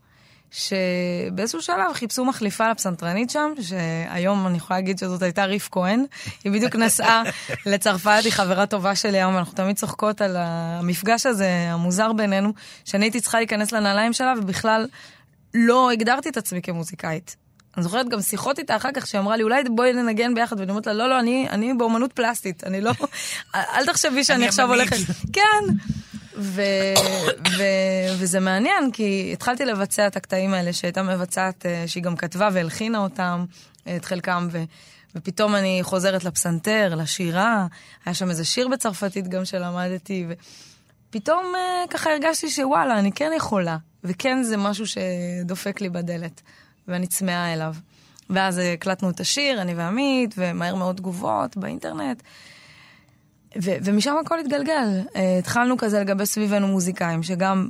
שבאיזשהו 0.52 1.62
שלב 1.62 1.94
חיפשו 1.94 2.26
מחליפה 2.26 2.72
לפסנתרנית 2.72 3.30
שם, 3.30 3.52
שהיום 3.62 4.48
אני 4.48 4.58
יכולה 4.58 4.80
להגיד 4.80 4.98
שזאת 4.98 5.22
הייתה 5.22 5.46
ריף 5.46 5.70
כהן. 5.72 6.06
היא 6.44 6.52
בדיוק 6.52 6.76
נסעה 6.76 7.24
לצרפת, 7.72 8.22
היא 8.24 8.32
חברה 8.32 8.66
טובה 8.66 8.96
שלי 8.96 9.18
היום, 9.18 9.36
ואנחנו 9.36 9.54
תמיד 9.56 9.76
צוחקות 9.76 10.22
על 10.22 10.36
המפגש 10.40 11.26
הזה, 11.26 11.50
המוזר 11.70 12.14
בינינו, 12.14 12.54
שאני 12.86 13.06
הייתי 13.06 13.22
צריכה 13.22 13.38
להיכנס 13.38 13.72
לנעליים 13.72 14.14
שלה, 14.14 14.34
ובכלל 14.38 14.88
לא 15.54 15.92
הגדרתי 15.92 16.30
את 16.30 16.38
עצמי 16.38 16.62
כמוזיקאית. 16.62 17.43
אני 17.78 17.84
זוכרת 17.84 18.10
גם 18.10 18.22
שיחות 18.22 18.60
איתה 18.60 18.76
אחר 18.76 18.90
כך, 18.94 19.08
שהיא 19.08 19.22
אמרה 19.22 19.38
לי, 19.38 19.44
אולי 19.44 19.64
בואי 19.64 19.94
ננגן 19.94 20.34
ביחד, 20.34 20.60
ואני 20.60 20.70
אומרת 20.70 20.88
לה, 20.88 20.94
לא, 20.94 21.10
לא, 21.10 21.20
אני, 21.20 21.48
אני 21.50 21.74
באומנות 21.74 22.14
פלסטית, 22.14 22.64
אני 22.64 22.82
לא... 22.82 22.92
אל 23.56 23.86
תחשבי 23.86 24.24
שאני 24.24 24.48
עכשיו 24.48 24.68
הולכת... 24.68 24.98
כן. 25.34 25.74
ו, 26.38 26.62
ו, 27.58 27.64
וזה 28.20 28.40
מעניין, 28.40 28.92
כי 28.92 29.30
התחלתי 29.34 29.66
לבצע 29.66 30.08
את 30.08 30.16
הקטעים 30.16 30.54
האלה 30.54 30.74
שהייתה 30.74 31.04
מבצעת, 31.04 31.66
אה, 31.66 31.84
שהיא 31.88 32.04
גם 32.04 32.16
כתבה 32.16 32.50
והלחינה 32.54 33.00
אותם, 33.00 33.46
אה, 33.88 33.96
את 33.96 34.06
חלקם, 34.06 34.48
ו, 34.52 34.64
ופתאום 35.16 35.56
אני 35.56 35.80
חוזרת 35.84 36.24
לפסנתר, 36.24 36.96
לשירה, 36.98 37.68
היה 38.06 38.14
שם 38.14 38.30
איזה 38.30 38.46
שיר 38.46 38.68
בצרפתית 38.68 39.28
גם 39.28 39.46
שלמדתי, 39.46 40.26
ופתאום 41.10 41.54
אה, 41.56 41.88
ככה 41.90 42.12
הרגשתי 42.12 42.50
שוואלה, 42.50 43.00
אני 43.00 43.12
כן 43.12 43.32
יכולה, 43.38 43.78
וכן 44.04 44.44
זה 44.44 44.58
משהו 44.58 44.86
שדופק 44.88 45.82
לי 45.82 45.90
בדלת. 45.90 46.42
ואני 46.88 47.08
צמאה 47.08 47.54
אליו. 47.54 47.76
ואז 48.30 48.58
הקלטנו 48.58 49.10
את 49.10 49.20
השיר, 49.20 49.62
אני 49.62 49.74
ועמית, 49.74 50.36
ומהר 50.38 50.76
מאוד 50.76 50.96
תגובות 50.96 51.58
באינטרנט. 51.58 52.24
ו- 53.64 53.76
ומשם 53.84 54.16
הכל 54.26 54.40
התגלגל. 54.40 55.02
Uh, 55.14 55.18
התחלנו 55.40 55.78
כזה 55.78 56.00
לגבי 56.00 56.26
סביבנו 56.26 56.68
מוזיקאים, 56.68 57.24
שגם 57.24 57.70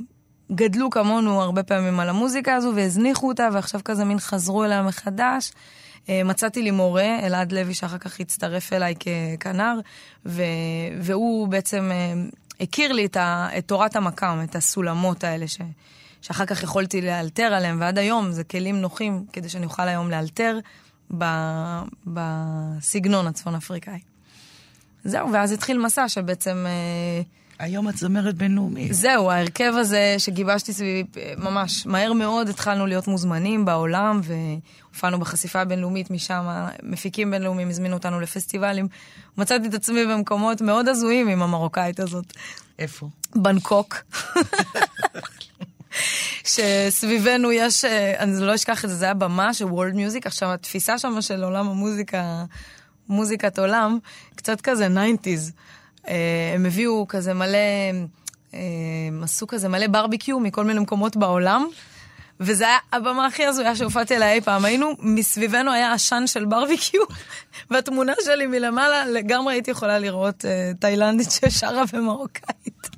גדלו 0.52 0.90
כמונו 0.90 1.42
הרבה 1.42 1.62
פעמים 1.62 2.00
על 2.00 2.08
המוזיקה 2.08 2.54
הזו 2.54 2.72
והזניחו 2.74 3.28
אותה, 3.28 3.48
ועכשיו 3.52 3.80
כזה 3.84 4.04
מין 4.04 4.18
חזרו 4.18 4.64
אליה 4.64 4.82
מחדש. 4.82 5.50
Uh, 5.50 6.08
מצאתי 6.24 6.62
לי 6.62 6.70
מורה, 6.70 7.18
אלעד 7.26 7.52
לוי, 7.52 7.74
שאחר 7.74 7.98
כך 7.98 8.20
הצטרף 8.20 8.72
אליי 8.72 8.94
ככנר, 9.38 9.78
ו- 10.26 10.42
והוא 11.00 11.48
בעצם 11.48 11.90
uh, 11.92 12.36
הכיר 12.60 12.92
לי 12.92 13.06
את, 13.06 13.16
ה- 13.16 13.48
את 13.58 13.68
תורת 13.68 13.96
המקאם, 13.96 14.42
את 14.42 14.56
הסולמות 14.56 15.24
האלה 15.24 15.48
ש- 15.48 15.58
שאחר 16.24 16.46
כך 16.46 16.62
יכולתי 16.62 17.00
לאלתר 17.00 17.42
עליהם, 17.42 17.80
ועד 17.80 17.98
היום 17.98 18.32
זה 18.32 18.44
כלים 18.44 18.80
נוחים 18.80 19.24
כדי 19.32 19.48
שאני 19.48 19.64
אוכל 19.64 19.88
היום 19.88 20.10
לאלתר 20.10 20.58
בסגנון 22.06 23.26
הצפון 23.26 23.54
אפריקאי. 23.54 23.98
זהו, 25.04 25.32
ואז 25.32 25.52
התחיל 25.52 25.78
מסע 25.78 26.08
שבעצם... 26.08 26.66
אה, 26.66 27.22
היום 27.58 27.88
את 27.88 27.96
זמרת 27.96 28.34
בינלאומית. 28.34 28.92
זהו, 28.92 29.30
ההרכב 29.30 29.72
הזה 29.76 30.14
שגיבשתי 30.18 30.72
סביבי, 30.72 31.20
ממש 31.36 31.86
מהר 31.86 32.12
מאוד 32.12 32.48
התחלנו 32.48 32.86
להיות 32.86 33.08
מוזמנים 33.08 33.64
בעולם, 33.64 34.20
והופענו 34.24 35.18
בחשיפה 35.18 35.60
הבינלאומית 35.60 36.10
משם, 36.10 36.44
מפיקים 36.82 37.30
בינלאומיים 37.30 37.68
הזמינו 37.68 37.96
אותנו 37.96 38.20
לפסטיבלים. 38.20 38.88
מצאתי 39.38 39.68
את 39.68 39.74
עצמי 39.74 40.06
במקומות 40.06 40.60
מאוד 40.60 40.88
הזויים 40.88 41.28
עם 41.28 41.42
המרוקאית 41.42 42.00
הזאת. 42.00 42.32
איפה? 42.78 43.08
בנקוק. 43.34 43.96
שסביבנו 46.44 47.52
יש, 47.52 47.84
אה, 47.84 48.14
אני 48.18 48.40
לא 48.40 48.54
אשכח 48.54 48.84
את 48.84 48.90
זה, 48.90 48.96
זה 48.96 49.04
היה 49.04 49.14
במה 49.14 49.54
של 49.54 49.64
וולד 49.64 49.94
מיוזיק, 49.94 50.26
עכשיו 50.26 50.52
התפיסה 50.52 50.98
שם 50.98 51.22
של 51.22 51.44
עולם 51.44 51.68
המוזיקה, 51.68 52.44
מוזיקת 53.08 53.58
עולם, 53.58 53.98
קצת 54.36 54.60
כזה 54.60 54.88
nineties. 54.88 55.52
אה, 56.08 56.52
הם 56.54 56.66
הביאו 56.66 57.06
כזה 57.08 57.34
מלא, 57.34 57.58
אה, 58.54 58.60
עשו 59.22 59.46
כזה 59.46 59.68
מלא 59.68 59.86
ברביקיו 59.86 60.40
מכל 60.40 60.64
מיני 60.64 60.80
מקומות 60.80 61.16
בעולם. 61.16 61.66
וזה 62.40 62.64
היה 62.64 62.78
הבמה 62.92 63.26
הכי 63.26 63.46
הזויה 63.46 63.76
שהופעתי 63.76 64.14
עליה 64.14 64.32
אי 64.32 64.40
פעם. 64.40 64.64
היינו, 64.64 64.92
מסביבנו 64.98 65.72
היה 65.72 65.92
עשן 65.92 66.26
של 66.26 66.44
ברביקיו, 66.44 67.00
והתמונה 67.70 68.12
שלי 68.24 68.46
מלמעלה, 68.46 69.06
לגמרי 69.06 69.54
הייתי 69.54 69.70
יכולה 69.70 69.98
לראות 69.98 70.44
תאילנדית 70.80 71.30
ששרה 71.30 71.82
במרוקאית. 71.92 72.90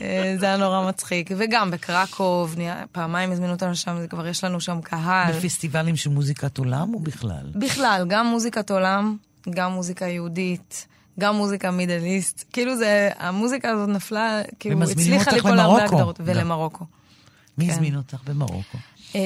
אה, 0.00 0.34
זה 0.38 0.46
היה 0.46 0.56
נורא 0.56 0.88
מצחיק. 0.88 1.30
וגם 1.36 1.70
בקרקוב, 1.70 2.56
פעמיים 2.92 3.32
הזמינו 3.32 3.52
אותנו 3.52 3.76
שם, 3.76 4.06
כבר 4.10 4.26
יש 4.26 4.44
לנו 4.44 4.60
שם 4.60 4.80
קהל. 4.80 5.32
בפסטיבלים 5.32 5.96
של 5.96 6.10
מוזיקת 6.10 6.58
עולם 6.58 6.94
או 6.94 6.98
בכלל? 6.98 7.50
בכלל, 7.54 8.04
גם 8.08 8.26
מוזיקת 8.26 8.70
עולם, 8.70 9.16
גם 9.50 9.72
מוזיקה 9.72 10.06
יהודית. 10.06 10.86
גם 11.20 11.36
מוזיקה 11.36 11.70
מידל 11.70 12.02
איסט, 12.04 12.44
כאילו 12.52 12.76
זה, 12.76 13.10
המוזיקה 13.18 13.70
הזאת 13.70 13.88
נפלה, 13.88 14.42
כאילו 14.58 14.82
הצליחה 14.82 15.30
ליפול 15.32 15.58
הרבה 15.58 15.84
הגדרות, 15.84 16.20
ולמרוקו. 16.24 16.84
מי 17.58 17.66
כן. 17.66 17.72
הזמין 17.72 17.96
אותך 17.96 18.18
במרוקו? 18.26 18.78
אה, 19.16 19.20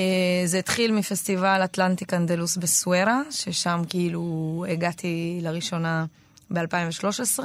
זה 0.45 0.59
התחיל 0.59 0.93
מפסטיבל 0.93 1.65
אטלנטיק 1.65 2.15
אנדלוס 2.15 2.57
בסוארה, 2.57 3.23
ששם 3.31 3.83
כאילו 3.89 4.65
הגעתי 4.69 5.39
לראשונה 5.43 6.05
ב-2013, 6.51 7.45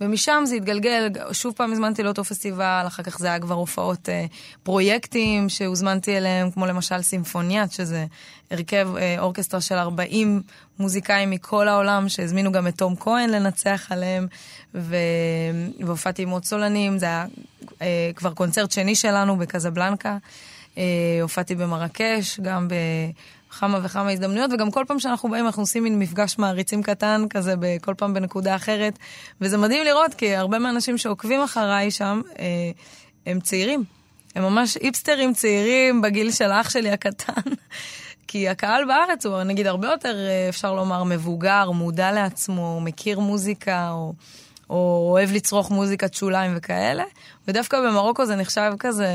ומשם 0.00 0.42
זה 0.46 0.54
התגלגל, 0.54 1.08
שוב 1.32 1.54
פעם 1.56 1.72
הזמנתי 1.72 2.02
לאותו 2.02 2.24
פסטיבל, 2.24 2.84
אחר 2.86 3.02
כך 3.02 3.18
זה 3.18 3.26
היה 3.26 3.40
כבר 3.40 3.54
הופעות 3.54 4.08
אה, 4.08 4.26
פרויקטים 4.62 5.48
שהוזמנתי 5.48 6.16
אליהם, 6.16 6.50
כמו 6.50 6.66
למשל 6.66 7.02
סימפוניאט, 7.02 7.72
שזה 7.72 8.06
הרכב 8.50 8.88
אה, 8.96 9.16
אורקסטרה 9.18 9.60
של 9.60 9.74
40 9.74 10.42
מוזיקאים 10.78 11.30
מכל 11.30 11.68
העולם, 11.68 12.08
שהזמינו 12.08 12.52
גם 12.52 12.66
את 12.66 12.76
תום 12.76 12.96
כהן 12.96 13.30
לנצח 13.30 13.86
עליהם, 13.90 14.26
ו... 14.74 14.96
והופעתי 15.80 16.22
עם 16.22 16.30
עוד 16.30 16.44
סולנים, 16.44 16.98
זה 16.98 17.06
היה 17.06 17.26
אה, 17.82 18.10
כבר 18.16 18.32
קונצרט 18.32 18.70
שני 18.70 18.94
שלנו 18.94 19.36
בקזבלנקה. 19.36 20.16
אה, 20.78 20.82
הופעתי 21.22 21.54
במרקש, 21.54 22.40
גם 22.40 22.68
בכמה 23.54 23.78
וכמה 23.82 24.10
הזדמנויות, 24.10 24.50
וגם 24.52 24.70
כל 24.70 24.84
פעם 24.88 25.00
שאנחנו 25.00 25.28
באים 25.28 25.46
אנחנו 25.46 25.62
עושים 25.62 25.82
מין 25.82 25.98
מפגש 25.98 26.38
מעריצים 26.38 26.82
קטן 26.82 27.24
כזה, 27.30 27.54
כל 27.80 27.94
פעם 27.94 28.14
בנקודה 28.14 28.56
אחרת. 28.56 28.98
וזה 29.40 29.58
מדהים 29.58 29.84
לראות, 29.84 30.14
כי 30.14 30.36
הרבה 30.36 30.58
מהאנשים 30.58 30.98
שעוקבים 30.98 31.40
אחריי 31.40 31.90
שם, 31.90 32.20
אה, 32.38 32.44
הם 33.26 33.40
צעירים. 33.40 33.84
הם 34.34 34.42
ממש 34.42 34.78
היפסטרים 34.82 35.34
צעירים 35.34 36.02
בגיל 36.02 36.30
של 36.30 36.50
אח 36.50 36.70
שלי 36.70 36.90
הקטן. 36.90 37.50
כי 38.28 38.48
הקהל 38.48 38.84
בארץ 38.84 39.26
הוא 39.26 39.42
נגיד 39.42 39.66
הרבה 39.66 39.88
יותר, 39.88 40.16
אה, 40.16 40.48
אפשר 40.48 40.74
לומר, 40.74 41.04
מבוגר, 41.04 41.70
מודע 41.70 42.12
לעצמו, 42.12 42.80
מכיר 42.80 43.20
מוזיקה, 43.20 43.90
או, 43.90 44.12
או 44.70 45.08
אוהב 45.10 45.32
לצרוך 45.32 45.70
מוזיקת 45.70 46.14
שוליים 46.14 46.52
וכאלה. 46.56 47.04
ודווקא 47.48 47.80
במרוקו 47.80 48.26
זה 48.26 48.36
נחשב 48.36 48.72
כזה... 48.78 49.08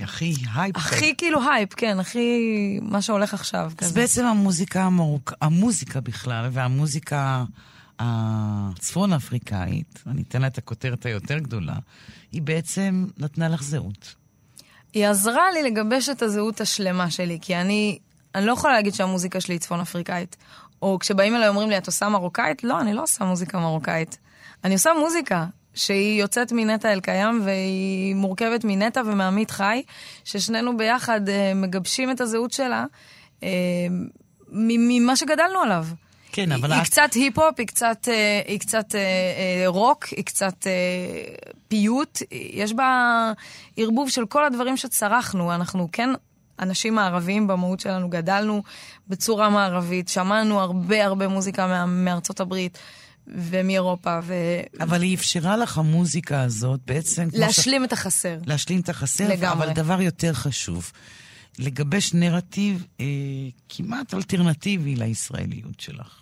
הכי 0.00 0.34
הייפ. 0.54 0.76
הכי 0.76 1.14
כאילו 1.18 1.50
הייפ, 1.50 1.74
כן, 1.74 2.00
הכי 2.00 2.78
מה 2.82 3.02
שהולך 3.02 3.34
עכשיו. 3.34 3.66
אז 3.66 3.74
כזה. 3.74 4.00
בעצם 4.00 4.24
המוזיקה 4.24 4.82
המרוק... 4.82 5.32
המוזיקה 5.40 6.00
בכלל, 6.00 6.48
והמוזיקה 6.52 7.44
הצפון 7.98 9.12
אפריקאית, 9.12 10.02
אני 10.06 10.22
אתן 10.22 10.40
לה 10.40 10.46
את 10.46 10.58
הכותרת 10.58 11.06
היותר 11.06 11.38
גדולה, 11.38 11.74
היא 12.32 12.42
בעצם 12.42 13.06
נתנה 13.18 13.48
לך 13.48 13.62
זהות. 13.62 14.14
היא 14.92 15.06
עזרה 15.06 15.52
לי 15.52 15.62
לגבש 15.62 16.08
את 16.08 16.22
הזהות 16.22 16.60
השלמה 16.60 17.10
שלי, 17.10 17.38
כי 17.42 17.56
אני, 17.56 17.98
אני 18.34 18.46
לא 18.46 18.52
יכולה 18.52 18.72
להגיד 18.72 18.94
שהמוזיקה 18.94 19.40
שלי 19.40 19.54
היא 19.54 19.60
צפון 19.60 19.80
אפריקאית. 19.80 20.36
או 20.82 20.98
כשבאים 20.98 21.36
אליי 21.36 21.48
אומרים 21.48 21.70
לי, 21.70 21.78
את 21.78 21.86
עושה 21.86 22.08
מרוקאית? 22.08 22.64
לא, 22.64 22.80
אני 22.80 22.94
לא 22.94 23.02
עושה 23.02 23.24
מוזיקה 23.24 23.58
מרוקאית. 23.58 24.18
אני 24.64 24.74
עושה 24.74 24.90
מוזיקה 25.00 25.46
שהיא 25.74 26.20
יוצאת 26.20 26.52
מנטע 26.52 26.92
אלקיים 26.92 27.40
והיא 27.44 28.14
מורכבת 28.14 28.64
מנטע 28.64 29.02
ומעמית 29.06 29.50
חי, 29.50 29.82
ששנינו 30.24 30.76
ביחד 30.76 31.28
אה, 31.28 31.54
מגבשים 31.54 32.10
את 32.10 32.20
הזהות 32.20 32.52
שלה 32.52 32.84
אה, 33.42 33.48
ממה 34.48 35.16
שגדלנו 35.16 35.58
עליו. 35.58 35.86
כן, 36.32 36.52
אבל 36.52 36.72
היא 36.72 36.82
את... 36.82 36.86
קצת 36.86 37.12
היפ-הופ, 37.14 37.54
היא 37.58 37.66
קצת, 37.66 38.08
אה, 38.08 38.40
היא 38.46 38.60
קצת 38.60 38.94
רוק, 39.66 40.04
היא 40.04 40.24
קצת 40.24 40.66
פיוט. 41.68 42.22
יש 42.30 42.72
בה 42.72 43.32
ערבוב 43.76 44.08
של 44.08 44.26
כל 44.26 44.44
הדברים 44.44 44.76
שצרכנו. 44.76 45.54
אנחנו 45.54 45.88
כן 45.92 46.10
אנשים 46.58 46.94
מערביים 46.94 47.46
במהות 47.46 47.80
שלנו, 47.80 48.10
גדלנו 48.10 48.62
בצורה 49.08 49.50
מערבית, 49.50 50.08
שמענו 50.08 50.60
הרבה 50.60 51.04
הרבה 51.04 51.28
מוזיקה 51.28 51.86
מארצות 51.86 52.40
הברית. 52.40 52.78
ומאירופה, 53.26 54.18
ו... 54.22 54.34
אבל 54.80 55.02
היא 55.02 55.16
אפשרה 55.16 55.56
לך 55.56 55.78
המוזיקה 55.78 56.42
הזאת 56.42 56.80
בעצם... 56.86 57.28
להשלים 57.32 57.84
את 57.84 57.92
החסר. 57.92 58.38
להשלים 58.46 58.80
את 58.80 58.88
החסר, 58.88 59.28
לגמרי. 59.28 59.64
אבל 59.64 59.72
דבר 59.72 60.00
יותר 60.00 60.32
חשוב, 60.32 60.92
לגבש 61.58 62.14
נרטיב 62.14 62.86
אה, 63.00 63.06
כמעט 63.68 64.14
אלטרנטיבי 64.14 64.96
לישראליות 64.96 65.80
שלך. 65.80 66.18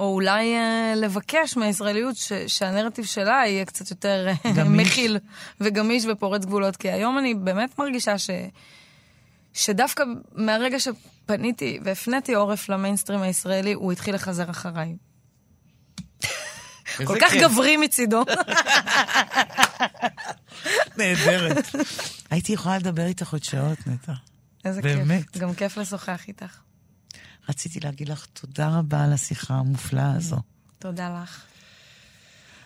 או 0.00 0.14
אולי 0.14 0.54
אה, 0.54 0.94
לבקש 0.96 1.56
מהישראליות 1.56 2.16
ש- 2.16 2.32
שהנרטיב 2.46 3.04
שלה 3.04 3.42
יהיה 3.46 3.64
קצת 3.64 3.90
יותר 3.90 4.26
אה. 4.46 4.64
מכיל 4.64 5.18
וגמיש 5.60 6.04
ופורץ 6.12 6.44
גבולות. 6.44 6.76
כי 6.76 6.90
היום 6.90 7.18
אני 7.18 7.34
באמת 7.34 7.78
מרגישה 7.78 8.18
ש... 8.18 8.30
שדווקא 9.52 10.04
מהרגע 10.34 10.76
שפניתי 10.80 11.78
והפניתי 11.84 12.34
עורף 12.34 12.68
למיינסטרים 12.68 13.22
הישראלי, 13.22 13.72
הוא 13.72 13.92
התחיל 13.92 14.14
לחזר 14.14 14.50
אחריי. 14.50 14.96
כל 16.96 17.16
כך 17.20 17.30
כיף. 17.30 17.42
גברי 17.42 17.76
מצידו. 17.76 18.24
נהדרת. 20.98 21.74
הייתי 22.30 22.52
יכולה 22.52 22.78
לדבר 22.78 23.06
איתך 23.06 23.32
עוד 23.32 23.44
שעות, 23.44 23.78
נטע. 23.86 24.12
איזה 24.64 24.82
באמת. 24.82 25.30
כיף. 25.30 25.42
גם 25.42 25.54
כיף 25.54 25.76
לשוחח 25.76 26.20
איתך. 26.28 26.58
רציתי 27.48 27.80
להגיד 27.80 28.08
לך 28.08 28.26
תודה 28.26 28.68
רבה 28.68 29.04
על 29.04 29.12
השיחה 29.12 29.54
המופלאה 29.54 30.12
הזו. 30.16 30.36
תודה 30.78 31.22
לך. 31.22 31.42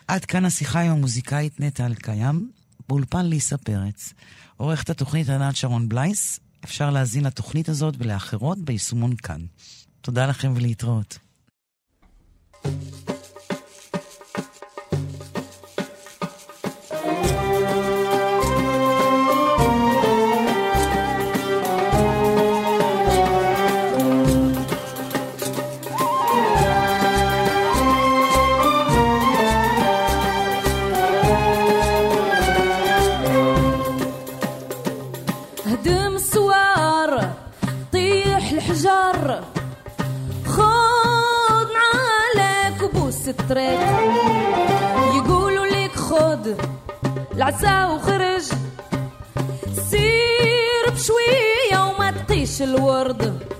עד 0.07 0.25
כאן 0.25 0.45
השיחה 0.45 0.79
עם 0.79 0.91
המוזיקאית 0.91 1.59
נטע 1.59 1.85
אלקיים, 1.85 2.51
באולפן 2.89 3.25
ליסה 3.25 3.57
פרץ. 3.57 4.13
עורכת 4.57 4.89
התוכנית 4.89 5.29
ענת 5.29 5.55
שרון 5.55 5.89
בלייס, 5.89 6.39
אפשר 6.63 6.89
להאזין 6.89 7.23
לתוכנית 7.23 7.69
הזאת 7.69 7.95
ולאחרות 7.97 8.57
ביישומון 8.59 9.15
כאן. 9.15 9.41
תודה 10.01 10.25
לכם 10.25 10.53
ולהתראות. 10.55 11.17
الطريق 43.45 43.79
يقولوا 45.15 45.65
لك 45.65 45.95
خذ 45.95 46.49
العسا 47.35 47.85
وخرج. 47.85 48.41
سير 49.89 50.85
بشوية 50.93 51.89
وما 51.89 52.11
تقيش 52.11 52.61
الورد. 52.61 53.54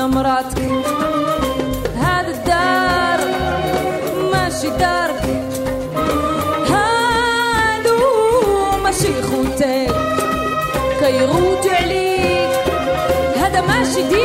عطينا 0.00 0.06
مراتك 0.06 0.70
هذا 1.96 2.28
الدار 2.28 3.20
ماشي 4.32 4.70
دارك 4.70 5.22
هادو 6.70 7.98
ماشي 8.84 9.22
خوتك 9.22 9.94
كيغودوا 11.00 11.72
عليك. 11.72 12.50
هذا 13.36 13.60
ماشي 13.60 14.02
دينك 14.08 14.19